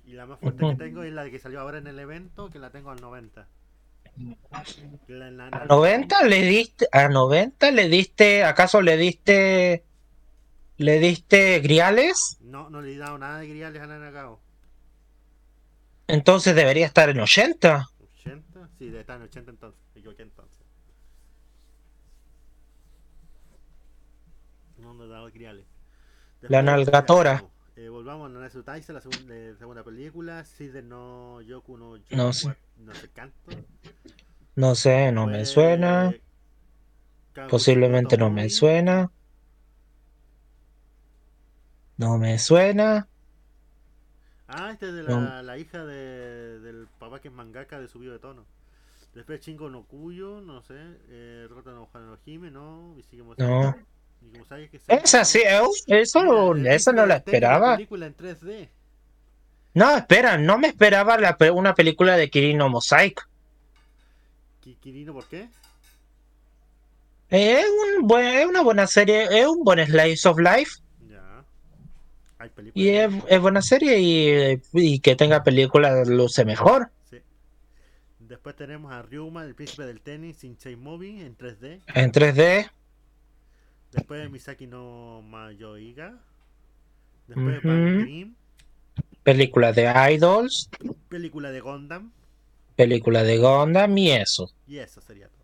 Y 0.04 0.12
la 0.12 0.26
más 0.26 0.38
fuerte 0.38 0.58
que 0.66 0.74
tengo 0.74 1.02
es 1.02 1.12
la 1.14 1.30
que 1.30 1.38
salió 1.38 1.60
ahora 1.60 1.78
en 1.78 1.86
el 1.86 1.98
evento, 1.98 2.50
que 2.50 2.58
la 2.58 2.68
tengo 2.70 2.90
al 2.90 3.00
90. 3.00 3.46
Que 5.06 5.12
la- 5.14 5.30
la- 5.30 5.46
¿A 5.46 5.64
90 5.64 6.22
le 6.24 6.42
diste, 6.42 6.86
a 6.92 7.08
90 7.08 7.70
le 7.70 7.88
diste, 7.88 8.44
acaso 8.44 8.82
le 8.82 8.98
diste, 8.98 9.84
le 10.80 10.98
diste 10.98 11.60
griales? 11.60 12.38
No, 12.40 12.70
no 12.70 12.80
le 12.80 12.94
he 12.94 12.98
dado 12.98 13.18
nada 13.18 13.38
de 13.40 13.48
griales 13.48 13.82
a 13.82 13.86
la 13.86 13.98
Nagao. 13.98 14.40
Entonces 16.06 16.54
debería 16.54 16.86
estar 16.86 17.08
en 17.10 17.20
80. 17.20 17.86
80, 18.20 18.68
sí, 18.78 18.86
debe 18.86 19.00
estar 19.00 19.16
en 19.16 19.22
80 19.24 19.50
entonces, 19.50 19.80
me 19.94 20.00
equivoqué 20.00 20.22
entonces. 20.22 20.58
No 24.78 24.94
nos 24.94 25.08
dado 25.08 25.30
criales. 25.30 25.66
La 26.42 26.62
nalgatora. 26.62 27.44
Eh, 27.76 27.88
volvamos 27.88 28.30
a 28.30 28.32
Nanatsu 28.32 28.62
Taisen, 28.62 28.94
la 28.94 29.00
segunda, 29.02 29.34
eh, 29.34 29.54
segunda 29.58 29.84
película. 29.84 30.44
Side 30.44 30.82
no 30.82 31.40
Yoku 31.42 31.76
no 31.76 31.96
Yoku, 31.96 32.16
No 32.16 32.32
sé. 32.32 32.56
no 32.78 32.94
sé 32.94 33.08
canto. 33.10 33.36
No 34.56 34.74
sé, 34.74 35.12
no 35.12 35.26
me 35.26 35.38
Pues, 35.38 35.50
suena. 35.50 36.14
Kaguya 37.32 37.50
Posiblemente 37.50 38.16
no 38.16 38.30
me 38.30 38.48
suena. 38.48 39.10
No 42.00 42.16
me 42.16 42.38
suena. 42.38 43.06
Ah, 44.48 44.70
este 44.72 44.88
es 44.88 44.94
de 44.94 45.02
No. 45.02 45.42
la, 45.42 45.58
hija 45.58 45.84
de, 45.84 46.58
del 46.60 46.88
papá 46.98 47.20
que 47.20 47.28
es 47.28 47.34
mangaka 47.34 47.78
de 47.78 47.88
subido 47.88 48.14
de 48.14 48.18
tono. 48.18 48.46
Después 49.14 49.40
Chingo 49.40 49.68
no 49.68 49.82
Kuyo, 49.82 50.40
no 50.40 50.62
sé. 50.62 50.76
Eh, 51.10 51.46
Rota 51.50 51.72
no 51.72 51.90
no 51.92 52.18
Hime, 52.24 52.50
no. 52.50 52.96
No. 53.36 53.76
Esa 54.88 55.24
sí, 55.26 55.40
eh, 55.40 55.60
eso, 55.88 56.54
esa 56.56 56.92
no 56.92 57.04
la 57.04 57.16
esperaba. 57.16 57.76
película 57.76 58.06
en 58.06 58.16
3D. 58.16 58.68
No, 59.74 59.94
espera, 59.94 60.38
no 60.38 60.56
me 60.56 60.68
esperaba 60.68 61.18
la 61.18 61.36
una 61.52 61.74
película 61.74 62.16
de 62.16 62.30
Kirino 62.30 62.70
Mosaic. 62.70 63.28
Ki- 64.62 64.76
Kirino, 64.76 65.12
¿por 65.12 65.26
qué? 65.26 65.50
Es, 67.28 67.66
un 67.98 68.06
buen, 68.06 68.24
es 68.26 68.46
una 68.46 68.62
buena 68.62 68.86
serie, 68.86 69.24
es 69.38 69.46
un 69.46 69.64
buen 69.64 69.84
slice 69.86 70.26
of 70.26 70.38
life. 70.38 70.80
Ya. 72.40 72.44
Hay 72.44 72.50
películas. 72.50 72.86
Y 72.86 72.88
es, 72.90 73.10
es 73.28 73.40
buena 73.40 73.62
serie 73.62 73.98
y, 74.00 74.60
y 74.72 75.00
que 75.00 75.16
tenga 75.16 75.42
películas 75.42 76.08
luce 76.08 76.44
mejor. 76.44 76.90
Sí. 77.10 77.18
Después 78.20 78.56
tenemos 78.56 78.92
a 78.92 79.02
Ryuma, 79.02 79.44
el 79.44 79.54
príncipe 79.54 79.84
del 79.84 80.00
tenis, 80.00 80.36
sin 80.38 80.56
Movie 80.80 81.24
en 81.24 81.36
3D. 81.36 81.80
En 81.94 82.12
3D. 82.12 82.70
Después 83.92 84.30
Misaki 84.30 84.66
no 84.66 85.22
Mayoiga. 85.22 86.18
Después 87.26 87.58
Ujú. 87.58 87.68
Van 87.68 88.00
Grimm, 88.00 88.34
Película 89.22 89.72
de 89.72 89.92
Idols. 90.14 90.68
película 91.08 91.50
de 91.50 91.60
Gundam. 91.60 92.12
Película 92.76 93.22
de 93.22 93.38
Gundam 93.38 93.98
y 93.98 94.12
eso. 94.12 94.50
Y 94.66 94.78
eso 94.78 95.00
sería 95.00 95.28
todo. 95.28 95.39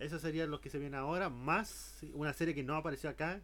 Eso 0.00 0.18
sería 0.18 0.46
lo 0.46 0.60
que 0.60 0.70
se 0.70 0.78
viene 0.78 0.96
ahora, 0.96 1.28
más 1.28 1.98
una 2.14 2.32
serie 2.32 2.54
que 2.54 2.62
no 2.62 2.74
apareció 2.74 3.10
acá, 3.10 3.40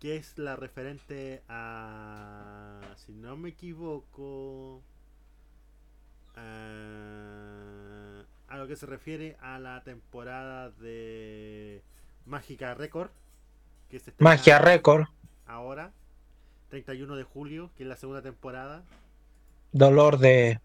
que 0.00 0.16
es 0.16 0.38
la 0.38 0.56
referente 0.56 1.42
a, 1.48 2.80
si 2.96 3.12
no 3.12 3.36
me 3.36 3.50
equivoco, 3.50 4.82
a, 6.36 8.22
a 8.48 8.56
lo 8.56 8.66
que 8.66 8.76
se 8.76 8.86
refiere 8.86 9.36
a 9.40 9.58
la 9.58 9.82
temporada 9.84 10.70
de 10.70 11.82
Mágica 12.24 12.74
Record, 12.74 13.10
que 13.90 13.98
se 13.98 14.12
Magia 14.18 14.58
Record. 14.58 15.06
ahora, 15.46 15.92
31 16.70 17.14
de 17.16 17.24
julio, 17.24 17.70
que 17.76 17.82
es 17.82 17.88
la 17.88 17.96
segunda 17.96 18.22
temporada, 18.22 18.84
Dolor 19.72 20.16
de 20.18 20.60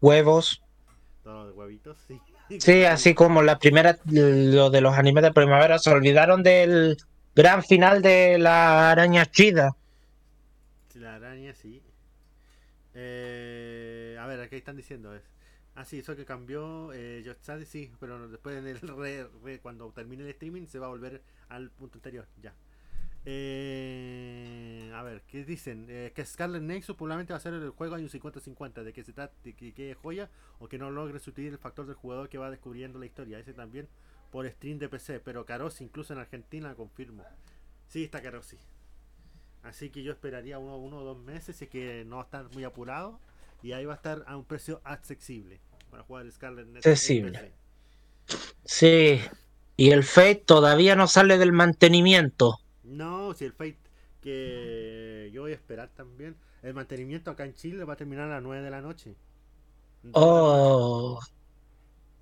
huevos. 0.00 0.62
todo 1.22 1.48
de 1.48 1.52
huevitos, 1.52 1.98
sí. 2.08 2.18
Sí, 2.58 2.84
así 2.84 3.14
como 3.14 3.42
la 3.42 3.58
primera, 3.58 3.98
lo 4.04 4.70
de 4.70 4.80
los 4.80 4.96
animes 4.96 5.22
de 5.24 5.32
primavera, 5.32 5.78
se 5.78 5.90
olvidaron 5.90 6.42
del 6.42 6.96
gran 7.34 7.62
final 7.64 8.02
de 8.02 8.38
la 8.38 8.90
araña 8.90 9.26
chida. 9.26 9.76
La 10.94 11.14
araña, 11.16 11.54
sí. 11.54 11.80
Eh, 12.94 14.16
a 14.18 14.26
ver, 14.26 14.40
aquí 14.40 14.56
están 14.56 14.76
diciendo 14.76 15.14
es. 15.14 15.22
Ah, 15.74 15.84
sí, 15.84 15.98
eso 15.98 16.16
que 16.16 16.24
cambió. 16.24 16.92
Eh, 16.94 17.22
Yoshitsade, 17.24 17.66
sí, 17.66 17.92
pero 18.00 18.28
después 18.28 18.56
en 18.56 18.66
el 18.66 18.80
re- 18.80 19.60
cuando 19.60 19.90
termine 19.92 20.22
el 20.24 20.30
streaming 20.30 20.66
se 20.66 20.78
va 20.78 20.86
a 20.86 20.90
volver 20.90 21.22
al 21.48 21.70
punto 21.70 21.98
anterior. 21.98 22.26
Ya. 22.42 22.54
Eh, 23.28 24.92
a 24.94 25.02
ver, 25.02 25.22
¿qué 25.26 25.44
dicen? 25.44 25.86
Eh, 25.88 26.12
que 26.14 26.24
Scarlet 26.24 26.62
Nexus 26.62 26.94
probablemente 26.94 27.32
va 27.32 27.38
a 27.38 27.40
ser 27.40 27.54
el 27.54 27.70
juego 27.70 27.96
año 27.96 28.06
50-50, 28.06 28.84
de 28.84 28.92
que 28.92 29.02
se 29.02 29.12
trate 29.12 29.34
de 29.42 29.52
que 29.54 29.74
quede 29.74 29.94
joya 29.94 30.30
o 30.60 30.68
que 30.68 30.78
no 30.78 30.92
logre 30.92 31.18
sustituir 31.18 31.52
el 31.52 31.58
factor 31.58 31.86
del 31.86 31.96
jugador 31.96 32.28
que 32.28 32.38
va 32.38 32.50
descubriendo 32.50 33.00
la 33.00 33.06
historia. 33.06 33.40
Ese 33.40 33.52
también 33.52 33.88
por 34.30 34.48
stream 34.48 34.78
de 34.78 34.88
PC, 34.88 35.18
pero 35.20 35.44
Carosi 35.44 35.82
incluso 35.82 36.12
en 36.12 36.20
Argentina 36.20 36.72
confirmo. 36.76 37.24
Sí, 37.88 38.04
está 38.04 38.22
Carosi. 38.22 38.58
Así 39.64 39.90
que 39.90 40.04
yo 40.04 40.12
esperaría 40.12 40.60
uno, 40.60 40.76
uno 40.76 40.98
o 40.98 41.04
dos 41.04 41.18
meses, 41.18 41.60
es 41.60 41.68
que 41.68 42.04
no 42.06 42.16
va 42.16 42.22
a 42.22 42.24
estar 42.26 42.48
muy 42.54 42.62
apurado. 42.62 43.18
Y 43.62 43.72
ahí 43.72 43.84
va 43.84 43.94
a 43.94 43.96
estar 43.96 44.22
a 44.28 44.36
un 44.36 44.44
precio 44.44 44.80
accesible 44.84 45.60
para 45.90 46.04
jugar 46.04 46.30
Scarlet 46.30 46.66
Nexus. 46.68 46.86
Accesible. 46.92 47.52
Sí. 48.64 49.20
Y 49.76 49.90
el 49.90 50.04
Fate 50.04 50.44
todavía 50.46 50.94
no 50.94 51.08
sale 51.08 51.38
del 51.38 51.52
mantenimiento. 51.52 52.60
No, 52.86 53.34
si 53.34 53.44
el 53.44 53.52
Fate 53.52 53.78
que 54.20 55.30
yo 55.32 55.42
voy 55.42 55.52
a 55.52 55.54
esperar 55.54 55.90
también. 55.94 56.36
El 56.62 56.74
mantenimiento 56.74 57.30
acá 57.30 57.44
en 57.44 57.54
Chile 57.54 57.84
va 57.84 57.92
a 57.92 57.96
terminar 57.96 58.28
a 58.28 58.34
las 58.34 58.42
9 58.42 58.62
de 58.62 58.70
la 58.70 58.80
noche. 58.80 59.14
Oh. 60.12 61.20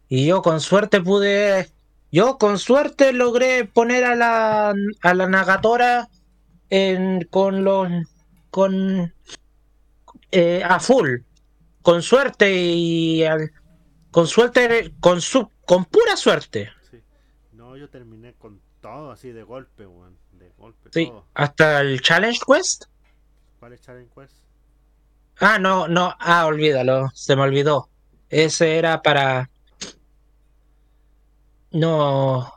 Y 0.08 0.26
yo 0.26 0.42
con 0.42 0.60
suerte 0.60 1.00
pude. 1.00 1.70
Yo 2.12 2.38
con 2.38 2.58
suerte 2.58 3.12
logré 3.12 3.64
poner 3.64 4.04
a 4.04 4.14
la, 4.14 4.74
a 5.02 5.14
la 5.14 5.28
Nagatora 5.28 6.08
en, 6.70 7.24
con 7.30 7.64
los. 7.64 7.88
con. 8.50 9.12
eh, 10.30 10.62
a 10.64 10.78
full. 10.80 11.20
Con 11.82 12.02
suerte 12.02 12.52
y. 12.54 13.24
al- 13.24 13.50
con 14.10 14.26
suerte. 14.26 14.94
Con, 15.00 15.20
su, 15.20 15.50
con 15.64 15.84
pura 15.86 16.16
suerte. 16.16 16.70
Sí. 16.90 16.98
No, 17.52 17.76
yo 17.76 17.88
terminé 17.88 18.34
con 18.34 18.60
todo 18.80 19.10
así 19.10 19.32
de 19.32 19.42
golpe, 19.42 19.86
weón. 19.86 20.16
Golpe, 20.58 20.90
Sí. 20.92 21.06
todo. 21.06 21.24
Hasta 21.34 21.80
el 21.80 22.00
Challenge 22.00 22.40
Quest. 22.46 22.84
¿Cuál 23.60 23.72
es 23.74 23.80
Challenge 23.82 24.10
Quest? 24.14 24.34
Ah, 25.40 25.58
no, 25.58 25.88
no. 25.88 26.14
Ah, 26.18 26.46
olvídalo. 26.46 27.10
Se 27.14 27.34
me 27.36 27.42
olvidó. 27.42 27.88
Ese 28.30 28.78
era 28.78 29.02
para. 29.02 29.50
No. 31.72 32.52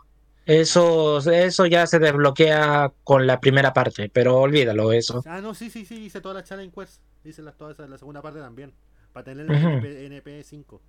Eso, 0.45 1.17
eso 1.29 1.65
ya 1.65 1.85
se 1.87 1.99
desbloquea 1.99 2.93
con 3.03 3.27
la 3.27 3.39
primera 3.41 3.73
parte, 3.73 4.09
pero 4.09 4.37
olvídalo 4.37 4.93
eso. 4.93 5.21
Ah, 5.25 5.41
no, 5.41 5.53
sí, 5.53 5.69
sí, 5.69 5.83
sí, 5.83 6.05
hice 6.05 6.21
todas 6.21 6.35
las 6.37 6.47
Challenge 6.47 6.73
Quest. 6.73 7.01
Hice 7.25 7.41
las, 7.41 7.57
todas 7.57 7.77
la 7.89 7.97
segunda 7.97 8.21
parte 8.21 8.39
también. 8.39 8.71
Para 9.11 9.25
tener 9.25 9.49
el 9.51 10.11
NP, 10.11 10.43
5 10.43 10.81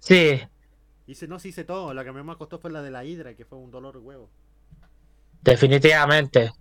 Sí, 0.00 0.40
Hice, 1.06 1.28
no, 1.28 1.38
sí 1.38 1.48
hice 1.48 1.64
todo. 1.64 1.94
La 1.94 2.04
que 2.04 2.12
más 2.12 2.24
me 2.24 2.36
costó 2.36 2.58
fue 2.58 2.70
la 2.70 2.82
de 2.82 2.90
la 2.90 3.04
Hydra, 3.04 3.34
que 3.34 3.44
fue 3.46 3.56
un 3.58 3.70
dolor 3.70 3.96
huevo. 3.98 4.28
Definitivamente. 5.44 6.52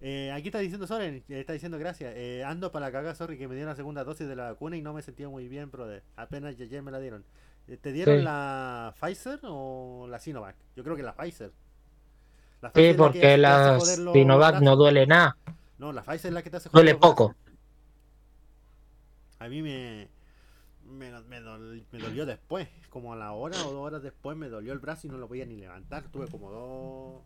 Eh, 0.00 0.30
aquí 0.32 0.48
está 0.48 0.58
diciendo 0.60 0.86
Soren, 0.86 1.24
está 1.28 1.52
diciendo 1.52 1.78
gracias. 1.78 2.14
Eh, 2.16 2.44
ando 2.44 2.70
para 2.70 2.86
la 2.86 2.92
cagada, 2.92 3.14
sorry, 3.14 3.38
que 3.38 3.48
me 3.48 3.54
dieron 3.54 3.70
la 3.70 3.76
segunda 3.76 4.04
dosis 4.04 4.28
de 4.28 4.36
la 4.36 4.50
vacuna 4.52 4.76
y 4.76 4.82
no 4.82 4.92
me 4.92 5.02
sentía 5.02 5.28
muy 5.28 5.48
bien, 5.48 5.70
brother. 5.70 6.02
Apenas 6.16 6.54
ayer 6.60 6.82
me 6.82 6.90
la 6.90 7.00
dieron. 7.00 7.24
Eh, 7.66 7.76
¿Te 7.76 7.92
dieron 7.92 8.18
Sí. 8.18 8.22
la 8.24 8.94
Pfizer 9.00 9.40
o 9.42 10.06
la 10.08 10.18
Sinovac? 10.20 10.54
Yo 10.76 10.84
creo 10.84 10.94
que 10.96 11.02
la 11.02 11.14
Pfizer. 11.14 11.50
La 12.62 12.68
Sí, 12.68 12.74
Pfizer 12.74 12.90
es 12.90 12.90
la 12.90 12.92
que 12.92 12.96
porque 12.98 13.38
la 13.38 13.80
Sinovac 13.80 14.60
no 14.60 14.76
duele 14.76 15.06
nada. 15.06 15.36
No, 15.78 15.92
la 15.92 16.02
Pfizer 16.02 16.28
es 16.28 16.34
la 16.34 16.42
que 16.42 16.50
te 16.50 16.56
hace 16.58 16.68
joder 16.68 16.84
Duele 16.84 16.98
poco. 16.98 17.34
A 19.38 19.48
mí 19.48 19.60
me, 19.62 20.08
me, 20.84 21.10
me 21.22 21.40
dol- 21.42 21.84
me 21.90 21.98
dolió 21.98 22.24
después, 22.26 22.68
como 22.90 23.12
a 23.12 23.16
la 23.16 23.32
hora 23.32 23.56
o 23.66 23.72
dos 23.72 23.82
horas 23.82 24.02
después 24.02 24.36
me 24.36 24.48
dolió 24.48 24.72
el 24.72 24.78
brazo 24.78 25.06
y 25.06 25.10
no 25.10 25.18
lo 25.18 25.26
podía 25.28 25.44
ni 25.46 25.56
levantar. 25.56 26.04
Tuve 26.04 26.28
como 26.28 26.50
dos, 26.50 27.22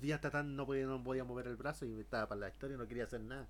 días 0.00 0.20
tratando, 0.20 0.52
no 0.54 0.66
podía, 0.66 0.86
no 0.86 1.02
podía 1.02 1.24
mover 1.24 1.46
el 1.46 1.56
brazo 1.56 1.86
y 1.86 1.98
estaba 2.00 2.28
para 2.28 2.42
la 2.42 2.48
historia 2.48 2.76
no 2.76 2.86
quería 2.86 3.04
hacer 3.04 3.20
nada. 3.20 3.48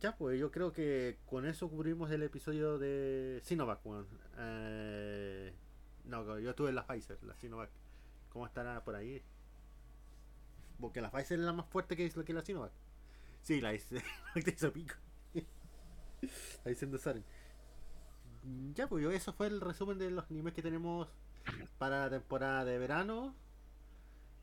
Ya, 0.00 0.16
pues 0.16 0.38
yo 0.38 0.50
creo 0.50 0.72
que 0.72 1.18
con 1.26 1.46
eso 1.46 1.70
cubrimos 1.70 2.10
el 2.10 2.22
episodio 2.22 2.78
de 2.78 3.40
Sinovac. 3.42 3.84
weón. 3.84 4.06
Eh, 4.38 5.54
no, 6.04 6.38
yo 6.38 6.50
estuve 6.50 6.68
en 6.68 6.74
la 6.74 6.86
Pfizer, 6.86 7.22
la 7.24 7.34
Sinovac. 7.34 7.70
¿Cómo 8.28 8.46
estará 8.46 8.84
por 8.84 8.94
ahí? 8.94 9.22
Porque 10.78 11.00
la 11.00 11.10
Pfizer 11.10 11.38
es 11.38 11.44
la 11.46 11.52
más 11.52 11.66
fuerte 11.66 11.96
que, 11.96 12.10
que 12.10 12.32
la 12.34 12.42
Sinovac. 12.42 12.72
Sí, 13.40 13.60
la 13.60 13.72
hice, 13.72 13.94
la 14.34 14.52
hizo 14.52 14.72
pico. 14.72 14.94
Diciendo 16.64 16.98
Saren. 16.98 17.24
Ya, 18.74 18.88
pues 18.88 19.02
yo, 19.02 19.10
eso 19.10 19.32
fue 19.32 19.46
el 19.46 19.60
resumen 19.60 19.98
de 19.98 20.10
los 20.10 20.30
animes 20.30 20.52
que 20.52 20.62
tenemos 20.62 21.08
para 21.78 22.04
la 22.04 22.10
temporada 22.10 22.64
de 22.64 22.78
verano. 22.78 23.34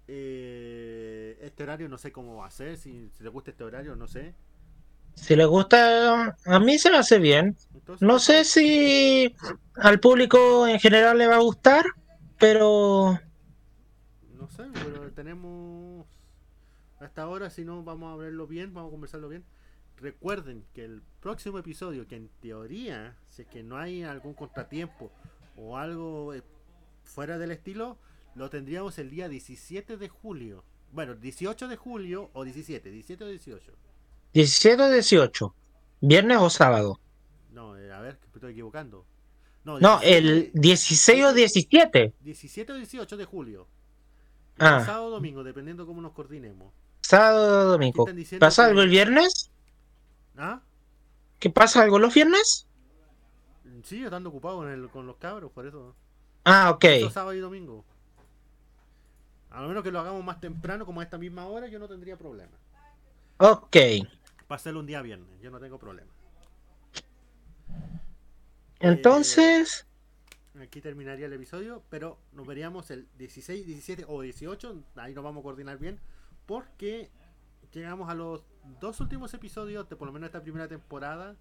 Eh, 0.07 1.37
este 1.41 1.63
horario 1.63 1.87
no 1.87 1.97
sé 1.97 2.11
cómo 2.11 2.37
va 2.37 2.47
a 2.47 2.51
ser, 2.51 2.77
si, 2.77 3.09
si 3.13 3.23
te 3.23 3.29
gusta 3.29 3.51
este 3.51 3.63
horario, 3.63 3.95
no 3.95 4.07
sé. 4.07 4.33
Si 5.15 5.35
le 5.35 5.45
gusta, 5.45 6.35
a 6.45 6.59
mí 6.59 6.77
se 6.79 6.89
me 6.89 6.97
hace 6.97 7.19
bien. 7.19 7.55
Entonces, 7.73 8.07
No 8.07 8.19
sé 8.19 8.43
si 8.43 9.35
al 9.75 9.99
público 9.99 10.67
en 10.67 10.79
general 10.79 11.17
le 11.17 11.27
va 11.27 11.35
a 11.35 11.41
gustar, 11.41 11.85
pero 12.39 13.19
No 14.37 14.49
sé, 14.49 14.63
pero 14.73 15.11
tenemos 15.11 16.05
hasta 16.99 17.23
ahora, 17.23 17.49
si 17.49 17.65
no, 17.65 17.83
vamos 17.83 18.13
a 18.13 18.17
verlo 18.17 18.47
bien, 18.47 18.73
vamos 18.73 18.89
a 18.89 18.91
conversarlo 18.91 19.29
bien. 19.29 19.43
Recuerden 19.97 20.65
que 20.73 20.85
el 20.85 21.01
próximo 21.19 21.59
episodio, 21.59 22.07
que 22.07 22.15
en 22.15 22.29
teoría, 22.41 23.15
si 23.29 23.43
es 23.43 23.47
que 23.47 23.61
no 23.61 23.77
hay 23.77 24.03
algún 24.03 24.33
contratiempo 24.33 25.11
o 25.55 25.77
algo 25.77 26.33
eh, 26.33 26.41
fuera 27.03 27.37
del 27.37 27.51
estilo, 27.51 27.97
lo 28.35 28.49
tendríamos 28.49 28.97
el 28.99 29.09
día 29.09 29.29
17 29.29 29.97
de 29.97 30.09
julio. 30.09 30.63
Bueno, 30.91 31.15
18 31.15 31.67
de 31.67 31.75
julio 31.75 32.29
o 32.33 32.43
17, 32.43 32.89
17 32.91 33.23
o 33.23 33.27
18. 33.27 33.71
17 34.33 34.81
o 34.83 34.89
18, 34.89 35.55
viernes 36.01 36.37
o 36.39 36.49
sábado. 36.49 36.99
No, 37.51 37.77
eh, 37.77 37.91
a 37.91 37.99
ver, 38.01 38.17
me 38.31 38.35
estoy 38.37 38.51
equivocando. 38.53 39.05
No, 39.63 39.79
No, 39.79 39.99
17 39.99 40.17
el 40.17 40.51
16 40.53 41.23
o 41.25 41.33
17. 41.33 42.13
17 42.21 42.71
o 42.73 42.75
18 42.75 43.17
de 43.17 43.25
julio. 43.25 43.67
Ah. 44.59 44.83
Sábado 44.85 45.05
o 45.05 45.09
domingo, 45.09 45.43
dependiendo 45.43 45.85
cómo 45.85 46.01
nos 46.01 46.11
coordinemos. 46.13 46.73
Sábado 47.01 47.67
o 47.67 47.71
domingo. 47.71 48.05
¿Pasa 48.39 48.63
que- 48.63 48.69
algo 48.69 48.81
el 48.81 48.89
viernes? 48.89 49.51
¿Ah? 50.37 50.61
¿Qué 51.39 51.49
pasa 51.49 51.81
algo 51.83 51.99
los 51.99 52.13
viernes? 52.13 52.67
Sí, 53.83 53.99
yo 53.99 54.05
estando 54.05 54.29
ocupado 54.29 54.67
el, 54.69 54.89
con 54.89 55.05
los 55.07 55.17
cabros, 55.17 55.51
por 55.51 55.65
eso. 55.67 55.95
Ah, 56.43 56.71
ok. 56.71 56.83
Eso 56.85 57.09
sábado 57.09 57.33
y 57.33 57.39
domingo. 57.39 57.85
A 59.49 59.61
lo 59.61 59.67
menos 59.67 59.83
que 59.83 59.91
lo 59.91 59.99
hagamos 59.99 60.23
más 60.23 60.39
temprano, 60.39 60.85
como 60.85 61.01
a 61.01 61.03
esta 61.03 61.17
misma 61.17 61.45
hora, 61.45 61.67
yo 61.67 61.79
no 61.79 61.87
tendría 61.87 62.17
problema. 62.17 62.57
Ok. 63.37 63.77
Para 64.47 64.55
hacerlo 64.57 64.79
un 64.79 64.85
día 64.85 65.01
viernes, 65.01 65.39
yo 65.41 65.51
no 65.51 65.59
tengo 65.59 65.77
problema. 65.77 66.11
Entonces, 68.79 69.85
Aquí 70.61 70.81
terminaría 70.81 71.25
el 71.25 71.33
episodio, 71.33 71.81
pero 71.89 72.19
nos 72.31 72.45
veríamos 72.45 72.91
el 72.91 73.07
16, 73.17 73.65
17 73.65 74.05
o 74.07 74.21
18. 74.21 74.83
Ahí 74.97 75.13
nos 75.15 75.23
vamos 75.23 75.41
a 75.41 75.43
coordinar 75.43 75.79
bien. 75.79 75.99
Porque 76.45 77.09
llegamos 77.71 78.09
a 78.09 78.13
los 78.13 78.43
dos 78.79 78.99
últimos 79.01 79.33
episodios 79.33 79.89
de 79.89 79.95
por 79.95 80.07
lo 80.07 80.13
menos 80.13 80.27
esta 80.27 80.43
primera 80.43 80.67
temporada 80.67 81.35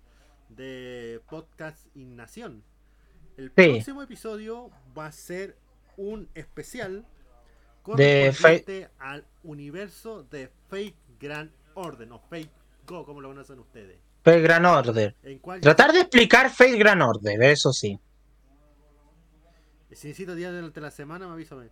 de 0.48 1.20
Podcast 1.28 1.94
Ignación. 1.94 2.62
El 3.36 3.48
Sí. 3.48 3.52
próximo 3.72 4.02
episodio 4.02 4.70
va 4.96 5.06
a 5.06 5.12
ser 5.12 5.56
un 5.96 6.28
especial 6.34 7.04
correspondiente 7.82 8.88
al 8.98 9.26
universo 9.42 10.22
de 10.24 10.48
Fate 10.68 10.94
Grand 11.18 11.50
Order 11.74 12.10
o 12.12 12.18
Fate 12.18 12.50
Go, 12.86 13.04
como 13.04 13.20
lo 13.20 13.28
conocen 13.28 13.58
ustedes. 13.58 13.98
Fate 14.22 14.40
Grand 14.40 14.66
Order. 14.66 15.16
Cual 15.40 15.60
Tratar 15.60 15.92
de 15.92 16.00
explicar 16.00 16.50
Fate 16.50 16.76
Grand 16.76 17.02
Order, 17.02 17.42
eso 17.42 17.72
sí. 17.72 17.98
Si 19.90 20.08
necesito 20.08 20.34
días 20.34 20.52
durante 20.52 20.80
la 20.80 20.90
semana, 20.90 21.26
me 21.26 21.32
aviso. 21.34 21.62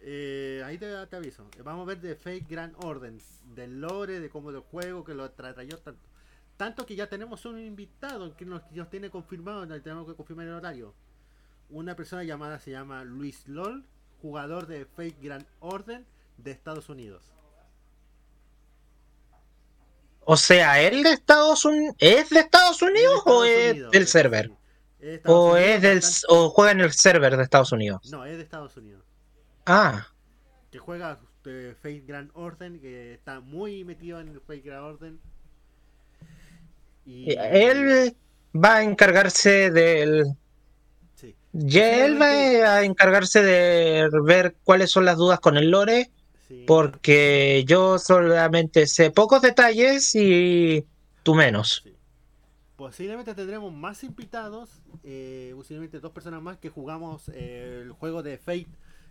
Eh, 0.00 0.62
ahí 0.66 0.76
te, 0.76 0.86
te 1.06 1.16
aviso. 1.16 1.46
Vamos 1.62 1.84
a 1.84 1.86
ver 1.88 2.00
de 2.00 2.14
Fate 2.14 2.44
Grand 2.48 2.74
Order, 2.84 3.12
del 3.54 3.80
lore, 3.80 4.20
de 4.20 4.28
cómo 4.28 4.52
del 4.52 4.60
juego, 4.60 5.02
que 5.04 5.14
lo 5.14 5.24
tra- 5.34 5.54
trayó 5.54 5.78
tanto. 5.78 6.00
Tanto 6.56 6.86
que 6.86 6.94
ya 6.94 7.08
tenemos 7.08 7.44
un 7.46 7.58
invitado 7.58 8.36
que 8.36 8.44
nos, 8.44 8.62
que 8.62 8.76
nos 8.76 8.88
tiene 8.88 9.10
confirmado, 9.10 9.66
tenemos 9.82 10.06
que 10.06 10.14
confirmar 10.14 10.46
el 10.46 10.54
horario. 10.54 10.94
Una 11.70 11.96
persona 11.96 12.22
llamada 12.22 12.60
se 12.60 12.70
llama 12.70 13.02
Luis 13.04 13.46
LOL, 13.48 13.84
jugador 14.22 14.66
de 14.66 14.84
Fate 14.84 15.16
Grand 15.20 15.46
Order 15.60 16.04
de 16.38 16.50
Estados 16.52 16.88
Unidos. 16.88 17.22
O 20.26 20.36
sea, 20.36 20.80
¿él 20.80 21.02
de 21.02 21.12
Estados 21.12 21.64
Unidos? 21.64 21.96
¿Es 21.98 22.30
de 22.30 22.40
Estados 22.40 22.80
Unidos 22.80 23.24
de 23.24 23.30
o 23.30 23.44
es 23.44 23.72
Unidos, 23.72 23.92
del 23.92 24.02
de- 24.04 24.06
server? 24.08 24.50
Es 25.00 25.22
de 25.22 25.30
¿O 25.30 25.52
Unidos, 25.52 25.60
es 25.68 25.82
del 25.82 26.02
o 26.28 26.48
juega 26.50 26.72
en 26.72 26.80
el 26.80 26.92
server 26.92 27.36
de 27.36 27.42
Estados 27.42 27.72
Unidos? 27.72 28.10
No, 28.10 28.24
es 28.24 28.36
de 28.36 28.42
Estados 28.42 28.76
Unidos. 28.76 29.04
Ah, 29.66 30.06
que 30.70 30.78
juega 30.78 31.20
eh, 31.44 31.74
Fate 31.76 32.04
Grand 32.06 32.30
Order, 32.34 32.80
que 32.80 33.14
está 33.14 33.40
muy 33.40 33.84
metido 33.84 34.18
en 34.20 34.28
el 34.28 34.40
Fate 34.40 34.60
Grand 34.60 34.84
Order. 34.84 35.12
Y 37.06 37.32
él 37.32 38.16
va 38.54 38.76
a 38.76 38.82
encargarse 38.82 39.70
del 39.70 40.24
sí, 41.14 41.34
él 41.52 42.20
va 42.20 42.76
a 42.76 42.84
encargarse 42.84 43.42
de 43.42 44.08
ver 44.24 44.56
cuáles 44.64 44.90
son 44.90 45.04
las 45.04 45.16
dudas 45.16 45.40
con 45.40 45.56
el 45.56 45.70
lore, 45.70 46.10
sí. 46.48 46.64
porque 46.66 47.64
yo 47.66 47.98
solamente 47.98 48.86
sé 48.86 49.10
pocos 49.10 49.42
detalles 49.42 50.14
y 50.14 50.84
tú 51.22 51.34
menos. 51.34 51.82
Sí. 51.84 51.94
Posiblemente 52.76 53.34
tendremos 53.34 53.72
más 53.72 54.02
invitados, 54.02 54.68
eh, 55.04 55.52
posiblemente 55.54 56.00
dos 56.00 56.10
personas 56.10 56.42
más 56.42 56.58
que 56.58 56.70
jugamos 56.70 57.28
eh, 57.28 57.82
el 57.82 57.92
juego 57.92 58.22
de 58.22 58.36
Fate 58.36 58.66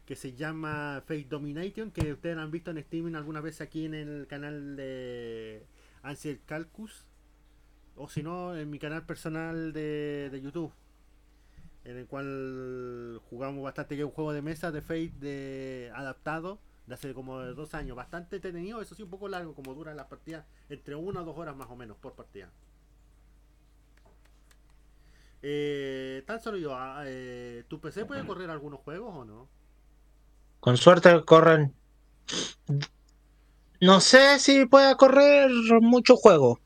que 0.05 0.15
se 0.15 0.33
llama 0.33 1.01
Fate 1.07 1.27
Domination, 1.29 1.91
que 1.91 2.11
ustedes 2.13 2.37
han 2.37 2.51
visto 2.51 2.71
en 2.71 2.83
Steam 2.83 3.15
alguna 3.15 3.39
vez 3.39 3.61
aquí 3.61 3.85
en 3.85 3.93
el 3.93 4.27
canal 4.27 4.75
de 4.75 5.65
Ansel 6.01 6.41
Calcus, 6.45 7.05
o 7.95 8.09
si 8.09 8.23
no, 8.23 8.55
en 8.55 8.69
mi 8.69 8.79
canal 8.79 9.05
personal 9.05 9.73
de, 9.73 10.29
de 10.31 10.41
YouTube, 10.41 10.71
en 11.85 11.97
el 11.97 12.07
cual 12.07 13.19
jugamos 13.29 13.63
bastante, 13.63 13.95
que 13.95 14.01
es 14.01 14.05
un 14.05 14.13
juego 14.13 14.33
de 14.33 14.41
mesa 14.41 14.71
de 14.71 14.81
Fate 14.81 15.13
de, 15.19 15.91
adaptado 15.95 16.59
de 16.87 16.95
hace 16.95 17.13
como 17.13 17.39
dos 17.39 17.73
años, 17.73 17.95
bastante 17.95 18.37
entretenido, 18.37 18.81
eso 18.81 18.95
sí, 18.95 19.03
un 19.03 19.09
poco 19.09 19.27
largo, 19.27 19.53
como 19.53 19.73
duran 19.73 19.95
las 19.95 20.07
partidas, 20.07 20.45
entre 20.69 20.95
una 20.95 21.21
o 21.21 21.25
dos 21.25 21.37
horas 21.37 21.55
más 21.55 21.69
o 21.69 21.75
menos 21.75 21.97
por 21.97 22.13
partida. 22.13 22.49
Eh, 25.41 26.23
tan 26.25 26.41
solo 26.41 26.57
yo, 26.57 26.75
ah, 26.75 27.03
eh, 27.05 27.63
¿tu 27.67 27.79
PC 27.79 28.05
puede 28.05 28.25
correr 28.25 28.49
algunos 28.49 28.79
juegos 28.79 29.13
o 29.13 29.25
no? 29.25 29.49
Con 30.61 30.77
suerte 30.77 31.23
corren. 31.25 31.73
No 33.81 33.99
sé 33.99 34.39
si 34.39 34.65
pueda 34.65 34.95
correr 34.95 35.51
mucho 35.81 36.15
juego. 36.15 36.61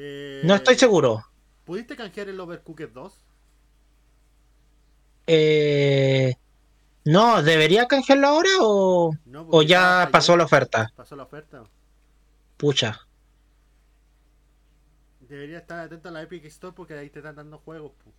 Eh, 0.00 0.44
No 0.46 0.54
estoy 0.54 0.76
seguro. 0.76 1.24
¿Pudiste 1.64 1.96
canjear 1.96 2.28
el 2.28 2.40
Overcooked 2.40 2.90
2? 2.92 3.24
Eh, 5.26 6.34
no, 7.04 7.42
¿debería 7.42 7.86
canjearlo 7.86 8.28
ahora 8.28 8.50
o, 8.60 9.12
No, 9.26 9.46
o 9.50 9.62
ya 9.62 10.08
pasó 10.12 10.36
la 10.36 10.44
oferta? 10.44 10.88
Pasó 10.96 11.16
la 11.16 11.24
oferta. 11.24 11.62
Pucha. 12.58 13.00
Debería 15.20 15.58
estar 15.58 15.80
atento 15.80 16.08
a 16.08 16.12
la 16.12 16.22
Epic 16.22 16.44
Store 16.46 16.74
porque 16.74 16.94
ahí 16.94 17.10
te 17.10 17.18
están 17.18 17.36
dando 17.36 17.58
juegos. 17.58 17.92
pu. 17.92 18.10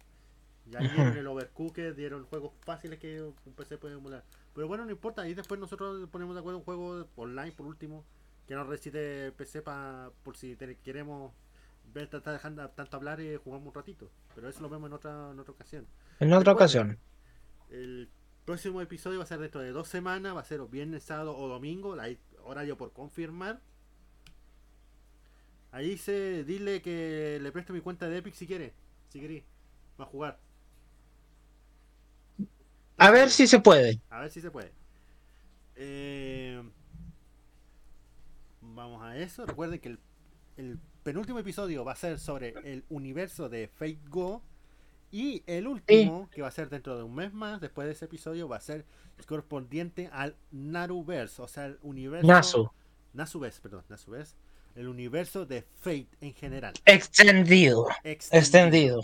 Y 0.72 0.76
ahí 0.76 0.88
Ujú. 0.88 0.96
dieron 0.96 1.18
el 1.18 1.28
Overcooked, 1.28 1.96
dieron 1.96 2.26
juegos 2.26 2.54
fáciles 2.66 3.00
que 3.00 3.22
un 3.22 3.54
PC 3.56 3.78
puede 3.78 3.96
emular. 3.96 4.24
Pero 4.54 4.68
bueno, 4.68 4.86
no 4.86 4.92
importa, 4.92 5.24
ahí 5.24 5.34
después 5.34 5.60
nosotros 5.60 6.08
ponemos 6.12 6.36
de 6.36 6.40
acuerdo 6.42 6.60
un 6.60 6.66
juego 6.66 7.08
online 7.16 7.52
por 7.54 7.66
último 7.68 8.06
que 8.48 8.56
no 8.56 8.64
recite 8.66 9.32
PC 9.34 9.62
pa, 9.62 10.12
por 10.24 10.38
si 10.38 10.56
te- 10.56 10.78
queremos 10.78 11.34
ver, 11.94 12.10
está 12.12 12.32
dejando 12.32 12.70
tanto 12.72 12.98
hablar 12.98 13.20
y 13.22 13.36
jugamos 13.38 13.68
un 13.68 13.74
ratito. 13.74 14.12
Pero 14.36 14.50
eso 14.50 14.62
lo 14.62 14.70
vemos 14.70 14.88
en 14.90 14.94
otra, 14.94 15.32
en 15.32 15.40
otra 15.40 15.54
ocasión. 15.54 15.88
En 16.20 16.34
otra 16.34 16.54
Recuerden, 16.54 16.54
ocasión. 16.54 17.00
El 17.70 18.10
próximo 18.46 18.82
episodio 18.82 19.20
va 19.20 19.24
a 19.24 19.28
ser 19.28 19.40
dentro 19.40 19.62
de 19.62 19.72
dos 19.72 19.88
semanas, 19.88 20.36
va 20.36 20.42
a 20.42 20.46
ser 20.46 20.60
o 20.62 20.68
viernes, 20.68 21.04
sábado 21.04 21.38
o 21.38 21.48
domingo, 21.48 21.96
la 21.96 22.10
horario 22.44 22.78
por 22.78 22.94
confirmar. 22.94 23.62
Ahí 25.72 25.90
dice, 25.92 26.44
dile 26.44 26.82
que 26.82 27.40
le 27.42 27.52
presto 27.52 27.74
mi 27.74 27.82
cuenta 27.82 28.08
de 28.10 28.18
Epic 28.18 28.34
si 28.34 28.48
quiere, 28.48 28.74
si 29.10 29.20
querés, 29.20 29.44
va 30.00 30.06
a 30.06 30.08
jugar. 30.08 30.40
A 32.98 33.12
ver 33.12 33.30
si 33.30 33.48
se 33.48 33.60
puede. 33.60 34.02
A 34.10 34.22
ver 34.22 34.32
si 34.32 34.42
se 34.42 34.52
puede. 34.52 34.74
Eh, 35.76 36.62
vamos 38.62 39.02
a 39.04 39.16
eso. 39.18 39.46
Recuerden 39.46 39.80
que 39.80 39.90
el, 39.90 40.00
el 40.58 40.80
penúltimo 41.04 41.40
episodio 41.40 41.84
va 41.84 41.94
a 41.94 41.96
ser 41.96 42.20
sobre 42.20 42.54
el 42.64 42.84
universo 42.90 43.50
de 43.50 43.68
Fate 43.68 44.00
Go. 44.10 44.42
Y 45.12 45.42
el 45.48 45.68
último, 45.68 46.30
que 46.30 46.44
va 46.44 46.50
a 46.50 46.52
ser 46.52 46.70
dentro 46.70 46.96
de 46.96 47.04
un 47.04 47.16
mes 47.16 47.34
más, 47.34 47.60
después 47.60 47.88
de 47.88 47.94
ese 47.94 48.06
episodio, 48.06 48.48
va 48.48 48.58
a 48.58 48.62
ser 48.62 48.86
correspondiente 49.26 50.08
al 50.12 50.36
Naruverse, 50.52 51.42
o 51.42 51.48
sea, 51.48 51.66
el 51.66 51.80
universo. 51.82 52.28
Nasu. 52.28 52.70
Nasuverse, 53.14 53.60
perdón, 53.60 53.84
Nasuverse. 53.90 54.36
El 54.76 54.88
universo 54.88 55.48
de 55.48 55.64
Fate 55.64 56.10
en 56.22 56.34
general. 56.36 56.74
Extendido. 56.86 57.88
Extendido, 58.04 58.40
Extendido. 58.40 59.02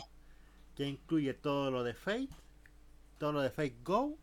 Que 0.75 0.85
incluye 0.85 1.33
todo 1.33 1.71
lo 1.71 1.83
de 1.83 1.95
Fate, 1.95 2.29
todo 3.17 3.31
lo 3.31 3.41
de 3.41 3.49
Fate 3.49 3.75
Go, 3.83 4.15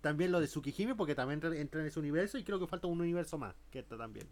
también 0.00 0.30
lo 0.30 0.40
de 0.40 0.46
Tsukihime, 0.46 0.94
porque 0.94 1.16
también 1.16 1.38
entra, 1.42 1.58
entra 1.58 1.80
en 1.80 1.88
ese 1.88 1.98
universo, 1.98 2.38
y 2.38 2.44
creo 2.44 2.60
que 2.60 2.68
falta 2.68 2.86
un 2.86 3.00
universo 3.00 3.36
más, 3.36 3.56
que 3.72 3.80
está 3.80 3.96
también. 3.96 4.28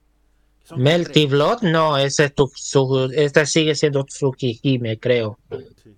Melty. 0.77 1.27
Blood, 1.27 1.63
no, 1.63 1.97
ese 1.99 2.25
es 2.27 2.35
tu, 2.35 2.51
su- 2.55 3.11
este 3.15 3.47
sigue 3.47 3.75
siendo 3.75 4.05
Tsukihime, 4.05 4.99
creo. 4.99 5.39
Sí. 5.83 5.97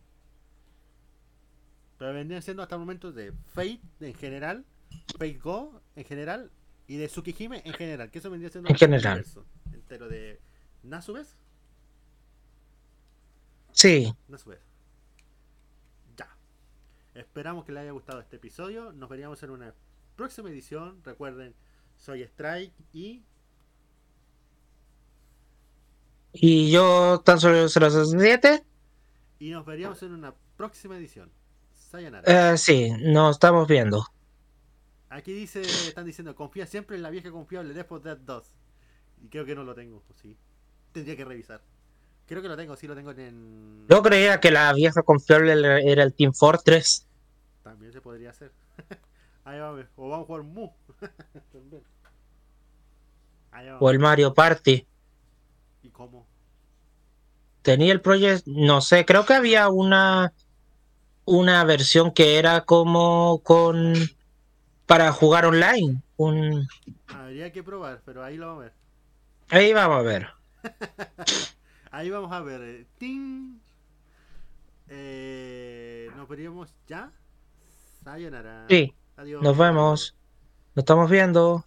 Pero 1.98 2.12
vendrían 2.12 2.42
siendo 2.42 2.62
hasta 2.62 2.74
el 2.76 2.80
momento 2.80 3.10
de 3.12 3.32
Fate 3.54 3.80
en 4.00 4.14
general, 4.14 4.64
Fate 5.12 5.38
Go 5.38 5.80
en 5.96 6.04
general 6.04 6.50
y 6.86 6.96
de 6.96 7.08
Tsukihime 7.08 7.62
en 7.64 7.72
general. 7.74 8.10
Que 8.10 8.18
eso 8.18 8.30
vendría 8.30 8.50
siendo 8.50 8.68
En 8.70 8.76
general. 8.76 9.24
entero 9.72 10.08
de 10.08 10.40
Nasubes. 10.82 11.36
Sí, 13.72 14.12
Nasubes. 14.28 14.60
Ya. 16.16 16.28
Esperamos 17.14 17.64
que 17.64 17.72
les 17.72 17.82
haya 17.82 17.92
gustado 17.92 18.20
este 18.20 18.36
episodio. 18.36 18.92
Nos 18.92 19.08
veríamos 19.08 19.42
en 19.42 19.50
una 19.50 19.74
próxima 20.16 20.50
edición. 20.50 21.00
Recuerden, 21.04 21.54
soy 21.96 22.22
Strike 22.22 22.72
y 22.92 23.22
y 26.32 26.70
yo 26.70 27.20
tan 27.24 27.40
solo 27.40 27.68
067. 27.68 28.64
y 29.38 29.50
nos 29.50 29.64
veríamos 29.64 30.02
en 30.02 30.12
una 30.12 30.34
próxima 30.56 30.96
edición. 30.96 31.30
Sayonara. 31.90 32.52
Eh, 32.52 32.58
sí, 32.58 32.90
nos 33.00 33.36
estamos 33.36 33.66
viendo. 33.66 34.04
Aquí 35.10 35.32
dice, 35.32 35.62
están 35.62 36.04
diciendo, 36.04 36.34
confía 36.34 36.66
siempre 36.66 36.96
en 36.96 37.02
la 37.02 37.10
vieja 37.10 37.30
confiable 37.30 37.72
Left 37.72 37.88
4 37.88 38.14
Dead 38.14 38.18
2. 38.18 38.44
Y 39.24 39.28
creo 39.28 39.44
que 39.46 39.54
no 39.54 39.64
lo 39.64 39.74
tengo, 39.74 40.02
sí. 40.20 40.36
Tendría 40.92 41.16
que 41.16 41.24
revisar. 41.24 41.62
Creo 42.26 42.42
que 42.42 42.48
lo 42.48 42.56
tengo, 42.56 42.76
sí 42.76 42.86
lo 42.86 42.94
tengo 42.94 43.12
en... 43.12 43.86
Yo 43.88 44.02
creía 44.02 44.38
que 44.38 44.50
la 44.50 44.70
vieja 44.74 45.02
confiable 45.02 45.52
era 45.52 45.80
era 45.80 46.02
el 46.02 46.12
Team 46.12 46.34
Fortress. 46.34 47.06
También 47.62 47.90
se 47.92 48.02
podría 48.02 48.30
hacer. 48.30 48.52
Ahí 49.44 49.58
vamos, 49.58 49.86
o 49.96 50.10
vamos 50.10 50.24
a 50.24 50.26
jugar 50.26 50.42
Mu. 50.42 50.70
También. 51.52 51.82
Ahí 53.50 53.66
vamos. 53.66 53.82
O 53.82 53.90
el 53.90 53.98
Mario 53.98 54.34
Party. 54.34 54.86
¿Y 55.82 55.90
cómo? 55.90 56.26
Tenía 57.62 57.92
el 57.92 58.00
Project, 58.00 58.46
no 58.46 58.80
sé, 58.80 59.04
creo 59.04 59.24
que 59.26 59.34
había 59.34 59.68
una 59.68 60.32
una 61.24 61.62
versión 61.64 62.12
que 62.12 62.38
era 62.38 62.62
como 62.64 63.42
con 63.44 63.92
para 64.86 65.12
jugar 65.12 65.44
online. 65.46 66.02
Un, 66.16 66.66
Habría 67.08 67.52
que 67.52 67.62
probar, 67.62 68.00
pero 68.04 68.24
ahí 68.24 68.36
lo 68.38 68.46
vamos 68.46 68.60
a 68.60 68.64
ver. 68.64 68.72
ahí 69.50 69.72
vamos 69.72 69.98
a 69.98 70.02
ver. 70.02 70.28
Ahí 71.90 72.10
vamos 72.10 72.30
a 72.32 72.40
ver. 72.40 72.60
eh, 72.62 72.86
¡Ting! 72.98 73.58
Eh, 74.88 76.10
nos 76.16 76.28
veríamos 76.28 76.74
ya. 76.86 77.10
Sayonara. 78.04 78.66
Sí, 78.68 78.94
Adiós. 79.16 79.42
nos 79.42 79.56
vemos. 79.56 80.14
Nos 80.74 80.82
estamos 80.82 81.10
viendo. 81.10 81.64